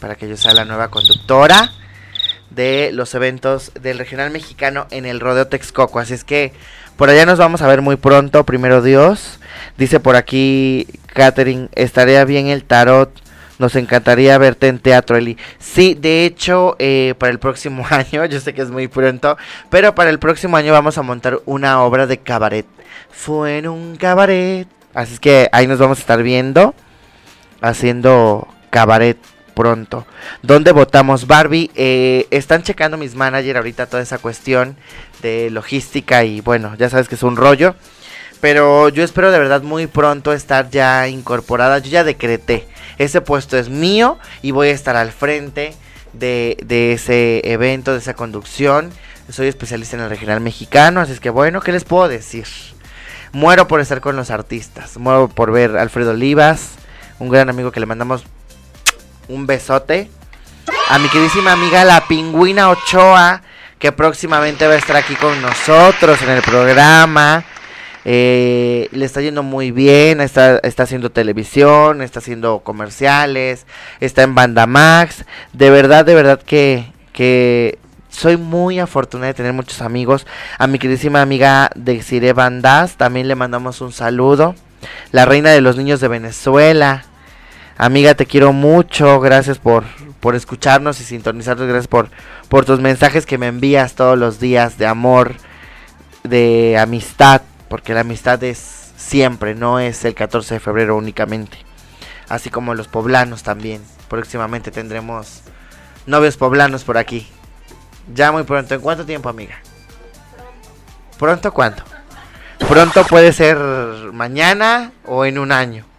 Para 0.00 0.14
que 0.14 0.28
yo 0.28 0.36
sea 0.36 0.54
la 0.54 0.64
nueva 0.64 0.88
conductora 0.88 1.70
de 2.50 2.90
los 2.92 3.14
eventos 3.14 3.72
del 3.80 3.98
regional 3.98 4.30
mexicano 4.30 4.86
en 4.90 5.06
el 5.06 5.20
Rodeo 5.20 5.46
Texcoco. 5.46 5.98
Así 6.00 6.14
es 6.14 6.24
que 6.24 6.52
por 6.96 7.08
allá 7.08 7.24
nos 7.24 7.38
vamos 7.38 7.62
a 7.62 7.66
ver 7.66 7.80
muy 7.80 7.96
pronto, 7.96 8.44
primero 8.44 8.82
Dios. 8.82 9.38
Dice 9.78 10.00
por 10.00 10.16
aquí 10.16 10.86
Catherine, 11.06 11.68
estaría 11.74 12.24
bien 12.24 12.48
el 12.48 12.64
tarot. 12.64 13.10
Nos 13.58 13.76
encantaría 13.76 14.38
verte 14.38 14.68
en 14.68 14.78
teatro, 14.78 15.16
Eli. 15.16 15.36
Sí, 15.58 15.94
de 15.94 16.24
hecho, 16.24 16.76
eh, 16.78 17.14
para 17.18 17.30
el 17.30 17.38
próximo 17.38 17.86
año, 17.90 18.24
yo 18.24 18.40
sé 18.40 18.54
que 18.54 18.62
es 18.62 18.70
muy 18.70 18.88
pronto, 18.88 19.36
pero 19.70 19.94
para 19.94 20.10
el 20.10 20.18
próximo 20.18 20.56
año 20.56 20.72
vamos 20.72 20.98
a 20.98 21.02
montar 21.02 21.40
una 21.46 21.82
obra 21.82 22.06
de 22.06 22.18
cabaret. 22.18 22.66
Fue 23.10 23.58
en 23.58 23.68
un 23.68 23.96
cabaret. 23.96 24.66
Así 24.94 25.14
es 25.14 25.20
que 25.20 25.48
ahí 25.52 25.66
nos 25.66 25.78
vamos 25.78 25.98
a 25.98 26.00
estar 26.00 26.22
viendo, 26.22 26.74
haciendo 27.60 28.48
cabaret 28.70 29.18
pronto. 29.60 30.06
¿Dónde 30.42 30.72
votamos 30.72 31.26
Barbie? 31.26 31.70
Eh, 31.74 32.26
están 32.30 32.62
checando 32.62 32.96
mis 32.96 33.14
managers 33.14 33.58
ahorita 33.58 33.84
toda 33.84 34.02
esa 34.02 34.16
cuestión 34.16 34.74
de 35.20 35.50
logística 35.50 36.24
y 36.24 36.40
bueno, 36.40 36.74
ya 36.78 36.88
sabes 36.88 37.08
que 37.10 37.14
es 37.14 37.22
un 37.22 37.36
rollo. 37.36 37.74
Pero 38.40 38.88
yo 38.88 39.04
espero 39.04 39.30
de 39.30 39.38
verdad 39.38 39.60
muy 39.60 39.86
pronto 39.86 40.32
estar 40.32 40.70
ya 40.70 41.08
incorporada. 41.08 41.78
Yo 41.78 41.90
ya 41.90 42.04
decreté. 42.04 42.68
Ese 42.96 43.20
puesto 43.20 43.58
es 43.58 43.68
mío 43.68 44.18
y 44.40 44.52
voy 44.52 44.68
a 44.68 44.72
estar 44.72 44.96
al 44.96 45.12
frente 45.12 45.74
de, 46.14 46.56
de 46.64 46.94
ese 46.94 47.42
evento, 47.44 47.92
de 47.92 47.98
esa 47.98 48.14
conducción. 48.14 48.90
Soy 49.28 49.48
especialista 49.48 49.94
en 49.96 50.04
el 50.04 50.08
regional 50.08 50.40
mexicano, 50.40 51.02
así 51.02 51.12
es 51.12 51.20
que 51.20 51.28
bueno, 51.28 51.60
¿qué 51.60 51.70
les 51.70 51.84
puedo 51.84 52.08
decir? 52.08 52.46
Muero 53.32 53.68
por 53.68 53.80
estar 53.80 54.00
con 54.00 54.16
los 54.16 54.30
artistas. 54.30 54.96
Muero 54.96 55.28
por 55.28 55.52
ver 55.52 55.76
a 55.76 55.82
Alfredo 55.82 56.12
Olivas, 56.12 56.76
un 57.18 57.28
gran 57.28 57.50
amigo 57.50 57.72
que 57.72 57.80
le 57.80 57.84
mandamos 57.84 58.24
un 59.30 59.46
besote. 59.46 60.10
A 60.88 60.98
mi 60.98 61.08
queridísima 61.08 61.52
amiga 61.52 61.84
la 61.84 62.06
pingüina 62.06 62.68
Ochoa, 62.70 63.42
que 63.78 63.92
próximamente 63.92 64.66
va 64.66 64.74
a 64.74 64.78
estar 64.78 64.96
aquí 64.96 65.14
con 65.14 65.40
nosotros 65.40 66.20
en 66.22 66.30
el 66.30 66.42
programa. 66.42 67.44
Eh, 68.04 68.88
le 68.92 69.04
está 69.04 69.20
yendo 69.20 69.42
muy 69.42 69.70
bien, 69.70 70.20
está, 70.20 70.58
está 70.58 70.84
haciendo 70.84 71.10
televisión, 71.10 72.02
está 72.02 72.18
haciendo 72.18 72.60
comerciales, 72.60 73.66
está 74.00 74.22
en 74.22 74.34
Banda 74.34 74.66
Max. 74.66 75.24
De 75.52 75.70
verdad, 75.70 76.04
de 76.04 76.14
verdad 76.14 76.40
que, 76.40 76.92
que 77.12 77.78
soy 78.08 78.36
muy 78.36 78.78
afortunada 78.78 79.28
de 79.28 79.34
tener 79.34 79.52
muchos 79.52 79.80
amigos. 79.82 80.26
A 80.58 80.66
mi 80.66 80.78
queridísima 80.78 81.22
amiga 81.22 81.70
Dexire 81.74 82.32
Bandas 82.32 82.96
también 82.96 83.28
le 83.28 83.34
mandamos 83.34 83.80
un 83.80 83.92
saludo. 83.92 84.54
La 85.12 85.24
reina 85.24 85.50
de 85.50 85.60
los 85.60 85.76
niños 85.76 86.00
de 86.00 86.08
Venezuela. 86.08 87.04
Amiga, 87.82 88.14
te 88.14 88.26
quiero 88.26 88.52
mucho. 88.52 89.20
Gracias 89.20 89.58
por, 89.58 89.84
por 90.20 90.34
escucharnos 90.34 91.00
y 91.00 91.04
sintonizarnos. 91.04 91.66
Gracias 91.66 91.88
por, 91.88 92.10
por 92.50 92.66
tus 92.66 92.78
mensajes 92.78 93.24
que 93.24 93.38
me 93.38 93.46
envías 93.46 93.94
todos 93.94 94.18
los 94.18 94.38
días 94.38 94.76
de 94.76 94.86
amor, 94.86 95.36
de 96.22 96.76
amistad. 96.78 97.40
Porque 97.70 97.94
la 97.94 98.00
amistad 98.00 98.44
es 98.44 98.58
siempre, 98.98 99.54
no 99.54 99.80
es 99.80 100.04
el 100.04 100.14
14 100.14 100.56
de 100.56 100.60
febrero 100.60 100.94
únicamente. 100.94 101.56
Así 102.28 102.50
como 102.50 102.74
los 102.74 102.86
poblanos 102.86 103.44
también. 103.44 103.80
Próximamente 104.08 104.70
tendremos 104.70 105.40
novios 106.04 106.36
poblanos 106.36 106.84
por 106.84 106.98
aquí. 106.98 107.26
Ya 108.14 108.30
muy 108.30 108.42
pronto. 108.42 108.74
¿En 108.74 108.82
cuánto 108.82 109.06
tiempo, 109.06 109.30
amiga? 109.30 109.54
¿Pronto 111.18 111.50
cuánto? 111.54 111.82
Pronto 112.68 113.04
puede 113.04 113.32
ser 113.32 113.56
mañana 114.12 114.92
o 115.06 115.24
en 115.24 115.38
un 115.38 115.50
año. 115.50 115.89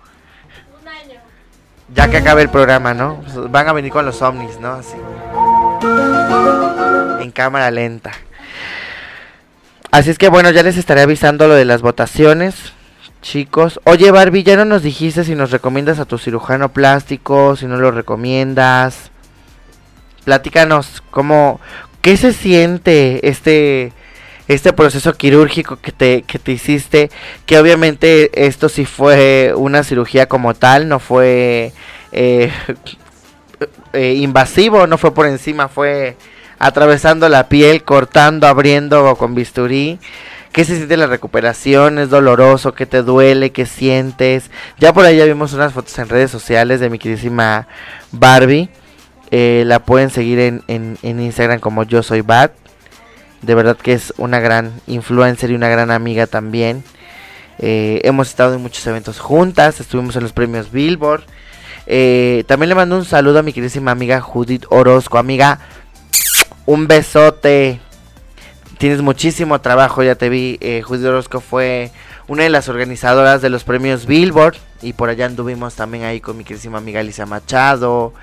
Ya 1.93 2.09
que 2.09 2.17
acabe 2.17 2.41
el 2.41 2.49
programa, 2.49 2.93
¿no? 2.93 3.21
Van 3.49 3.67
a 3.67 3.73
venir 3.73 3.91
con 3.91 4.05
los 4.05 4.21
ovnis, 4.21 4.59
¿no? 4.59 4.73
Así. 4.73 4.95
En 7.21 7.31
cámara 7.31 7.69
lenta. 7.71 8.11
Así 9.91 10.09
es 10.09 10.17
que 10.17 10.29
bueno, 10.29 10.49
ya 10.51 10.63
les 10.63 10.77
estaré 10.77 11.01
avisando 11.01 11.47
lo 11.47 11.55
de 11.55 11.65
las 11.65 11.81
votaciones. 11.81 12.73
Chicos, 13.21 13.79
oye 13.83 14.09
Barbie, 14.09 14.43
ya 14.43 14.55
no 14.55 14.65
nos 14.65 14.81
dijiste 14.81 15.23
si 15.23 15.35
nos 15.35 15.51
recomiendas 15.51 15.99
a 15.99 16.05
tu 16.05 16.17
cirujano 16.17 16.69
plástico, 16.73 17.55
si 17.55 17.67
no 17.67 17.77
lo 17.77 17.91
recomiendas. 17.91 19.11
Platícanos 20.23 21.03
cómo, 21.11 21.59
qué 22.01 22.17
se 22.17 22.33
siente 22.33 23.27
este, 23.27 23.93
este 24.47 24.73
proceso 24.73 25.13
quirúrgico 25.13 25.77
que 25.77 25.91
te, 25.91 26.23
que 26.23 26.39
te 26.39 26.51
hiciste, 26.51 27.09
que 27.45 27.57
obviamente 27.59 28.45
esto 28.45 28.69
sí 28.69 28.85
fue 28.85 29.53
una 29.55 29.83
cirugía 29.83 30.27
como 30.27 30.53
tal, 30.53 30.87
no 30.87 30.99
fue 30.99 31.73
eh, 32.11 32.51
eh, 33.93 34.13
invasivo, 34.15 34.87
no 34.87 34.97
fue 34.97 35.13
por 35.13 35.27
encima, 35.27 35.67
fue 35.67 36.17
atravesando 36.59 37.27
la 37.29 37.49
piel, 37.49 37.83
cortando, 37.83 38.47
abriendo 38.47 39.15
con 39.15 39.33
bisturí. 39.35 39.99
¿Qué 40.51 40.65
se 40.65 40.75
siente 40.75 40.97
la 40.97 41.07
recuperación? 41.07 41.97
¿Es 41.97 42.09
doloroso? 42.09 42.73
¿Qué 42.73 42.85
te 42.85 43.03
duele? 43.03 43.51
¿Qué 43.51 43.65
sientes? 43.65 44.51
Ya 44.79 44.91
por 44.91 45.05
ahí 45.05 45.17
ya 45.17 45.25
vimos 45.25 45.53
unas 45.53 45.71
fotos 45.71 45.97
en 45.97 46.09
redes 46.09 46.29
sociales 46.29 46.81
de 46.81 46.89
mi 46.89 46.99
queridísima 46.99 47.67
Barbie. 48.11 48.69
Eh, 49.31 49.63
la 49.65 49.79
pueden 49.79 50.09
seguir 50.09 50.39
en, 50.39 50.61
en, 50.67 50.97
en 51.03 51.21
Instagram 51.21 51.59
como 51.59 51.83
yo 51.83 52.03
soy 52.03 52.19
Bat. 52.19 52.51
De 53.41 53.55
verdad 53.55 53.77
que 53.77 53.93
es 53.93 54.13
una 54.17 54.39
gran 54.39 54.71
influencer 54.87 55.51
y 55.51 55.55
una 55.55 55.69
gran 55.69 55.91
amiga 55.91 56.27
también. 56.27 56.83
Eh, 57.57 58.01
hemos 58.03 58.29
estado 58.29 58.55
en 58.55 58.61
muchos 58.61 58.85
eventos 58.87 59.19
juntas. 59.19 59.79
Estuvimos 59.79 60.15
en 60.15 60.23
los 60.23 60.33
premios 60.33 60.71
Billboard. 60.71 61.23
Eh, 61.87 62.43
también 62.47 62.69
le 62.69 62.75
mando 62.75 62.97
un 62.97 63.05
saludo 63.05 63.39
a 63.39 63.43
mi 63.43 63.53
queridísima 63.53 63.91
amiga 63.91 64.21
Judith 64.21 64.65
Orozco. 64.69 65.17
Amiga, 65.17 65.59
un 66.65 66.87
besote. 66.87 67.79
tienes 68.77 69.01
muchísimo 69.01 69.61
trabajo, 69.61 70.03
ya 70.03 70.15
te 70.15 70.29
vi. 70.29 70.57
Eh, 70.61 70.81
Judith 70.83 71.05
Orozco 71.05 71.39
fue 71.39 71.91
una 72.27 72.43
de 72.43 72.49
las 72.49 72.69
organizadoras 72.69 73.41
de 73.41 73.49
los 73.49 73.63
premios 73.63 74.05
Billboard. 74.05 74.55
Y 74.81 74.93
por 74.93 75.09
allá 75.09 75.27
anduvimos 75.27 75.75
también 75.75 76.03
ahí 76.03 76.19
con 76.19 76.37
mi 76.37 76.43
queridísima 76.43 76.79
amiga 76.79 76.99
Alicia 76.99 77.25
Machado, 77.25 78.13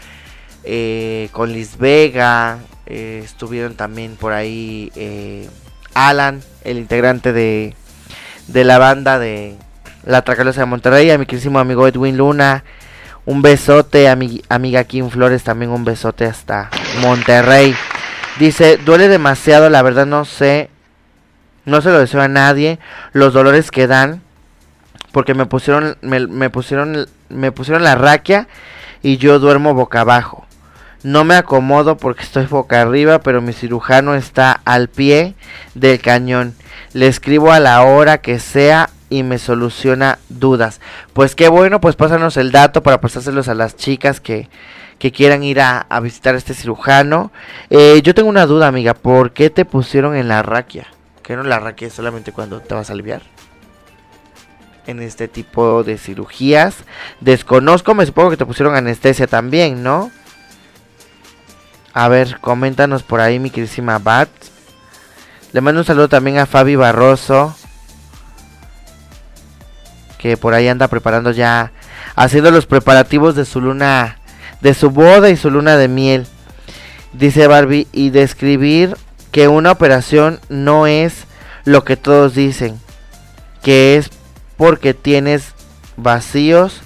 eh, 0.64 1.28
con 1.32 1.52
Liz 1.52 1.78
Vega. 1.78 2.58
eh, 2.86 3.20
estuvieron 3.24 3.74
también 3.74 4.16
por 4.16 4.32
ahí 4.32 4.90
eh, 4.96 5.48
Alan, 5.94 6.42
el 6.64 6.78
integrante 6.78 7.32
de, 7.32 7.74
de 8.46 8.64
la 8.64 8.78
banda 8.78 9.18
de 9.18 9.56
La 10.04 10.22
Tracalosa 10.22 10.60
de 10.60 10.66
Monterrey. 10.66 11.10
A 11.10 11.18
mi 11.18 11.26
queridísimo 11.26 11.58
amigo 11.58 11.86
Edwin 11.86 12.16
Luna. 12.16 12.64
Un 13.26 13.42
besote, 13.42 14.08
a 14.08 14.16
mi 14.16 14.42
amiga 14.48 14.84
Kim 14.84 15.10
Flores, 15.10 15.44
también 15.44 15.70
un 15.70 15.84
besote 15.84 16.24
hasta 16.24 16.70
Monterrey. 17.02 17.74
Dice, 18.38 18.78
duele 18.78 19.08
demasiado, 19.08 19.68
la 19.68 19.82
verdad 19.82 20.06
no 20.06 20.24
sé, 20.24 20.70
no 21.66 21.82
se 21.82 21.90
lo 21.90 21.98
deseo 21.98 22.22
a 22.22 22.28
nadie, 22.28 22.78
los 23.12 23.34
dolores 23.34 23.70
que 23.70 23.86
dan, 23.86 24.22
porque 25.12 25.34
me 25.34 25.44
pusieron, 25.44 25.98
me, 26.00 26.26
me 26.26 26.48
pusieron, 26.48 27.06
me 27.28 27.52
pusieron 27.52 27.82
la 27.82 27.96
raquia 27.96 28.48
y 29.02 29.18
yo 29.18 29.38
duermo 29.40 29.74
boca 29.74 30.00
abajo. 30.00 30.46
No 31.02 31.24
me 31.24 31.36
acomodo 31.36 31.96
porque 31.96 32.24
estoy 32.24 32.46
boca 32.46 32.82
arriba, 32.82 33.20
pero 33.20 33.40
mi 33.40 33.52
cirujano 33.52 34.14
está 34.14 34.60
al 34.64 34.88
pie 34.88 35.34
del 35.74 36.00
cañón. 36.00 36.54
Le 36.92 37.06
escribo 37.06 37.52
a 37.52 37.60
la 37.60 37.82
hora 37.82 38.18
que 38.18 38.40
sea 38.40 38.90
y 39.08 39.22
me 39.22 39.38
soluciona 39.38 40.18
dudas. 40.28 40.80
Pues 41.12 41.34
qué 41.34 41.48
bueno, 41.48 41.80
pues 41.80 41.94
pásanos 41.94 42.36
el 42.36 42.50
dato 42.50 42.82
para 42.82 43.00
pasárselos 43.00 43.48
a 43.48 43.54
las 43.54 43.76
chicas 43.76 44.20
que, 44.20 44.48
que 44.98 45.12
quieran 45.12 45.44
ir 45.44 45.60
a, 45.60 45.86
a 45.88 46.00
visitar 46.00 46.34
a 46.34 46.38
este 46.38 46.54
cirujano. 46.54 47.30
Eh, 47.70 48.00
yo 48.02 48.14
tengo 48.14 48.28
una 48.28 48.46
duda, 48.46 48.66
amiga, 48.66 48.94
¿por 48.94 49.32
qué 49.32 49.50
te 49.50 49.64
pusieron 49.64 50.16
en 50.16 50.28
la 50.28 50.42
raquia? 50.42 50.88
¿Que 51.22 51.36
no 51.36 51.42
la 51.44 51.60
raquia 51.60 51.88
es 51.88 51.94
solamente 51.94 52.32
cuando 52.32 52.60
te 52.60 52.74
vas 52.74 52.90
a 52.90 52.94
aliviar? 52.94 53.22
En 54.86 55.00
este 55.00 55.28
tipo 55.28 55.84
de 55.84 55.96
cirugías. 55.96 56.76
Desconozco, 57.20 57.94
me 57.94 58.06
supongo 58.06 58.30
que 58.30 58.36
te 58.36 58.46
pusieron 58.46 58.74
anestesia 58.74 59.26
también, 59.26 59.82
¿no? 59.82 60.10
A 61.98 62.06
ver, 62.06 62.38
coméntanos 62.38 63.02
por 63.02 63.20
ahí, 63.20 63.40
mi 63.40 63.50
queridísima 63.50 63.98
Bat. 63.98 64.28
Le 65.50 65.60
mando 65.60 65.80
un 65.80 65.84
saludo 65.84 66.08
también 66.08 66.38
a 66.38 66.46
Fabi 66.46 66.76
Barroso. 66.76 67.56
Que 70.16 70.36
por 70.36 70.54
ahí 70.54 70.68
anda 70.68 70.86
preparando 70.86 71.32
ya. 71.32 71.72
Haciendo 72.14 72.52
los 72.52 72.66
preparativos 72.66 73.34
de 73.34 73.44
su 73.44 73.60
luna. 73.60 74.18
De 74.60 74.74
su 74.74 74.90
boda 74.90 75.28
y 75.30 75.36
su 75.36 75.50
luna 75.50 75.76
de 75.76 75.88
miel. 75.88 76.28
Dice 77.14 77.48
Barbie. 77.48 77.88
Y 77.90 78.10
describir 78.10 78.96
que 79.32 79.48
una 79.48 79.72
operación 79.72 80.38
no 80.48 80.86
es 80.86 81.24
lo 81.64 81.82
que 81.82 81.96
todos 81.96 82.32
dicen. 82.32 82.80
Que 83.60 83.96
es 83.96 84.08
porque 84.56 84.94
tienes 84.94 85.52
vacíos. 85.96 86.80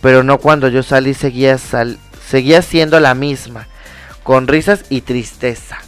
Pero 0.00 0.22
no 0.22 0.38
cuando 0.38 0.68
yo 0.68 0.82
salí 0.82 1.12
seguía, 1.12 1.58
sal 1.58 1.98
seguía 2.26 2.62
siendo 2.62 3.00
la 3.00 3.14
misma. 3.14 3.66
Con 4.22 4.48
risas 4.48 4.84
y 4.88 5.02
tristeza. 5.02 5.78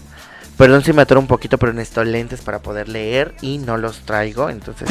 Perdón 0.57 0.85
si 0.85 0.93
me 0.93 1.03
atoro 1.03 1.21
un 1.21 1.27
poquito, 1.27 1.59
pero 1.59 1.73
necesito 1.73 2.05
lentes 2.05 2.41
para 2.41 2.61
poder 2.61 2.89
leer 2.89 3.35
y 3.41 3.59
no 3.59 3.77
los 3.77 4.01
traigo. 4.01 4.49
Entonces, 4.49 4.89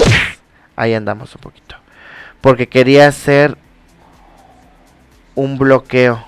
ahí 0.76 0.94
andamos 0.94 1.34
un 1.36 1.42
poquito. 1.42 1.76
Porque 2.42 2.68
quería 2.68 3.08
hacer 3.08 3.58
un 5.36 5.58
bloqueo 5.58 6.26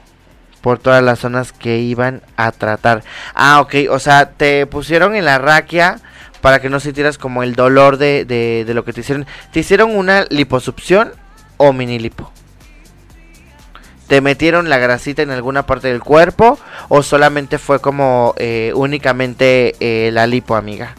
por 0.62 0.80
todas 0.80 1.04
las 1.04 1.20
zonas 1.20 1.52
que 1.52 1.80
iban 1.80 2.22
a 2.36 2.52
tratar. 2.52 3.04
Ah, 3.34 3.62
ok. 3.62 3.76
O 3.92 4.00
sea, 4.00 4.32
te 4.32 4.66
pusieron 4.66 5.16
en 5.16 5.26
la 5.26 5.38
raquia 5.38 6.00
para 6.42 6.60
que 6.60 6.70
no 6.70 6.80
sintieras 6.80 7.18
como 7.18 7.44
el 7.44 7.56
dolor 7.56 7.98
de, 7.98 8.26
de, 8.26 8.64
de 8.66 8.74
lo 8.74 8.86
que 8.86 8.94
te 8.94 9.02
hicieron. 9.02 9.26
¿Te 9.52 9.60
hicieron 9.60 9.96
una 9.96 10.26
liposucción 10.30 11.12
o 11.58 11.74
mini 11.74 12.00
lipo? 12.00 12.32
¿Te 14.10 14.22
metieron 14.22 14.70
la 14.70 14.80
grasita 14.80 15.22
en 15.22 15.30
alguna 15.30 15.68
parte 15.68 15.88
del 15.88 16.02
cuerpo 16.02 16.58
o 16.88 17.04
solamente 17.04 17.60
fue 17.60 17.80
como 17.80 18.34
eh, 18.38 18.74
únicamente 18.76 19.76
eh, 19.80 20.10
la 20.12 20.26
lipo, 20.26 20.56
amiga? 20.56 20.96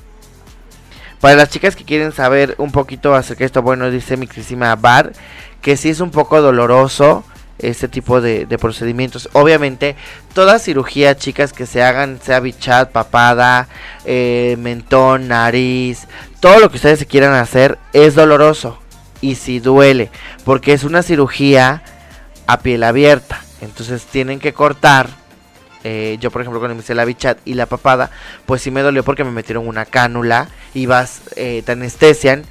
Para 1.20 1.34
las 1.34 1.50
chicas 1.50 1.74
que 1.74 1.84
quieren 1.84 2.12
saber 2.12 2.54
un 2.58 2.70
poquito 2.70 3.16
acerca 3.16 3.40
de 3.40 3.46
esto, 3.46 3.62
bueno, 3.62 3.90
dice 3.90 4.16
mi 4.16 4.28
queridísima 4.28 4.76
Bar 4.76 5.12
que 5.60 5.76
sí 5.76 5.88
es 5.88 5.98
un 5.98 6.12
poco 6.12 6.40
doloroso 6.40 7.24
este 7.58 7.88
tipo 7.88 8.20
de, 8.20 8.46
procedimientos. 8.60 9.28
Obviamente, 9.32 9.96
toda 10.32 10.60
cirugía, 10.60 11.16
chicas, 11.16 11.52
que 11.52 11.66
se 11.66 11.82
hagan, 11.82 12.20
sea 12.22 12.38
bichat, 12.38 12.92
papada, 12.92 13.66
eh, 14.04 14.54
mentón, 14.60 15.26
nariz, 15.26 16.06
todo 16.38 16.60
lo 16.60 16.70
que 16.70 16.76
ustedes 16.76 17.00
se 17.00 17.06
quieran 17.06 17.34
hacer 17.34 17.76
es 17.92 18.14
doloroso 18.14 18.78
y 19.20 19.34
si 19.34 19.58
duele, 19.58 20.10
porque 20.44 20.72
es 20.72 20.84
una 20.84 21.02
cirugía 21.02 21.82
a 22.50 22.58
piel 22.58 22.82
abierta. 22.82 23.40
Entonces 23.60 24.04
tienen 24.04 24.40
que 24.40 24.52
cortar. 24.52 25.08
Eh, 25.84 26.18
yo, 26.20 26.30
por 26.30 26.42
ejemplo, 26.42 26.58
cuando 26.58 26.74
me 26.74 26.82
hice 26.82 26.96
la 26.96 27.04
bichat 27.04 27.38
y 27.44 27.54
la 27.54 27.66
papada, 27.66 28.10
pues 28.44 28.60
sí 28.60 28.72
me 28.72 28.82
dolió 28.82 29.04
porque 29.04 29.22
me 29.22 29.30
metieron 29.30 29.68
una 29.68 29.84
cánula 29.84 30.48
y 30.74 30.86
vas, 30.86 31.22
eh, 31.36 31.62
te 31.64 31.72
anestesian. 31.72 32.44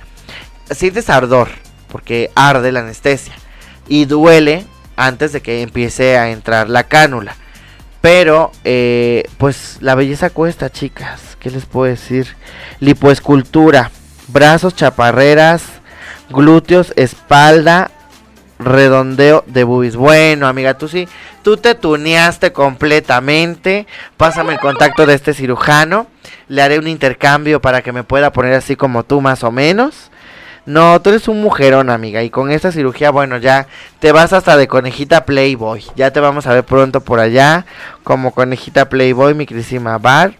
Sientes 0.71 1.09
ardor, 1.09 1.49
porque 1.91 2.31
arde 2.33 2.71
la 2.71 2.79
anestesia. 2.79 3.33
Y 3.89 4.05
duele 4.05 4.65
antes 4.95 5.33
de 5.33 5.41
que 5.41 5.61
empiece 5.61 6.17
a 6.17 6.31
entrar 6.31 6.69
la 6.69 6.85
cánula. 6.85 7.35
Pero, 7.99 8.53
eh, 8.63 9.25
pues 9.37 9.79
la 9.81 9.95
belleza 9.95 10.29
cuesta, 10.29 10.69
chicas. 10.69 11.35
¿Qué 11.41 11.49
les 11.49 11.65
puedo 11.65 11.91
decir? 11.91 12.37
Lipoescultura, 12.79 13.91
brazos, 14.29 14.75
chaparreras, 14.75 15.63
glúteos, 16.29 16.93
espalda, 16.95 17.91
redondeo 18.59 19.43
de 19.47 19.63
boobies. 19.63 19.95
Bueno, 19.95 20.47
amiga, 20.47 20.77
tú 20.77 20.87
sí, 20.87 21.07
tú 21.41 21.57
te 21.57 21.75
tuneaste 21.75 22.53
completamente. 22.53 23.87
Pásame 24.17 24.53
el 24.53 24.59
contacto 24.59 25.05
de 25.05 25.15
este 25.15 25.33
cirujano. 25.33 26.07
Le 26.47 26.61
haré 26.61 26.77
un 26.77 26.87
intercambio 26.87 27.61
para 27.61 27.81
que 27.81 27.91
me 27.91 28.03
pueda 28.03 28.31
poner 28.31 28.53
así 28.53 28.75
como 28.75 29.03
tú, 29.03 29.21
más 29.21 29.43
o 29.43 29.51
menos. 29.51 30.11
No, 30.65 31.01
tú 31.01 31.09
eres 31.09 31.27
un 31.27 31.41
mujerón, 31.41 31.89
amiga. 31.89 32.21
Y 32.21 32.29
con 32.29 32.51
esta 32.51 32.71
cirugía, 32.71 33.09
bueno, 33.09 33.37
ya 33.37 33.65
te 33.99 34.11
vas 34.11 34.33
hasta 34.33 34.55
de 34.55 34.67
conejita 34.67 35.25
Playboy. 35.25 35.83
Ya 35.95 36.11
te 36.11 36.19
vamos 36.19 36.45
a 36.45 36.53
ver 36.53 36.63
pronto 36.63 37.01
por 37.01 37.19
allá. 37.19 37.65
Como 38.03 38.31
conejita 38.33 38.89
Playboy, 38.89 39.33
mi 39.33 39.47
queridísima 39.47 39.97
Bar. 39.97 40.33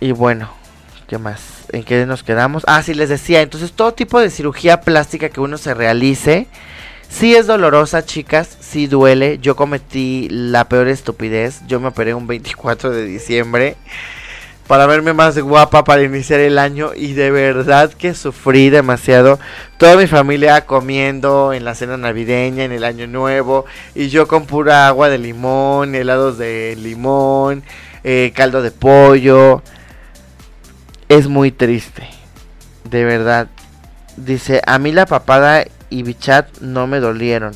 Y 0.00 0.12
bueno, 0.12 0.50
¿qué 1.06 1.18
más? 1.18 1.57
¿En 1.72 1.84
qué 1.84 2.06
nos 2.06 2.22
quedamos? 2.22 2.64
Ah, 2.66 2.82
sí, 2.82 2.94
les 2.94 3.08
decía. 3.08 3.42
Entonces, 3.42 3.72
todo 3.72 3.92
tipo 3.92 4.20
de 4.20 4.30
cirugía 4.30 4.80
plástica 4.80 5.28
que 5.28 5.40
uno 5.40 5.58
se 5.58 5.74
realice. 5.74 6.46
Sí 7.08 7.34
es 7.34 7.46
dolorosa, 7.46 8.04
chicas. 8.04 8.56
Sí 8.60 8.86
duele. 8.86 9.38
Yo 9.40 9.56
cometí 9.56 10.28
la 10.30 10.68
peor 10.68 10.88
estupidez. 10.88 11.60
Yo 11.66 11.80
me 11.80 11.88
operé 11.88 12.14
un 12.14 12.26
24 12.26 12.90
de 12.90 13.04
diciembre. 13.04 13.76
Para 14.66 14.86
verme 14.86 15.14
más 15.14 15.38
guapa 15.38 15.84
para 15.84 16.02
iniciar 16.02 16.40
el 16.40 16.58
año. 16.58 16.92
Y 16.94 17.12
de 17.12 17.30
verdad 17.30 17.92
que 17.92 18.14
sufrí 18.14 18.70
demasiado. 18.70 19.38
Toda 19.78 19.96
mi 19.96 20.06
familia 20.06 20.64
comiendo 20.64 21.52
en 21.52 21.64
la 21.64 21.74
cena 21.74 21.96
navideña, 21.96 22.64
en 22.64 22.72
el 22.72 22.84
año 22.84 23.06
nuevo. 23.06 23.66
Y 23.94 24.08
yo 24.08 24.26
con 24.26 24.46
pura 24.46 24.86
agua 24.86 25.08
de 25.10 25.18
limón, 25.18 25.94
helados 25.94 26.38
de 26.38 26.76
limón, 26.78 27.62
eh, 28.04 28.32
caldo 28.34 28.62
de 28.62 28.70
pollo 28.70 29.62
es 31.08 31.28
muy 31.28 31.50
triste. 31.50 32.08
De 32.84 33.04
verdad. 33.04 33.48
Dice, 34.16 34.62
a 34.66 34.78
mí 34.78 34.92
la 34.92 35.06
papada 35.06 35.64
y 35.90 36.02
bichat 36.02 36.58
no 36.58 36.86
me 36.86 37.00
dolieron. 37.00 37.54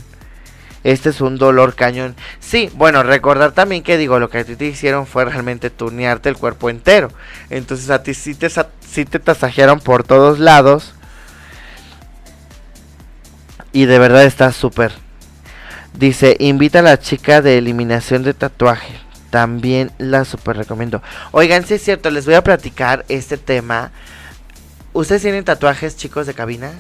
Este 0.85 1.11
es 1.11 1.21
un 1.21 1.39
dolor 1.39 1.75
cañón. 1.75 2.17
Sí, 2.41 2.71
bueno, 2.75 3.03
recordar 3.03 3.53
también 3.53 3.83
que 3.83 3.97
digo, 3.97 4.19
lo 4.19 4.31
que 4.31 4.39
a 4.39 4.45
ti 4.45 4.57
te 4.57 4.67
hicieron 4.67 5.07
fue 5.07 5.25
realmente 5.25 5.71
tunearte 5.71 6.29
el 6.29 6.37
cuerpo 6.37 6.71
entero. 6.71 7.11
Entonces 7.51 7.91
a 7.91 8.03
ti 8.03 8.15
sí 8.15 8.35
te, 8.35 8.49
sí 8.49 9.05
te 9.05 9.19
tasajearon 9.19 9.81
por 9.81 10.05
todos 10.05 10.39
lados. 10.39 10.95
Y 13.73 13.87
de 13.87 13.99
verdad 13.99 14.25
está 14.25 14.53
súper. 14.53 14.93
Dice, 15.95 16.37
invita 16.41 16.81
a 16.81 16.83
la 16.83 16.99
chica 16.99 17.43
de 17.43 17.59
eliminación 17.59 18.23
de 18.23 18.35
tatuaje 18.35 19.02
también 19.33 19.91
la 19.97 20.27
super 20.27 20.59
recomiendo. 20.59 21.01
Oigan, 21.31 21.65
si 21.65 21.73
es 21.73 21.83
cierto, 21.83 22.11
les 22.11 22.27
voy 22.27 22.35
a 22.35 22.45
platicar 22.45 23.07
este 23.09 23.39
tema. 23.39 23.91
¿Ustedes 24.93 25.23
tienen 25.23 25.43
tatuajes, 25.43 25.97
chicos, 25.97 26.27
de 26.27 26.35
cabina? 26.35 26.71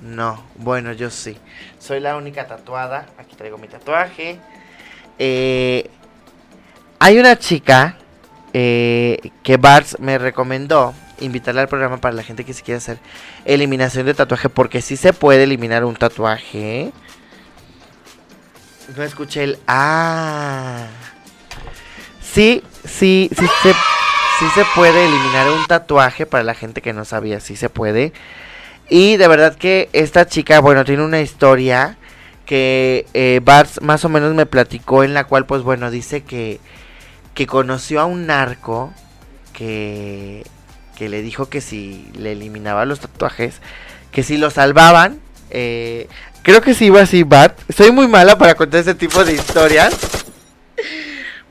No, 0.00 0.42
bueno, 0.56 0.92
yo 0.94 1.10
sí. 1.10 1.36
Soy 1.78 2.00
la 2.00 2.16
única 2.16 2.46
tatuada. 2.46 3.08
Aquí 3.18 3.36
traigo 3.36 3.58
mi 3.58 3.68
tatuaje. 3.68 4.38
Eh, 5.18 5.90
hay 6.98 7.18
una 7.18 7.38
chica 7.38 7.98
eh, 8.54 9.18
que 9.42 9.58
Bars 9.58 10.00
me 10.00 10.16
recomendó 10.16 10.94
invitarla 11.20 11.60
al 11.60 11.68
programa 11.68 11.98
para 11.98 12.14
la 12.14 12.22
gente 12.22 12.46
que 12.46 12.54
se 12.54 12.62
quiera 12.62 12.78
hacer 12.78 12.96
eliminación 13.44 14.06
de 14.06 14.14
tatuaje. 14.14 14.48
Porque 14.48 14.80
sí 14.80 14.96
se 14.96 15.12
puede 15.12 15.42
eliminar 15.42 15.84
un 15.84 15.94
tatuaje. 15.94 16.90
No 18.96 19.02
escuché 19.02 19.44
el... 19.44 19.58
Ah. 19.66 20.86
Sí, 22.34 22.62
sí, 22.84 23.30
sí 23.38 23.46
se, 23.62 23.72
sí 23.72 24.46
se 24.54 24.64
puede 24.74 25.06
eliminar 25.06 25.50
un 25.50 25.66
tatuaje 25.66 26.26
para 26.26 26.42
la 26.42 26.54
gente 26.54 26.82
que 26.82 26.92
no 26.92 27.04
sabía, 27.04 27.40
sí 27.40 27.56
se 27.56 27.70
puede. 27.70 28.12
Y 28.88 29.16
de 29.16 29.28
verdad 29.28 29.54
que 29.54 29.88
esta 29.92 30.26
chica, 30.26 30.60
bueno, 30.60 30.84
tiene 30.84 31.04
una 31.04 31.20
historia 31.20 31.96
que 32.44 33.06
eh, 33.14 33.40
Bart 33.42 33.80
más 33.80 34.04
o 34.04 34.08
menos 34.08 34.34
me 34.34 34.46
platicó 34.46 35.04
en 35.04 35.14
la 35.14 35.24
cual, 35.24 35.46
pues 35.46 35.62
bueno, 35.62 35.90
dice 35.90 36.22
que, 36.22 36.60
que 37.32 37.46
conoció 37.46 38.00
a 38.00 38.04
un 38.04 38.26
narco 38.26 38.92
que, 39.52 40.44
que 40.96 41.08
le 41.08 41.22
dijo 41.22 41.48
que 41.48 41.60
si 41.60 42.10
le 42.18 42.32
eliminaba 42.32 42.84
los 42.84 43.00
tatuajes, 43.00 43.60
que 44.12 44.22
si 44.22 44.36
lo 44.36 44.50
salvaban, 44.50 45.20
eh, 45.50 46.08
creo 46.42 46.60
que 46.60 46.74
sí 46.74 46.86
iba 46.86 47.00
así 47.00 47.22
Bart. 47.22 47.58
Soy 47.74 47.90
muy 47.92 48.08
mala 48.08 48.36
para 48.36 48.54
contar 48.54 48.80
ese 48.80 48.94
tipo 48.94 49.24
de 49.24 49.32
historias. 49.34 49.96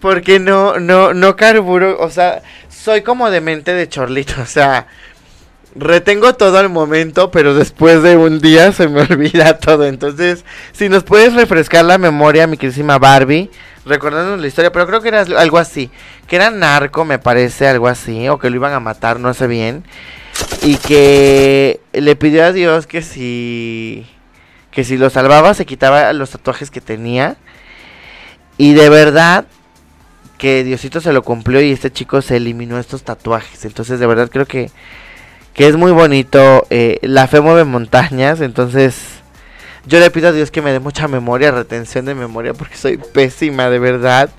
Porque 0.03 0.37
no, 0.37 0.81
no, 0.81 1.13
no 1.13 1.37
carburo, 1.37 1.97
o 1.97 2.09
sea, 2.09 2.41
soy 2.67 3.03
como 3.03 3.31
de 3.31 3.39
mente 3.39 3.73
de 3.73 3.87
chorlito, 3.87 4.33
o 4.41 4.45
sea, 4.45 4.85
retengo 5.75 6.35
todo 6.35 6.57
al 6.57 6.67
momento, 6.67 7.31
pero 7.31 7.53
después 7.53 8.03
de 8.03 8.17
un 8.17 8.41
día 8.41 8.73
se 8.73 8.89
me 8.89 8.99
olvida 9.09 9.59
todo. 9.59 9.85
Entonces, 9.85 10.43
si 10.73 10.89
nos 10.89 11.05
puedes 11.05 11.33
refrescar 11.33 11.85
la 11.85 11.97
memoria, 11.97 12.47
mi 12.47 12.57
queridísima 12.57 12.99
Barbie, 12.99 13.49
recordándonos 13.85 14.41
la 14.41 14.47
historia, 14.47 14.73
pero 14.73 14.85
creo 14.87 14.99
que 14.99 15.07
era 15.07 15.21
algo 15.21 15.57
así, 15.57 15.89
que 16.27 16.35
era 16.35 16.51
narco, 16.51 17.05
me 17.05 17.17
parece, 17.17 17.65
algo 17.65 17.87
así, 17.87 18.27
o 18.27 18.37
que 18.37 18.49
lo 18.49 18.57
iban 18.57 18.73
a 18.73 18.81
matar, 18.81 19.21
no 19.21 19.33
sé 19.33 19.47
bien, 19.47 19.85
y 20.63 20.75
que 20.79 21.79
le 21.93 22.17
pidió 22.17 22.43
a 22.43 22.51
Dios 22.51 22.87
que 22.87 23.01
si, 23.01 24.05
que 24.69 24.83
si 24.83 24.97
lo 24.97 25.09
salvaba 25.09 25.53
se 25.53 25.65
quitaba 25.65 26.11
los 26.11 26.31
tatuajes 26.31 26.71
que 26.71 26.81
tenía, 26.81 27.37
y 28.57 28.73
de 28.73 28.89
verdad 28.89 29.45
que 30.43 30.65
Diosito 30.65 30.99
se 30.99 31.13
lo 31.13 31.21
cumplió 31.21 31.61
y 31.61 31.71
este 31.71 31.89
chico 31.89 32.21
se 32.21 32.35
eliminó 32.35 32.77
estos 32.77 33.03
tatuajes. 33.03 33.63
Entonces, 33.63 34.01
de 34.01 34.05
verdad 34.05 34.29
creo 34.29 34.45
que, 34.45 34.71
que 35.53 35.67
es 35.67 35.77
muy 35.77 35.93
bonito. 35.93 36.67
Eh, 36.69 36.99
la 37.01 37.29
fe 37.29 37.39
mueve 37.39 37.63
montañas. 37.63 38.41
Entonces, 38.41 39.21
yo 39.85 40.01
le 40.01 40.11
pido 40.11 40.27
a 40.27 40.31
Dios 40.33 40.51
que 40.51 40.61
me 40.61 40.73
dé 40.73 40.81
mucha 40.81 41.07
memoria, 41.07 41.51
retención 41.51 42.03
de 42.03 42.13
memoria, 42.13 42.53
porque 42.53 42.75
soy 42.75 42.97
pésima, 42.97 43.69
de 43.69 43.79
verdad. 43.79 44.31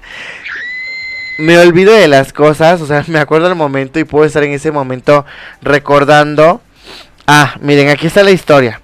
Me 1.38 1.56
olvido 1.56 1.94
de 1.94 2.06
las 2.06 2.34
cosas, 2.34 2.82
o 2.82 2.86
sea, 2.86 3.02
me 3.08 3.18
acuerdo 3.18 3.48
del 3.48 3.56
momento 3.56 3.98
y 3.98 4.04
puedo 4.04 4.26
estar 4.26 4.44
en 4.44 4.52
ese 4.52 4.70
momento 4.70 5.24
recordando. 5.62 6.60
Ah, 7.26 7.54
miren, 7.62 7.88
aquí 7.88 8.08
está 8.08 8.22
la 8.22 8.30
historia. 8.30 8.78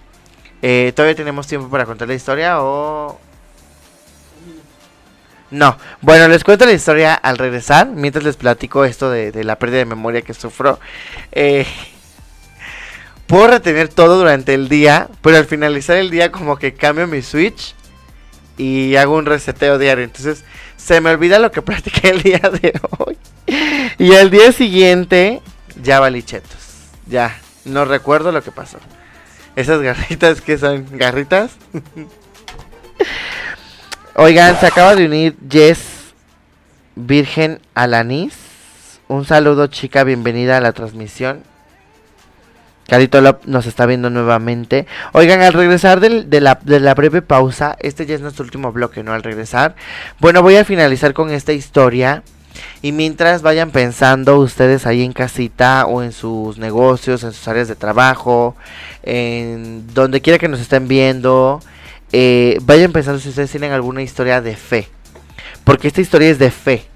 Eh, 0.63 0.95
¿Todavía 0.97 1.17
tenemos 1.17 1.47
tiempo 1.47 1.69
para 1.69 1.85
contar 1.85 2.09
la 2.09 2.15
historia 2.15 2.63
o...? 2.63 3.21
No, 5.51 5.77
bueno, 6.01 6.29
les 6.29 6.45
cuento 6.45 6.65
la 6.65 6.73
historia 6.73 7.15
al 7.15 7.37
regresar, 7.37 7.89
mientras 7.89 8.25
les 8.25 8.37
platico 8.37 8.85
esto 8.85 9.11
de, 9.11 9.45
la 9.45 9.59
pérdida 9.59 9.79
de 9.79 9.85
memoria 9.85 10.23
que 10.23 10.33
sufro. 10.33 10.79
Eh, 11.33 11.67
puedo 13.27 13.49
retener 13.49 13.89
todo 13.89 14.19
durante 14.19 14.55
el 14.55 14.69
día, 14.69 15.09
pero 15.23 15.37
al 15.39 15.47
finalizar 15.47 15.97
el 15.97 16.11
día 16.11 16.31
como 16.31 16.57
que 16.57 16.75
cambio 16.75 17.07
mi 17.09 17.23
switch 17.23 17.75
y 18.57 18.95
hago 18.97 19.17
un 19.17 19.27
reseteo 19.27 19.79
diario. 19.79 20.05
Entonces 20.05 20.45
se 20.77 21.01
me 21.01 21.11
olvida 21.11 21.39
lo 21.39 21.51
que 21.51 21.63
platiqué 21.71 22.11
el 22.11 22.23
día 22.23 22.39
de 22.39 22.73
hoy. 22.99 23.19
Y 23.99 24.15
al 24.15 24.31
día 24.31 24.53
siguiente 24.53 25.43
ya 25.83 25.99
valichetos. 25.99 26.59
Ya, 27.07 27.37
no 27.65 27.85
recuerdo 27.85 28.31
lo 28.31 28.43
que 28.43 28.53
pasó. 28.53 28.79
Esas 29.57 29.81
garritas 29.83 30.41
que 30.41 30.59
son 30.59 30.87
garritas. 30.93 31.53
Oigan, 34.17 34.59
se 34.59 34.67
acaba 34.67 34.97
de 34.97 35.07
unir 35.07 35.37
Jess 35.49 36.13
Virgen 36.97 37.61
Alanis. 37.75 38.35
Un 39.07 39.25
saludo, 39.25 39.69
chica, 39.69 40.03
bienvenida 40.03 40.57
a 40.57 40.61
la 40.61 40.73
transmisión. 40.73 41.43
Carito 42.89 43.21
Lop 43.21 43.45
nos 43.47 43.67
está 43.67 43.87
viendo 43.87 44.11
nuevamente. 44.11 44.87
Oigan, 45.13 45.43
al 45.43 45.53
regresar 45.53 46.01
de, 46.01 46.41
la, 46.41 46.59
de 46.61 46.81
la 46.81 46.95
breve 46.95 47.23
pausa, 47.23 47.77
este 47.79 48.05
ya 48.05 48.17
es 48.17 48.21
nuestro 48.21 48.45
último 48.45 48.73
bloque, 48.73 49.05
¿no? 49.05 49.13
Al 49.13 49.23
regresar. 49.23 49.77
Bueno, 50.19 50.43
voy 50.43 50.57
a 50.57 50.65
finalizar 50.65 51.15
con 51.15 51.31
esta 51.31 51.53
historia. 51.53 52.25
Y 52.83 52.91
mientras 52.91 53.43
vayan 53.43 53.71
pensando 53.71 54.39
ustedes 54.41 54.87
ahí 54.87 55.05
en 55.05 55.13
casita 55.13 55.87
o 55.87 56.03
en 56.03 56.11
sus 56.11 56.59
negocios, 56.59 57.23
en 57.23 57.33
sus 57.33 57.47
áreas 57.47 57.69
de 57.69 57.77
trabajo, 57.77 58.57
en 59.05 59.87
donde 59.95 60.21
quiera 60.21 60.41
que 60.41 60.49
nos 60.49 60.61
estén 60.61 60.89
viendo, 60.89 61.61
eh, 62.13 62.59
vayan 62.63 62.93
pensando 62.93 63.21
si 63.21 63.29
ustedes 63.29 63.51
tienen 63.51 63.73
alguna 63.73 64.03
historia 64.03 64.41
de 64.41 64.57
fe. 64.57 64.89
Porque 65.65 65.89
esta 65.89 66.01
historia 66.01 66.31
es 66.31 66.39
de 66.39 66.51
fe. 66.51 66.87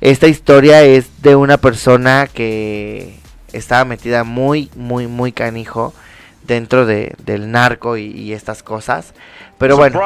Esta 0.00 0.26
historia 0.26 0.82
es 0.82 1.22
de 1.22 1.36
una 1.36 1.56
persona 1.56 2.28
que 2.32 3.18
estaba 3.52 3.84
metida 3.84 4.24
muy, 4.24 4.70
muy, 4.76 5.06
muy 5.06 5.32
canijo 5.32 5.94
dentro 6.42 6.86
de, 6.86 7.14
del 7.24 7.50
narco 7.50 7.96
y, 7.96 8.06
y 8.06 8.32
estas 8.32 8.62
cosas. 8.62 9.14
Pero 9.58 9.76
bueno. 9.76 10.00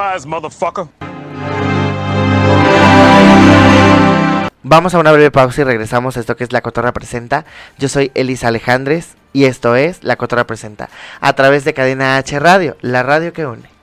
Vamos 4.62 4.94
a 4.94 4.98
una 4.98 5.12
breve 5.12 5.30
pausa 5.30 5.62
y 5.62 5.64
regresamos 5.64 6.16
a 6.16 6.20
esto 6.20 6.36
que 6.36 6.44
es 6.44 6.52
La 6.52 6.60
Cotorra 6.60 6.92
Presenta. 6.92 7.44
Yo 7.78 7.88
soy 7.88 8.10
Elisa 8.14 8.48
Alejandres 8.48 9.14
y 9.32 9.44
esto 9.44 9.76
es 9.76 10.04
La 10.04 10.16
Cotorra 10.16 10.46
Presenta. 10.46 10.90
A 11.20 11.32
través 11.34 11.64
de 11.64 11.74
Cadena 11.74 12.16
H 12.18 12.38
Radio, 12.38 12.76
la 12.82 13.02
radio 13.02 13.32
que 13.32 13.46
une. 13.46 13.77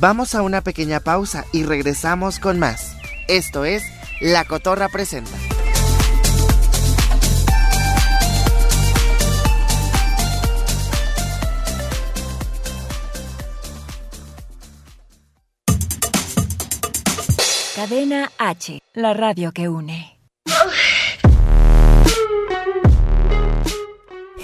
Vamos 0.00 0.36
a 0.36 0.42
una 0.42 0.60
pequeña 0.60 1.00
pausa 1.00 1.44
y 1.52 1.64
regresamos 1.64 2.38
con 2.38 2.60
más. 2.60 2.96
Esto 3.26 3.64
es 3.64 3.82
La 4.20 4.44
Cotorra 4.44 4.88
Presenta. 4.88 5.36
Cadena 17.74 18.30
H, 18.38 18.80
la 18.94 19.14
radio 19.14 19.50
que 19.50 19.68
une. 19.68 20.16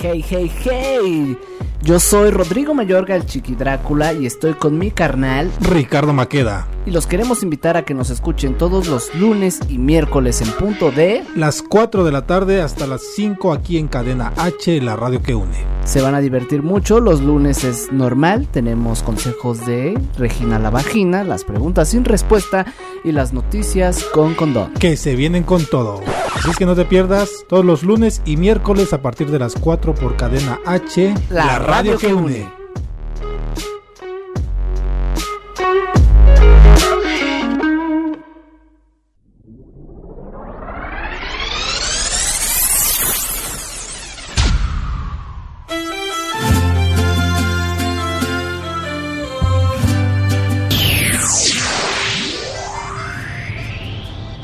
Hey, 0.01 0.25
hey, 0.29 0.53
hey. 0.65 1.54
Yo 1.85 2.01
soy 2.01 2.31
Rodrigo 2.31 2.73
Mayorga, 2.73 3.15
el 3.15 3.27
Chiqui 3.27 3.57
Drácula, 3.57 4.15
y 4.15 4.25
estoy 4.25 4.55
con 4.55 4.79
mi 4.79 4.91
carnal. 4.91 5.51
Ricardo 5.61 6.15
Maqueda. 6.15 6.67
Y 6.87 6.91
los 6.91 7.07
queremos 7.07 7.43
invitar 7.43 7.77
a 7.77 7.85
que 7.85 7.93
nos 7.93 8.09
escuchen 8.09 8.57
todos 8.57 8.89
los 8.89 9.15
lunes 9.15 9.61
y 9.69 9.77
miércoles 9.77 10.41
en 10.41 10.51
punto 10.53 10.91
de. 10.91 11.25
Las 11.37 11.61
4 11.61 12.03
de 12.05 12.13
la 12.13 12.25
tarde 12.25 12.63
hasta 12.63 12.87
las 12.87 13.03
5 13.17 13.53
aquí 13.53 13.77
en 13.77 13.89
Cadena 13.89 14.33
H, 14.39 14.81
la 14.81 14.97
radio 14.97 15.23
que 15.23 15.35
une. 15.35 15.59
Se 15.85 16.01
van 16.01 16.15
a 16.15 16.21
divertir 16.23 16.63
mucho. 16.63 17.01
Los 17.01 17.21
lunes 17.21 17.65
es 17.65 17.93
normal. 17.93 18.49
Tenemos 18.51 19.03
consejos 19.03 19.67
de 19.67 20.01
Regina 20.17 20.59
la 20.59 20.71
Vagina, 20.71 21.23
las 21.23 21.45
preguntas 21.45 21.91
sin 21.91 22.07
respuesta 22.07 22.65
y 23.05 23.13
las 23.13 23.35
noticias 23.35 24.05
con 24.05 24.35
condón. 24.35 24.73
Que 24.73 24.97
se 24.97 25.17
vienen 25.17 25.43
con 25.43 25.67
todo. 25.67 26.01
Así 26.35 26.51
es 26.51 26.57
que 26.57 26.67
no 26.67 26.75
te 26.75 26.85
pierdas 26.85 27.31
todos 27.49 27.65
los 27.65 27.83
lunes 27.85 28.21
y 28.25 28.37
miércoles 28.37 28.93
a 28.93 29.01
partir 29.01 29.31
de 29.31 29.39
las 29.39 29.55
4 29.55 29.95
por 29.95 30.17
Cadena 30.17 30.59
H, 30.67 31.15
La 31.31 31.59
radio 31.59 31.74
que 31.83 32.15
une. 32.15 32.49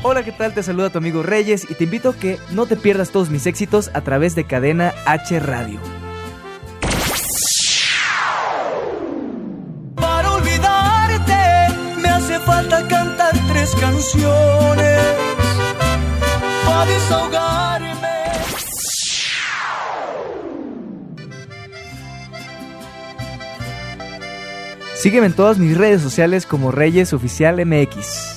Hola, 0.03 0.23
¿qué 0.23 0.33
tal? 0.33 0.53
Te 0.53 0.63
saluda 0.63 0.89
tu 0.89 0.97
amigo 0.97 1.23
Reyes 1.23 1.65
y 1.69 1.75
te 1.75 1.85
invito 1.85 2.09
a 2.09 2.13
que 2.13 2.37
no 2.51 2.65
te 2.65 2.75
pierdas 2.75 3.11
todos 3.11 3.29
mis 3.29 3.45
éxitos 3.45 3.89
a 3.93 4.01
través 4.01 4.35
de 4.35 4.43
Cadena 4.43 4.93
H 5.05 5.39
Radio. 5.39 5.79
Canciones. 13.81 15.01
Para 16.65 16.85
desahogarme. 16.85 18.07
Sígueme 24.95 25.27
en 25.27 25.33
todas 25.33 25.57
mis 25.57 25.75
redes 25.75 26.01
sociales 26.01 26.45
como 26.45 26.71
Reyes 26.71 27.11
Oficial 27.11 27.65
MX. 27.65 28.35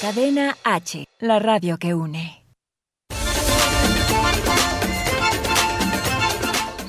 Cadena 0.00 0.56
H, 0.62 1.08
la 1.18 1.40
radio 1.40 1.78
que 1.78 1.92
une. 1.92 2.45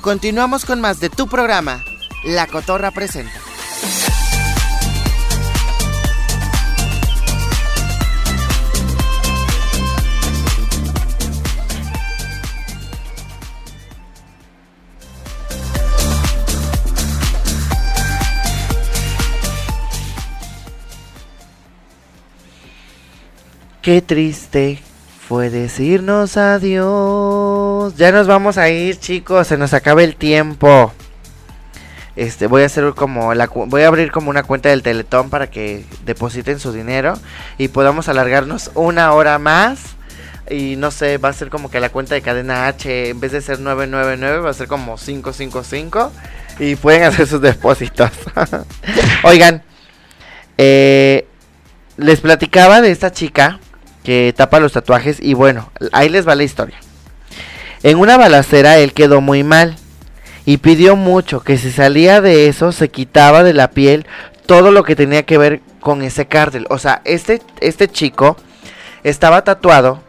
Continuamos 0.07 0.63
con 0.63 0.79
más 0.79 1.01
de 1.01 1.09
tu 1.09 1.27
programa, 1.27 1.83
La 2.23 2.47
Cotorra 2.47 2.91
Presenta. 2.91 3.41
Qué 23.81 24.01
triste 24.01 24.86
fue 25.27 25.49
decirnos 25.49 26.37
adiós. 26.37 27.93
Ya 27.97 28.13
nos 28.13 28.27
vamos 28.27 28.57
a 28.57 28.69
ir, 28.69 28.97
chicos. 28.97 29.47
Se 29.47 29.57
nos 29.57 29.73
acaba 29.73 30.01
el 30.01 30.15
tiempo. 30.15 30.93
Este, 32.15 32.47
voy 32.47 32.63
a 32.63 32.67
hacer 32.67 32.93
como 32.95 33.33
la 33.33 33.47
voy 33.47 33.81
a 33.81 33.87
abrir 33.87 34.11
como 34.11 34.29
una 34.29 34.43
cuenta 34.43 34.69
del 34.69 34.83
Teletón 34.83 35.29
para 35.29 35.47
que 35.51 35.85
depositen 36.05 36.59
su 36.59 36.71
dinero 36.71 37.13
y 37.57 37.67
podamos 37.67 38.07
alargarnos 38.07 38.71
una 38.73 39.11
hora 39.11 39.37
más. 39.37 39.97
Y 40.49 40.77
no 40.77 40.91
sé, 40.91 41.17
va 41.17 41.27
a 41.27 41.33
ser 41.33 41.49
como 41.49 41.69
que 41.69 41.81
la 41.81 41.89
cuenta 41.89 42.15
de 42.15 42.21
cadena 42.21 42.67
H 42.67 43.09
en 43.09 43.19
vez 43.19 43.33
de 43.33 43.41
ser 43.41 43.59
999 43.59 44.39
va 44.39 44.49
a 44.49 44.53
ser 44.53 44.67
como 44.67 44.95
555 44.95 46.09
y 46.59 46.77
pueden 46.77 47.03
hacer 47.03 47.27
sus 47.27 47.41
depósitos. 47.41 48.11
Oigan, 49.23 49.61
eh, 50.57 51.27
les 51.97 52.21
platicaba 52.21 52.79
de 52.79 52.91
esta 52.91 53.11
chica 53.11 53.59
que 54.07 54.33
tapa 54.33 54.61
los 54.61 54.71
tatuajes 54.71 55.17
y 55.21 55.33
bueno, 55.33 55.69
ahí 55.91 56.07
les 56.07 56.25
va 56.25 56.33
la 56.33 56.45
historia. 56.45 56.79
En 57.83 57.97
una 57.97 58.15
balacera 58.15 58.77
él 58.77 58.93
quedó 58.93 59.19
muy 59.19 59.43
mal 59.43 59.75
y 60.45 60.59
pidió 60.59 60.95
mucho 60.95 61.41
que 61.41 61.57
si 61.57 61.71
salía 61.71 62.21
de 62.21 62.47
eso 62.47 62.71
se 62.71 62.87
quitaba 62.87 63.43
de 63.43 63.53
la 63.53 63.71
piel 63.71 64.05
todo 64.45 64.71
lo 64.71 64.85
que 64.85 64.95
tenía 64.95 65.23
que 65.23 65.37
ver 65.37 65.59
con 65.81 66.03
ese 66.03 66.25
cártel. 66.25 66.67
O 66.69 66.77
sea, 66.77 67.01
este, 67.03 67.41
este 67.59 67.89
chico 67.89 68.37
estaba 69.03 69.43
tatuado 69.43 70.01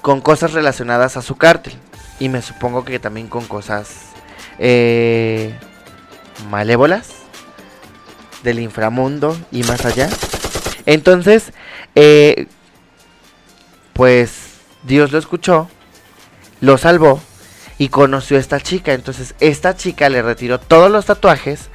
con 0.00 0.22
cosas 0.22 0.54
relacionadas 0.54 1.18
a 1.18 1.22
su 1.22 1.36
cártel 1.36 1.74
y 2.20 2.30
me 2.30 2.40
supongo 2.40 2.86
que 2.86 2.98
también 2.98 3.28
con 3.28 3.44
cosas 3.44 4.12
eh, 4.58 5.54
malévolas 6.48 7.10
del 8.42 8.60
inframundo 8.60 9.36
y 9.52 9.62
más 9.64 9.84
allá. 9.84 10.08
Entonces, 10.86 11.52
eh, 11.94 12.46
pues 14.00 14.32
Dios 14.82 15.12
lo 15.12 15.18
escuchó, 15.18 15.68
lo 16.62 16.78
salvó 16.78 17.20
y 17.76 17.90
conoció 17.90 18.38
a 18.38 18.40
esta 18.40 18.58
chica. 18.58 18.94
Entonces 18.94 19.34
esta 19.40 19.76
chica 19.76 20.08
le 20.08 20.22
retiró 20.22 20.58
todos 20.58 20.90
los 20.90 21.04
tatuajes 21.04 21.68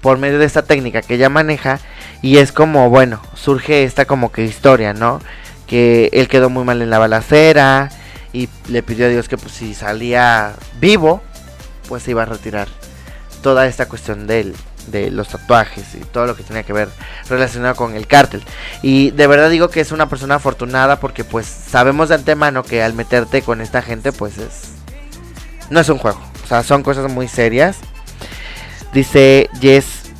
por 0.00 0.18
medio 0.18 0.40
de 0.40 0.46
esta 0.46 0.62
técnica 0.62 1.00
que 1.00 1.14
ella 1.14 1.28
maneja 1.28 1.78
y 2.22 2.38
es 2.38 2.50
como, 2.50 2.90
bueno, 2.90 3.22
surge 3.36 3.84
esta 3.84 4.04
como 4.04 4.32
que 4.32 4.44
historia, 4.44 4.94
¿no? 4.94 5.20
Que 5.68 6.10
él 6.12 6.26
quedó 6.26 6.50
muy 6.50 6.64
mal 6.64 6.82
en 6.82 6.90
la 6.90 6.98
balacera 6.98 7.90
y 8.32 8.48
le 8.66 8.82
pidió 8.82 9.06
a 9.06 9.10
Dios 9.10 9.28
que 9.28 9.38
pues 9.38 9.52
si 9.52 9.72
salía 9.72 10.54
vivo, 10.80 11.22
pues 11.88 12.02
se 12.02 12.10
iba 12.10 12.22
a 12.22 12.26
retirar 12.26 12.66
toda 13.44 13.68
esta 13.68 13.86
cuestión 13.86 14.26
del, 14.26 14.56
de 14.88 15.10
los 15.10 15.28
tatuajes 15.28 15.94
y 15.94 15.98
todo 15.98 16.26
lo 16.26 16.36
que 16.36 16.42
tenía 16.42 16.62
que 16.62 16.72
ver 16.72 16.88
relacionado 17.28 17.74
con 17.76 17.94
el 17.94 18.06
cártel. 18.06 18.42
Y 18.82 19.10
de 19.12 19.26
verdad 19.26 19.50
digo 19.50 19.68
que 19.68 19.80
es 19.80 19.92
una 19.92 20.08
persona 20.08 20.36
afortunada 20.36 21.00
porque 21.00 21.24
pues 21.24 21.46
sabemos 21.46 22.08
de 22.08 22.16
antemano 22.16 22.62
que 22.62 22.82
al 22.82 22.94
meterte 22.94 23.42
con 23.42 23.60
esta 23.60 23.82
gente 23.82 24.12
pues 24.12 24.38
es... 24.38 24.72
No 25.70 25.80
es 25.80 25.88
un 25.88 25.98
juego, 25.98 26.20
o 26.44 26.46
sea, 26.46 26.62
son 26.62 26.82
cosas 26.82 27.10
muy 27.10 27.28
serias. 27.28 27.76
Dice 28.92 29.48
Jess 29.60 30.10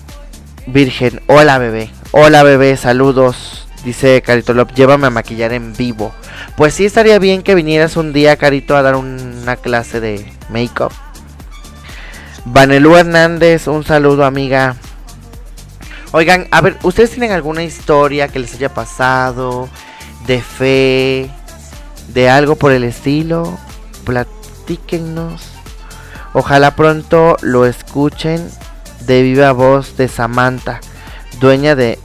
Virgen, 0.67 1.21
hola 1.27 1.59
bebé, 1.59 1.91
hola 2.13 2.43
bebé, 2.45 2.77
saludos. 2.77 3.67
Dice 3.85 4.21
Carito 4.21 4.53
Lop, 4.53 4.73
llévame 4.75 5.07
a 5.07 5.11
maquillar 5.11 5.53
en 5.53 5.75
vivo. 5.75 6.13
Pues 6.57 6.75
sí 6.75 6.85
estaría 6.85 7.19
bien 7.19 7.43
que 7.43 7.55
vinieras 7.55 7.97
un 7.97 8.13
día, 8.13 8.37
Carito, 8.37 8.77
a 8.77 8.83
dar 8.83 8.95
una 8.95 9.57
clase 9.57 10.01
de 10.01 10.31
make-up. 10.51 10.93
Vanelú 12.47 12.97
Hernández, 12.97 13.67
un 13.67 13.85
saludo 13.85 14.25
amiga. 14.25 14.77
Oigan, 16.13 16.49
a 16.51 16.61
ver, 16.61 16.77
¿ustedes 16.83 17.11
tienen 17.11 17.33
alguna 17.33 17.63
historia 17.63 18.29
que 18.29 18.39
les 18.39 18.55
haya 18.55 18.73
pasado? 18.73 19.69
De 20.27 20.41
fe, 20.41 21.31
de 22.09 22.31
algo 22.31 22.57
por 22.57 22.73
el 22.73 22.85
estilo? 22.85 23.59
Platíquennos. 24.05 25.51
Ojalá 26.33 26.75
pronto 26.77 27.37
lo 27.43 27.67
escuchen 27.67 28.51
de 29.01 29.23
viva 29.23 29.53
voz 29.53 29.97
de 29.97 30.09
Samantha, 30.09 30.81
dueña 31.41 31.75
de 31.75 31.99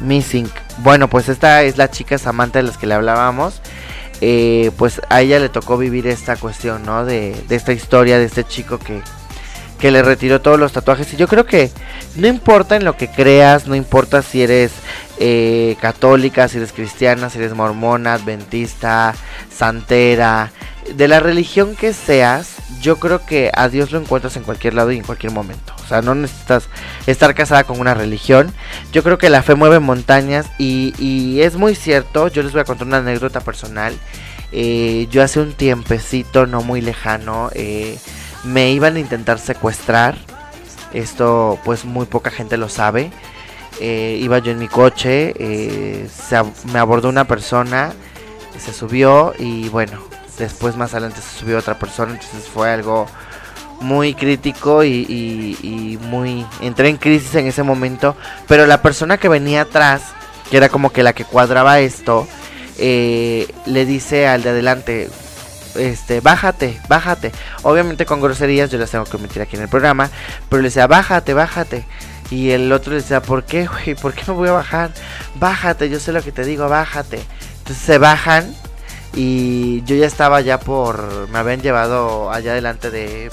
Missing. 0.00 0.50
Bueno, 0.78 1.08
pues 1.08 1.28
esta 1.28 1.62
es 1.62 1.78
la 1.78 1.90
chica 1.90 2.18
Samantha 2.18 2.58
de 2.58 2.64
las 2.64 2.76
que 2.76 2.86
le 2.86 2.94
hablábamos. 2.94 3.62
Eh, 4.20 4.70
pues 4.76 5.00
a 5.08 5.20
ella 5.20 5.40
le 5.40 5.48
tocó 5.48 5.78
vivir 5.78 6.06
esta 6.06 6.36
cuestión, 6.36 6.84
¿no? 6.84 7.04
De, 7.04 7.34
de 7.48 7.56
esta 7.56 7.72
historia 7.72 8.18
de 8.18 8.26
este 8.26 8.44
chico 8.44 8.78
que, 8.78 9.02
que 9.82 9.90
le 9.90 10.00
retiró 10.00 10.40
todos 10.40 10.60
los 10.60 10.70
tatuajes. 10.70 11.12
Y 11.12 11.16
yo 11.16 11.26
creo 11.26 11.44
que 11.44 11.72
no 12.14 12.28
importa 12.28 12.76
en 12.76 12.84
lo 12.84 12.96
que 12.96 13.08
creas, 13.08 13.66
no 13.66 13.74
importa 13.74 14.22
si 14.22 14.40
eres 14.40 14.70
eh, 15.18 15.76
católica, 15.80 16.46
si 16.46 16.58
eres 16.58 16.72
cristiana, 16.72 17.28
si 17.28 17.38
eres 17.38 17.52
mormona, 17.52 18.14
adventista, 18.14 19.12
santera, 19.52 20.52
de 20.94 21.08
la 21.08 21.18
religión 21.18 21.74
que 21.74 21.92
seas, 21.92 22.58
yo 22.80 23.00
creo 23.00 23.26
que 23.26 23.50
a 23.54 23.68
Dios 23.68 23.90
lo 23.90 23.98
encuentras 23.98 24.36
en 24.36 24.44
cualquier 24.44 24.74
lado 24.74 24.92
y 24.92 24.98
en 24.98 25.02
cualquier 25.02 25.32
momento. 25.32 25.74
O 25.84 25.88
sea, 25.88 26.00
no 26.00 26.14
necesitas 26.14 26.68
estar 27.08 27.34
casada 27.34 27.64
con 27.64 27.80
una 27.80 27.94
religión. 27.94 28.54
Yo 28.92 29.02
creo 29.02 29.18
que 29.18 29.30
la 29.30 29.42
fe 29.42 29.56
mueve 29.56 29.80
montañas 29.80 30.46
y, 30.58 31.40
es 31.40 31.56
muy 31.56 31.74
cierto. 31.74 32.28
Yo 32.28 32.44
les 32.44 32.52
voy 32.52 32.60
a 32.60 32.64
contar 32.64 32.86
una 32.86 32.98
anécdota 32.98 33.40
personal. 33.40 33.98
Eh, 34.52 35.08
yo 35.10 35.24
hace 35.24 35.40
un 35.40 35.54
tiempecito, 35.54 36.46
no 36.46 36.62
muy 36.62 36.82
lejano, 36.82 37.50
eh, 37.54 37.98
me 38.44 38.70
iban 38.72 38.96
a 38.96 39.00
intentar 39.00 39.38
secuestrar. 39.38 40.16
Esto 40.92 41.58
pues 41.64 41.84
muy 41.84 42.06
poca 42.06 42.30
gente 42.30 42.56
lo 42.56 42.68
sabe. 42.68 43.10
Eh, 43.80 44.18
iba 44.20 44.38
yo 44.38 44.52
en 44.52 44.58
mi 44.58 44.68
coche, 44.68 45.32
eh, 45.38 46.06
me 46.72 46.78
abordó 46.78 47.08
una 47.08 47.24
persona, 47.26 47.92
se 48.58 48.72
subió 48.72 49.32
y 49.38 49.70
bueno, 49.70 49.98
después 50.38 50.76
más 50.76 50.92
adelante 50.92 51.20
se 51.22 51.40
subió 51.40 51.58
otra 51.58 51.78
persona, 51.78 52.12
entonces 52.12 52.44
fue 52.52 52.70
algo 52.70 53.06
muy 53.80 54.14
crítico 54.14 54.84
y, 54.84 55.06
y- 55.08 55.58
y 55.62 55.96
muy... 56.06 56.46
Entré 56.60 56.90
en 56.90 56.98
crisis 56.98 57.34
en 57.34 57.46
ese 57.46 57.62
momento, 57.62 58.14
pero 58.46 58.66
la 58.66 58.82
persona 58.82 59.16
que 59.16 59.28
venía 59.28 59.62
atrás, 59.62 60.02
que 60.50 60.58
era 60.58 60.68
como 60.68 60.90
que 60.90 61.02
la 61.02 61.14
que 61.14 61.24
cuadraba 61.24 61.80
esto, 61.80 62.28
eh, 62.78 63.48
le 63.66 63.86
dice 63.86 64.28
al 64.28 64.42
de 64.42 64.50
adelante, 64.50 65.10
este, 65.74 66.20
bájate, 66.20 66.80
bájate. 66.88 67.32
Obviamente 67.62 68.06
con 68.06 68.20
groserías 68.20 68.70
yo 68.70 68.78
las 68.78 68.90
tengo 68.90 69.04
que 69.04 69.16
omitir 69.16 69.42
aquí 69.42 69.56
en 69.56 69.62
el 69.62 69.68
programa, 69.68 70.10
pero 70.48 70.62
le 70.62 70.68
decía, 70.68 70.86
bájate, 70.86 71.34
bájate. 71.34 71.84
Y 72.30 72.50
el 72.50 72.72
otro 72.72 72.92
le 72.92 73.00
decía, 73.00 73.20
¿por 73.20 73.44
qué, 73.44 73.66
güey? 73.66 73.94
¿Por 73.94 74.14
qué 74.14 74.22
me 74.26 74.34
voy 74.34 74.48
a 74.48 74.52
bajar? 74.52 74.90
Bájate, 75.34 75.90
yo 75.90 76.00
sé 76.00 76.12
lo 76.12 76.22
que 76.22 76.32
te 76.32 76.44
digo, 76.44 76.68
bájate. 76.68 77.22
Entonces 77.58 77.84
se 77.84 77.98
bajan 77.98 78.54
y 79.14 79.82
yo 79.84 79.96
ya 79.96 80.06
estaba 80.06 80.40
ya 80.40 80.58
por... 80.58 81.28
Me 81.28 81.38
habían 81.38 81.60
llevado 81.60 82.32
allá 82.32 82.54
delante 82.54 82.90
de 82.90 83.30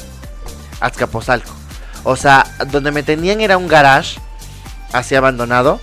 Azcapotzalco. 0.82 1.52
O 2.04 2.16
sea, 2.16 2.46
donde 2.72 2.92
me 2.92 3.04
tenían 3.04 3.42
era 3.42 3.58
un 3.58 3.68
garage, 3.68 4.20
así 4.92 5.16
abandonado. 5.16 5.80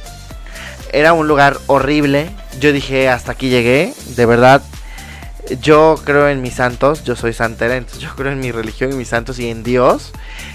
Era 0.93 1.13
un 1.13 1.27
lugar 1.27 1.59
horrible. 1.67 2.31
Yo 2.61 2.73
dije, 2.73 3.09
hasta 3.09 3.33
aquí 3.33 3.49
llegué. 3.49 3.95
De 4.17 4.27
verdad, 4.27 4.63
yo 5.61 6.01
creo 6.05 6.29
en 6.29 6.43
mis 6.43 6.55
santos. 6.55 7.05
Yo 7.05 7.17
soy 7.17 7.33
santera, 7.33 7.77
entonces 7.77 8.01
yo 8.01 8.15
creo 8.15 8.33
en 8.33 8.41
mi 8.41 8.53
religión, 8.53 8.91
en 8.93 8.99
mis 8.99 9.09
santos 9.09 9.39
y 9.39 9.49
en 9.49 9.63
Dios. 9.63 10.13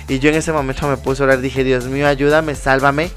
Y 0.08 0.20
yo 0.20 0.30
en 0.30 0.36
ese 0.36 0.52
momento 0.52 0.88
me 0.88 0.98
puse 0.98 1.24
a 1.24 1.26
orar. 1.26 1.42
Dije, 1.42 1.64
Dios 1.64 1.86
mío, 1.86 2.08
ayúdame, 2.08 2.56
sálvame. 2.56 3.12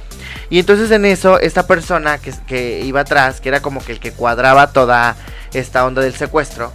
Y 0.51 0.59
entonces 0.59 0.91
en 0.91 1.05
eso, 1.05 1.41
esta 1.41 1.67
persona 1.67 2.19
que, 2.19 2.33
que 2.47 2.81
iba 2.81 3.01
atrás, 3.01 3.41
que 3.41 3.49
era 3.49 3.61
como 3.61 3.85
que 3.85 3.93
el 3.93 4.01
que 4.01 4.13
cuadraba 4.13 4.73
toda 4.73 5.17
esta 5.53 5.85
onda 5.87 6.03
del 6.03 6.15
secuestro, 6.15 6.73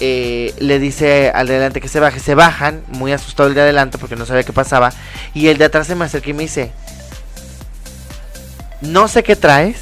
eh, 0.00 0.52
le 0.58 0.78
dice 0.78 1.30
al 1.30 1.46
de 1.46 1.54
adelante 1.54 1.80
que 1.80 1.88
se 1.88 2.00
baje. 2.00 2.20
Se 2.20 2.34
bajan, 2.34 2.82
muy 2.88 3.12
asustado 3.12 3.48
el 3.48 3.54
de 3.54 3.62
adelante 3.62 3.98
porque 3.98 4.16
no 4.16 4.26
sabía 4.26 4.42
qué 4.42 4.52
pasaba. 4.52 4.92
Y 5.34 5.48
el 5.48 5.58
de 5.58 5.66
atrás 5.66 5.86
se 5.86 5.94
me 5.94 6.04
acerca 6.04 6.30
y 6.30 6.34
me 6.34 6.44
dice, 6.44 6.72
no 8.80 9.08
sé 9.08 9.22
qué 9.22 9.36
traes, 9.36 9.78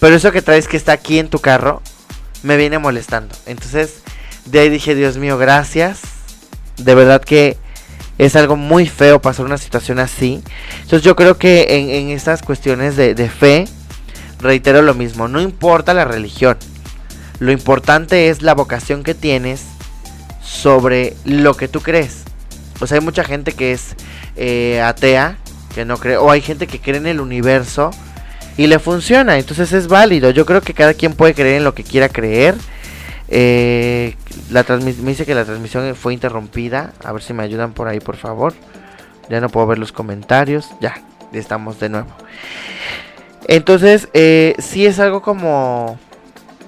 pero 0.00 0.16
eso 0.16 0.32
que 0.32 0.42
traes 0.42 0.68
que 0.68 0.76
está 0.76 0.92
aquí 0.92 1.18
en 1.18 1.28
tu 1.28 1.38
carro, 1.38 1.82
me 2.42 2.56
viene 2.56 2.78
molestando. 2.78 3.34
Entonces, 3.46 4.02
de 4.46 4.60
ahí 4.60 4.68
dije, 4.68 4.94
Dios 4.94 5.16
mío, 5.16 5.38
gracias. 5.38 6.00
De 6.76 6.94
verdad 6.94 7.22
que 7.22 7.56
es 8.18 8.36
algo 8.36 8.56
muy 8.56 8.86
feo 8.86 9.20
pasar 9.20 9.46
una 9.46 9.58
situación 9.58 9.98
así. 9.98 10.42
Entonces 10.82 11.02
yo 11.02 11.16
creo 11.16 11.38
que 11.38 11.66
en, 11.98 12.10
estas 12.10 12.42
cuestiones 12.42 12.96
de, 12.96 13.14
de 13.14 13.28
fe, 13.28 13.66
reitero 14.40 14.82
lo 14.82 14.94
mismo, 14.94 15.28
no 15.28 15.40
importa 15.40 15.94
la 15.94 16.04
religión. 16.04 16.56
Lo 17.38 17.52
importante 17.52 18.28
es 18.28 18.42
la 18.42 18.54
vocación 18.54 19.02
que 19.02 19.14
tienes 19.14 19.62
sobre 20.42 21.16
lo 21.24 21.56
que 21.56 21.68
tú 21.68 21.80
crees. 21.80 22.22
O 22.80 22.86
sea, 22.86 22.98
hay 22.98 23.04
mucha 23.04 23.24
gente 23.24 23.52
que 23.52 23.72
es 23.72 23.94
eh, 24.36 24.80
atea, 24.80 25.38
que 25.74 25.84
no 25.84 25.96
cree, 25.98 26.16
o 26.16 26.30
hay 26.30 26.40
gente 26.40 26.66
que 26.66 26.80
cree 26.80 26.98
en 26.98 27.06
el 27.06 27.20
universo 27.20 27.90
y 28.56 28.66
le 28.66 28.78
funciona, 28.78 29.38
entonces 29.38 29.72
es 29.72 29.88
válido. 29.88 30.30
Yo 30.30 30.44
creo 30.44 30.60
que 30.60 30.74
cada 30.74 30.94
quien 30.94 31.14
puede 31.14 31.34
creer 31.34 31.56
en 31.56 31.64
lo 31.64 31.74
que 31.74 31.84
quiera 31.84 32.08
creer. 32.08 32.54
Eh, 33.28 34.14
la 34.50 34.62
me 34.62 34.92
dice 34.92 35.24
que 35.24 35.34
la 35.34 35.44
transmisión 35.44 35.94
fue 35.94 36.12
interrumpida. 36.12 36.92
A 37.02 37.12
ver 37.12 37.22
si 37.22 37.32
me 37.32 37.42
ayudan 37.42 37.72
por 37.72 37.88
ahí, 37.88 38.00
por 38.00 38.16
favor. 38.16 38.52
Ya 39.30 39.40
no 39.40 39.48
puedo 39.48 39.66
ver 39.66 39.78
los 39.78 39.92
comentarios. 39.92 40.68
Ya, 40.80 41.02
ya 41.32 41.40
estamos 41.40 41.80
de 41.80 41.88
nuevo. 41.88 42.08
Entonces, 43.48 44.08
eh, 44.12 44.54
sí 44.58 44.86
es 44.86 44.98
algo 44.98 45.22
como 45.22 45.98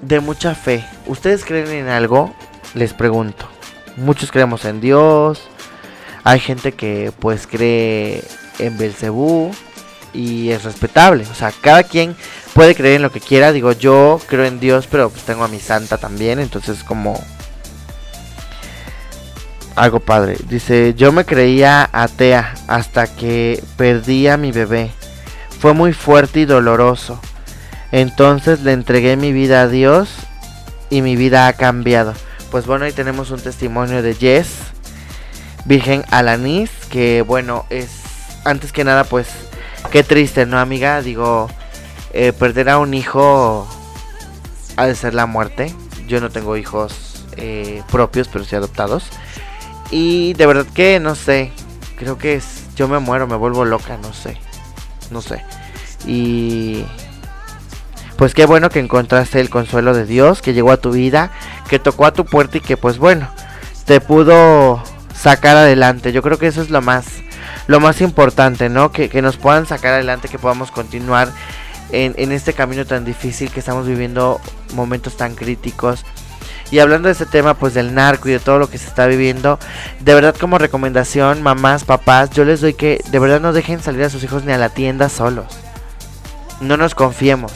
de 0.01 0.19
mucha 0.19 0.55
fe. 0.55 0.83
¿Ustedes 1.05 1.45
creen 1.45 1.67
en 1.67 1.87
algo? 1.87 2.33
Les 2.73 2.93
pregunto. 2.93 3.47
Muchos 3.95 4.31
creemos 4.31 4.65
en 4.65 4.81
Dios. 4.81 5.47
Hay 6.23 6.39
gente 6.39 6.71
que 6.71 7.11
pues 7.19 7.45
cree 7.45 8.23
en 8.57 8.77
Belcebú 8.77 9.51
y 10.15 10.51
es 10.51 10.63
respetable. 10.63 11.25
O 11.29 11.35
sea, 11.35 11.51
cada 11.51 11.83
quien 11.83 12.15
puede 12.53 12.75
creer 12.75 12.95
en 12.97 13.01
lo 13.01 13.11
que 13.11 13.19
quiera. 13.19 13.51
Digo, 13.51 13.71
yo 13.73 14.19
creo 14.27 14.45
en 14.45 14.59
Dios, 14.59 14.87
pero 14.89 15.09
pues 15.09 15.23
tengo 15.23 15.43
a 15.43 15.47
mi 15.47 15.59
santa 15.59 15.97
también. 15.97 16.39
Entonces 16.39 16.83
como 16.83 17.21
algo 19.75 19.99
padre. 19.99 20.37
Dice, 20.49 20.93
yo 20.95 21.11
me 21.11 21.25
creía 21.25 21.89
atea 21.91 22.55
hasta 22.67 23.07
que 23.07 23.61
perdí 23.77 24.27
a 24.27 24.37
mi 24.37 24.51
bebé. 24.51 24.91
Fue 25.59 25.73
muy 25.73 25.93
fuerte 25.93 26.41
y 26.41 26.45
doloroso. 26.45 27.19
Entonces 27.91 28.61
le 28.61 28.73
entregué 28.73 29.17
mi 29.17 29.31
vida 29.31 29.61
a 29.61 29.67
Dios 29.67 30.09
y 30.89 31.01
mi 31.01 31.15
vida 31.15 31.47
ha 31.47 31.53
cambiado. 31.53 32.13
Pues 32.51 32.65
bueno, 32.65 32.85
ahí 32.85 32.91
tenemos 32.93 33.31
un 33.31 33.39
testimonio 33.39 34.01
de 34.01 34.15
Jess, 34.15 34.49
Virgen 35.65 36.03
Alanis, 36.09 36.69
que 36.89 37.21
bueno, 37.21 37.65
es 37.69 37.89
antes 38.43 38.71
que 38.71 38.83
nada 38.83 39.03
pues 39.03 39.27
qué 39.91 40.03
triste, 40.03 40.45
¿no, 40.45 40.59
amiga? 40.59 41.01
Digo, 41.01 41.49
eh, 42.13 42.33
perder 42.33 42.69
a 42.69 42.79
un 42.79 42.93
hijo 42.93 43.67
ha 44.75 44.85
de 44.85 44.95
ser 44.95 45.13
la 45.13 45.25
muerte. 45.25 45.73
Yo 46.07 46.21
no 46.21 46.29
tengo 46.29 46.57
hijos 46.57 47.25
eh, 47.37 47.83
propios, 47.91 48.27
pero 48.27 48.45
sí 48.45 48.55
adoptados. 48.55 49.05
Y 49.91 50.33
de 50.33 50.45
verdad 50.45 50.65
que 50.73 50.99
no 50.99 51.15
sé, 51.15 51.51
creo 51.97 52.17
que 52.17 52.41
yo 52.75 52.87
me 52.87 52.99
muero, 52.99 53.27
me 53.27 53.35
vuelvo 53.35 53.65
loca, 53.65 53.97
no 53.97 54.13
sé, 54.13 54.37
no 55.11 55.21
sé. 55.21 55.43
Y 56.05 56.85
pues 58.17 58.33
qué 58.33 58.45
bueno 58.45 58.69
que 58.69 58.79
encontraste 58.79 59.39
el 59.39 59.49
consuelo 59.49 59.93
de 59.93 60.05
Dios, 60.05 60.41
que 60.41 60.53
llegó 60.53 60.71
a 60.71 60.77
tu 60.77 60.91
vida, 60.91 61.31
que 61.69 61.79
tocó 61.79 62.05
a 62.05 62.13
tu 62.13 62.25
puerta 62.25 62.57
y 62.57 62.61
que 62.61 62.77
pues 62.77 62.97
bueno, 62.97 63.29
te 63.85 64.01
pudo 64.01 64.81
sacar 65.13 65.57
adelante. 65.57 66.11
Yo 66.11 66.21
creo 66.21 66.37
que 66.37 66.47
eso 66.47 66.61
es 66.61 66.69
lo 66.69 66.81
más, 66.81 67.05
lo 67.67 67.79
más 67.79 68.01
importante, 68.01 68.69
¿no? 68.69 68.91
Que, 68.91 69.09
que 69.09 69.21
nos 69.21 69.37
puedan 69.37 69.65
sacar 69.65 69.93
adelante, 69.93 70.27
que 70.27 70.39
podamos 70.39 70.71
continuar 70.71 71.31
en, 71.91 72.13
en 72.17 72.31
este 72.31 72.53
camino 72.53 72.85
tan 72.85 73.05
difícil 73.05 73.51
que 73.51 73.59
estamos 73.59 73.87
viviendo, 73.87 74.39
momentos 74.73 75.17
tan 75.17 75.35
críticos. 75.35 76.05
Y 76.71 76.79
hablando 76.79 77.07
de 77.07 77.13
este 77.13 77.25
tema, 77.25 77.53
pues 77.53 77.73
del 77.73 77.93
narco 77.93 78.27
y 78.27 78.31
de 78.31 78.39
todo 78.39 78.57
lo 78.57 78.69
que 78.69 78.77
se 78.77 78.87
está 78.87 79.05
viviendo, 79.05 79.59
de 79.99 80.13
verdad 80.15 80.35
como 80.35 80.57
recomendación, 80.57 81.43
mamás, 81.43 81.83
papás, 81.83 82.31
yo 82.31 82.43
les 82.43 82.61
doy 82.61 82.73
que 82.73 83.01
de 83.11 83.19
verdad 83.19 83.39
no 83.39 83.53
dejen 83.53 83.81
salir 83.81 84.03
a 84.03 84.09
sus 84.09 84.23
hijos 84.23 84.43
ni 84.45 84.51
a 84.51 84.57
la 84.57 84.69
tienda 84.69 85.09
solos. 85.09 85.45
No 86.61 86.75
nos 86.77 86.95
confiemos. 86.95 87.51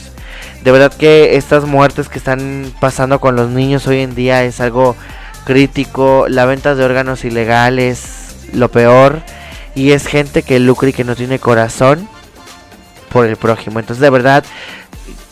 De 0.62 0.70
verdad 0.70 0.92
que 0.92 1.36
estas 1.36 1.64
muertes 1.64 2.08
que 2.08 2.18
están 2.18 2.72
pasando 2.80 3.18
con 3.18 3.34
los 3.34 3.48
niños 3.48 3.86
hoy 3.86 4.00
en 4.00 4.14
día 4.14 4.44
es 4.44 4.60
algo 4.60 4.94
crítico. 5.44 6.26
La 6.28 6.44
venta 6.44 6.74
de 6.74 6.84
órganos 6.84 7.24
ilegales, 7.24 8.36
lo 8.52 8.70
peor. 8.70 9.22
Y 9.74 9.92
es 9.92 10.06
gente 10.06 10.42
que 10.42 10.58
lucra 10.58 10.88
y 10.88 10.92
que 10.92 11.04
no 11.04 11.16
tiene 11.16 11.38
corazón 11.38 12.08
por 13.10 13.26
el 13.26 13.36
prójimo. 13.36 13.78
Entonces, 13.78 14.00
de 14.00 14.10
verdad, 14.10 14.44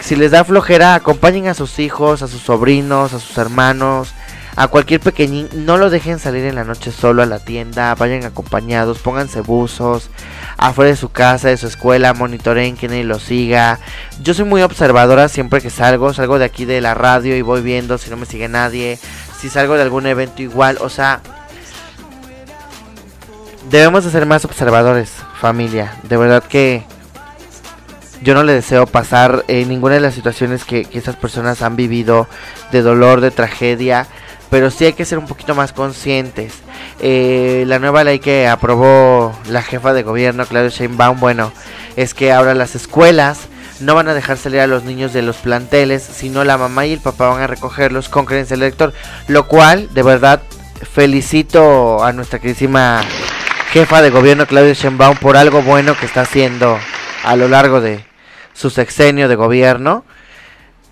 si 0.01 0.16
les 0.16 0.30
da 0.30 0.45
flojera, 0.45 0.95
acompañen 0.95 1.49
a 1.49 1.55
sus 1.55 1.78
hijos, 1.78 2.22
a 2.22 2.28
sus 2.28 2.43
sobrinos, 2.43 3.12
a 3.12 3.20
sus 3.20 3.36
hermanos, 3.39 4.12
a 4.57 4.68
cualquier 4.68 5.01
pequeñín. 5.01 5.49
No 5.53 5.76
lo 5.76 5.91
dejen 5.91 6.18
salir 6.18 6.45
en 6.45 6.55
la 6.55 6.64
noche 6.64 6.93
solo 6.93 7.22
a 7.22 7.26
la 7.26 7.39
tienda. 7.39 7.95
Vayan 7.95 8.24
acompañados, 8.24 8.99
pónganse 8.99 9.41
buzos 9.41 10.11
afuera 10.57 10.91
de 10.91 10.97
su 10.97 11.11
casa, 11.11 11.49
de 11.49 11.57
su 11.57 11.68
escuela, 11.68 12.14
monitoreen 12.14 12.76
que 12.76 12.89
lo 13.05 13.18
siga. 13.18 13.78
Yo 14.22 14.34
soy 14.34 14.45
muy 14.45 14.62
observadora 14.62 15.28
siempre 15.28 15.61
que 15.61 15.70
salgo, 15.70 16.12
salgo 16.12 16.39
de 16.39 16.45
aquí 16.45 16.64
de 16.64 16.80
la 16.80 16.95
radio 16.95 17.36
y 17.36 17.43
voy 17.43 17.62
viendo 17.62 17.97
si 17.97 18.11
no 18.11 18.16
me 18.16 18.26
sigue 18.26 18.49
nadie, 18.49 18.99
si 19.41 19.49
salgo 19.49 19.74
de 19.74 19.82
algún 19.82 20.07
evento 20.07 20.43
igual, 20.43 20.78
o 20.80 20.89
sea, 20.89 21.20
debemos 23.70 24.04
de 24.04 24.10
ser 24.10 24.26
más 24.26 24.44
observadores, 24.44 25.12
familia. 25.40 25.94
De 26.04 26.16
verdad 26.16 26.42
que 26.42 26.84
yo 28.22 28.34
no 28.34 28.42
le 28.42 28.52
deseo 28.52 28.86
pasar 28.86 29.44
eh, 29.48 29.64
ninguna 29.66 29.94
de 29.94 30.00
las 30.00 30.14
situaciones 30.14 30.64
que, 30.64 30.84
que 30.84 30.98
estas 30.98 31.16
personas 31.16 31.62
han 31.62 31.76
vivido 31.76 32.26
de 32.72 32.82
dolor, 32.82 33.20
de 33.20 33.30
tragedia, 33.30 34.06
pero 34.50 34.70
sí 34.70 34.86
hay 34.86 34.92
que 34.94 35.04
ser 35.04 35.18
un 35.18 35.26
poquito 35.26 35.54
más 35.54 35.72
conscientes. 35.72 36.54
Eh, 37.00 37.64
la 37.66 37.78
nueva 37.78 38.04
ley 38.04 38.18
que 38.18 38.48
aprobó 38.48 39.32
la 39.48 39.62
jefa 39.62 39.92
de 39.92 40.02
gobierno, 40.02 40.46
Claudia 40.46 40.70
Sheinbaum, 40.70 41.20
bueno, 41.20 41.52
es 41.96 42.14
que 42.14 42.32
ahora 42.32 42.54
las 42.54 42.74
escuelas 42.74 43.40
no 43.80 43.94
van 43.94 44.08
a 44.08 44.14
dejar 44.14 44.36
salir 44.36 44.60
a 44.60 44.66
los 44.66 44.82
niños 44.84 45.12
de 45.12 45.22
los 45.22 45.36
planteles, 45.36 46.02
sino 46.02 46.42
la 46.42 46.58
mamá 46.58 46.86
y 46.86 46.94
el 46.94 47.00
papá 47.00 47.28
van 47.28 47.42
a 47.42 47.46
recogerlos 47.46 48.08
con 48.08 48.24
credencial 48.24 48.60
de 48.60 48.66
lector, 48.66 48.92
lo 49.28 49.46
cual, 49.46 49.88
de 49.94 50.02
verdad, 50.02 50.42
felicito 50.92 52.02
a 52.02 52.12
nuestra 52.12 52.40
queridísima 52.40 53.02
jefa 53.72 54.00
de 54.00 54.10
gobierno, 54.10 54.46
Claudia 54.46 54.72
Sheinbaum, 54.72 55.18
por 55.18 55.36
algo 55.36 55.62
bueno 55.62 55.94
que 55.94 56.06
está 56.06 56.22
haciendo 56.22 56.78
a 57.22 57.36
lo 57.36 57.48
largo 57.48 57.82
de 57.82 58.04
su 58.54 58.70
sexenio 58.70 59.28
de 59.28 59.36
gobierno. 59.36 60.04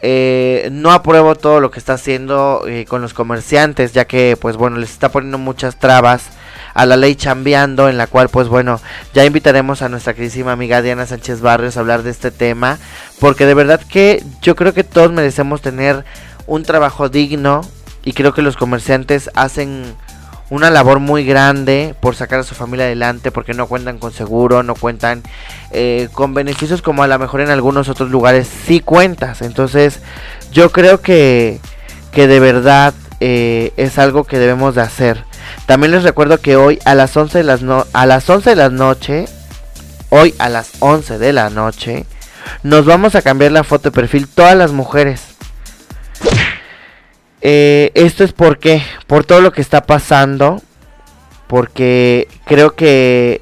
Eh, 0.02 0.68
no 0.70 0.92
apruebo 0.92 1.36
todo 1.36 1.60
lo 1.60 1.70
que 1.70 1.78
está 1.78 1.94
haciendo 1.94 2.64
eh, 2.68 2.84
con 2.86 3.00
los 3.00 3.14
comerciantes, 3.14 3.94
ya 3.94 4.04
que, 4.04 4.36
pues 4.38 4.58
bueno, 4.58 4.76
les 4.76 4.90
está 4.90 5.08
poniendo 5.08 5.38
muchas 5.38 5.78
trabas 5.78 6.28
a 6.74 6.84
la 6.84 6.98
ley 6.98 7.14
chambeando, 7.14 7.88
en 7.88 7.96
la 7.96 8.08
cual, 8.08 8.28
pues 8.28 8.48
bueno, 8.48 8.78
ya 9.14 9.24
invitaremos 9.24 9.80
a 9.80 9.88
nuestra 9.88 10.12
queridísima 10.12 10.52
amiga 10.52 10.82
Diana 10.82 11.06
Sánchez 11.06 11.40
Barrios 11.40 11.78
a 11.78 11.80
hablar 11.80 12.02
de 12.02 12.10
este 12.10 12.30
tema, 12.30 12.78
porque 13.20 13.46
de 13.46 13.54
verdad 13.54 13.80
que 13.80 14.22
yo 14.42 14.54
creo 14.54 14.74
que 14.74 14.84
todos 14.84 15.10
merecemos 15.12 15.62
tener 15.62 16.04
un 16.46 16.62
trabajo 16.62 17.08
digno 17.08 17.62
y 18.04 18.12
creo 18.12 18.34
que 18.34 18.42
los 18.42 18.58
comerciantes 18.58 19.30
hacen 19.34 19.96
una 20.50 20.70
labor 20.70 21.00
muy 21.00 21.24
grande 21.24 21.94
por 22.00 22.14
sacar 22.14 22.40
a 22.40 22.44
su 22.44 22.54
familia 22.54 22.86
adelante 22.86 23.32
porque 23.32 23.54
no 23.54 23.66
cuentan 23.66 23.98
con 23.98 24.12
seguro, 24.12 24.62
no 24.62 24.74
cuentan 24.74 25.22
eh, 25.72 26.08
con 26.12 26.34
beneficios 26.34 26.82
como 26.82 27.02
a 27.02 27.08
lo 27.08 27.18
mejor 27.18 27.40
en 27.40 27.50
algunos 27.50 27.88
otros 27.88 28.10
lugares 28.10 28.48
sí 28.66 28.80
cuentas. 28.80 29.42
Entonces 29.42 30.00
yo 30.52 30.70
creo 30.70 31.00
que, 31.00 31.60
que 32.12 32.26
de 32.28 32.40
verdad 32.40 32.94
eh, 33.20 33.72
es 33.76 33.98
algo 33.98 34.24
que 34.24 34.38
debemos 34.38 34.74
de 34.74 34.82
hacer. 34.82 35.24
También 35.66 35.92
les 35.92 36.04
recuerdo 36.04 36.38
que 36.38 36.56
hoy 36.56 36.78
a 36.84 36.94
las 36.94 37.16
11 37.16 37.38
de, 37.38 37.44
las 37.44 37.62
no 37.62 37.86
a 37.92 38.06
las 38.06 38.28
11 38.28 38.50
de 38.50 38.56
la 38.56 38.68
noche, 38.68 39.26
hoy 40.10 40.34
a 40.38 40.48
las 40.48 40.72
11 40.80 41.18
de 41.18 41.32
la 41.32 41.50
noche, 41.50 42.06
nos 42.62 42.84
vamos 42.84 43.14
a 43.14 43.22
cambiar 43.22 43.52
la 43.52 43.64
foto 43.64 43.90
de 43.90 43.94
perfil 43.94 44.28
todas 44.28 44.56
las 44.56 44.72
mujeres. 44.72 45.35
Eh, 47.48 47.92
esto 47.94 48.24
es 48.24 48.32
porque, 48.32 48.82
por 49.06 49.22
todo 49.22 49.40
lo 49.40 49.52
que 49.52 49.60
está 49.60 49.84
pasando, 49.84 50.60
porque 51.46 52.26
creo 52.44 52.74
que 52.74 53.40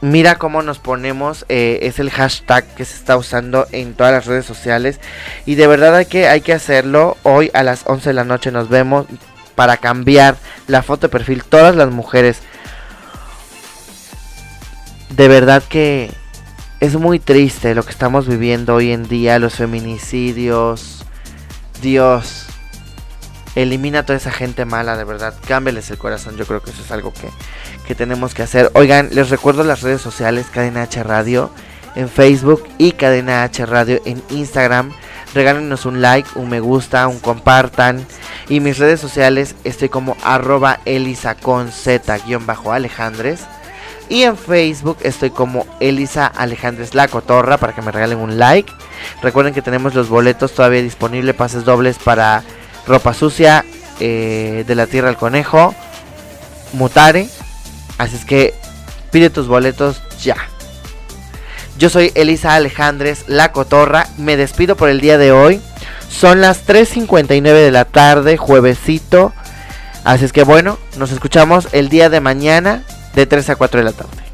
mira 0.00 0.38
cómo 0.38 0.60
nos 0.62 0.80
ponemos, 0.80 1.46
eh, 1.48 1.78
es 1.82 2.00
el 2.00 2.10
hashtag 2.10 2.66
que 2.74 2.84
se 2.84 2.96
está 2.96 3.16
usando 3.16 3.68
en 3.70 3.94
todas 3.94 4.12
las 4.12 4.26
redes 4.26 4.44
sociales 4.44 4.98
y 5.44 5.54
de 5.54 5.68
verdad 5.68 5.94
hay 5.94 6.06
que, 6.06 6.26
hay 6.26 6.40
que 6.40 6.52
hacerlo. 6.52 7.16
Hoy 7.22 7.48
a 7.54 7.62
las 7.62 7.84
11 7.86 8.08
de 8.08 8.14
la 8.14 8.24
noche 8.24 8.50
nos 8.50 8.68
vemos 8.68 9.06
para 9.54 9.76
cambiar 9.76 10.34
la 10.66 10.82
foto 10.82 11.06
de 11.06 11.12
perfil 11.12 11.44
todas 11.44 11.76
las 11.76 11.92
mujeres. 11.92 12.40
De 15.10 15.28
verdad 15.28 15.62
que 15.62 16.10
es 16.80 16.96
muy 16.96 17.20
triste 17.20 17.76
lo 17.76 17.84
que 17.84 17.92
estamos 17.92 18.26
viviendo 18.26 18.74
hoy 18.74 18.90
en 18.90 19.06
día, 19.06 19.38
los 19.38 19.54
feminicidios. 19.54 21.04
Dios, 21.80 22.45
elimina 23.56 24.00
a 24.00 24.02
toda 24.04 24.18
esa 24.18 24.30
gente 24.30 24.64
mala, 24.64 24.96
de 24.96 25.04
verdad. 25.04 25.34
Cámbiales 25.48 25.90
el 25.90 25.98
corazón. 25.98 26.36
Yo 26.36 26.46
creo 26.46 26.62
que 26.62 26.70
eso 26.70 26.82
es 26.82 26.92
algo 26.92 27.12
que, 27.12 27.28
que 27.86 27.96
tenemos 27.96 28.34
que 28.34 28.42
hacer. 28.42 28.70
Oigan, 28.74 29.08
les 29.12 29.30
recuerdo 29.30 29.64
las 29.64 29.80
redes 29.80 30.00
sociales 30.00 30.46
Cadena 30.52 30.82
H 30.82 31.02
Radio 31.02 31.50
en 31.96 32.08
Facebook 32.08 32.62
y 32.78 32.92
Cadena 32.92 33.42
H 33.42 33.66
Radio 33.66 34.00
en 34.04 34.22
Instagram. 34.30 34.92
regálenos 35.34 35.84
un 35.86 36.00
like, 36.00 36.28
un 36.36 36.48
me 36.48 36.60
gusta, 36.60 37.08
un 37.08 37.18
compartan. 37.18 38.06
Y 38.48 38.60
mis 38.60 38.78
redes 38.78 39.00
sociales 39.00 39.56
estoy 39.64 39.88
como 39.88 40.16
arroba 40.22 40.78
elisa 40.84 41.34
con 41.34 41.72
z 41.72 42.18
guion 42.18 42.46
bajo 42.46 42.72
alejandres. 42.72 43.40
Y 44.08 44.22
en 44.22 44.36
Facebook 44.36 44.98
estoy 45.02 45.30
como 45.30 45.66
Elisa 45.80 46.28
Alejandres 46.28 46.94
La 46.94 47.08
Cotorra 47.08 47.56
para 47.56 47.74
que 47.74 47.82
me 47.82 47.90
regalen 47.90 48.18
un 48.18 48.38
like. 48.38 48.72
Recuerden 49.20 49.52
que 49.52 49.62
tenemos 49.62 49.94
los 49.94 50.08
boletos 50.08 50.52
todavía 50.52 50.80
disponibles, 50.80 51.34
pases 51.34 51.64
dobles 51.64 51.98
para 51.98 52.44
ropa 52.86 53.14
sucia, 53.14 53.64
eh, 54.00 54.64
de 54.66 54.74
la 54.74 54.86
tierra 54.86 55.08
al 55.08 55.16
conejo, 55.16 55.74
Mutare. 56.72 57.28
Así 57.98 58.16
es 58.16 58.24
que 58.24 58.54
pide 59.10 59.30
tus 59.30 59.48
boletos 59.48 60.02
ya. 60.22 60.36
Yo 61.78 61.90
soy 61.90 62.12
Elisa 62.14 62.54
Alejandres 62.54 63.24
La 63.26 63.52
Cotorra. 63.52 64.06
Me 64.16 64.36
despido 64.36 64.76
por 64.76 64.88
el 64.88 65.00
día 65.00 65.18
de 65.18 65.32
hoy. 65.32 65.60
Son 66.08 66.40
las 66.40 66.66
3.59 66.66 67.42
de 67.42 67.70
la 67.70 67.84
tarde, 67.84 68.36
juevesito. 68.36 69.32
Así 70.04 70.24
es 70.24 70.32
que 70.32 70.44
bueno, 70.44 70.78
nos 70.96 71.10
escuchamos 71.10 71.68
el 71.72 71.88
día 71.88 72.08
de 72.08 72.20
mañana 72.20 72.84
de 73.14 73.26
3 73.26 73.50
a 73.50 73.56
4 73.56 73.80
de 73.80 73.84
la 73.84 73.92
tarde. 73.92 74.25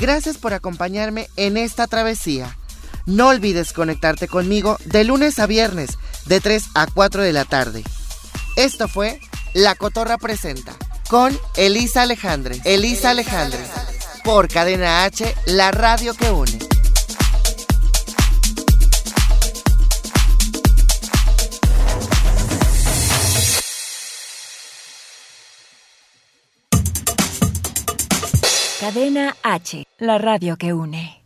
Gracias 0.00 0.38
por 0.38 0.54
acompañarme 0.54 1.28
en 1.36 1.58
esta 1.58 1.86
travesía. 1.86 2.56
No 3.04 3.28
olvides 3.28 3.74
conectarte 3.74 4.28
conmigo 4.28 4.78
de 4.86 5.04
lunes 5.04 5.38
a 5.38 5.46
viernes 5.46 5.98
de 6.24 6.40
3 6.40 6.64
a 6.74 6.86
4 6.86 7.22
de 7.22 7.34
la 7.34 7.44
tarde. 7.44 7.84
Esto 8.56 8.88
fue 8.88 9.20
La 9.52 9.74
Cotorra 9.74 10.16
Presenta 10.16 10.72
con 11.10 11.38
Elisa 11.54 12.02
Alejandre. 12.02 12.62
Elisa 12.64 13.10
Alejandre. 13.10 13.60
Por 14.24 14.48
Cadena 14.48 15.04
H, 15.04 15.34
la 15.44 15.70
radio 15.70 16.14
que 16.14 16.30
une. 16.30 16.69
Cadena 28.80 29.36
H, 29.42 29.84
la 29.98 30.16
radio 30.16 30.56
que 30.56 30.72
une. 30.72 31.19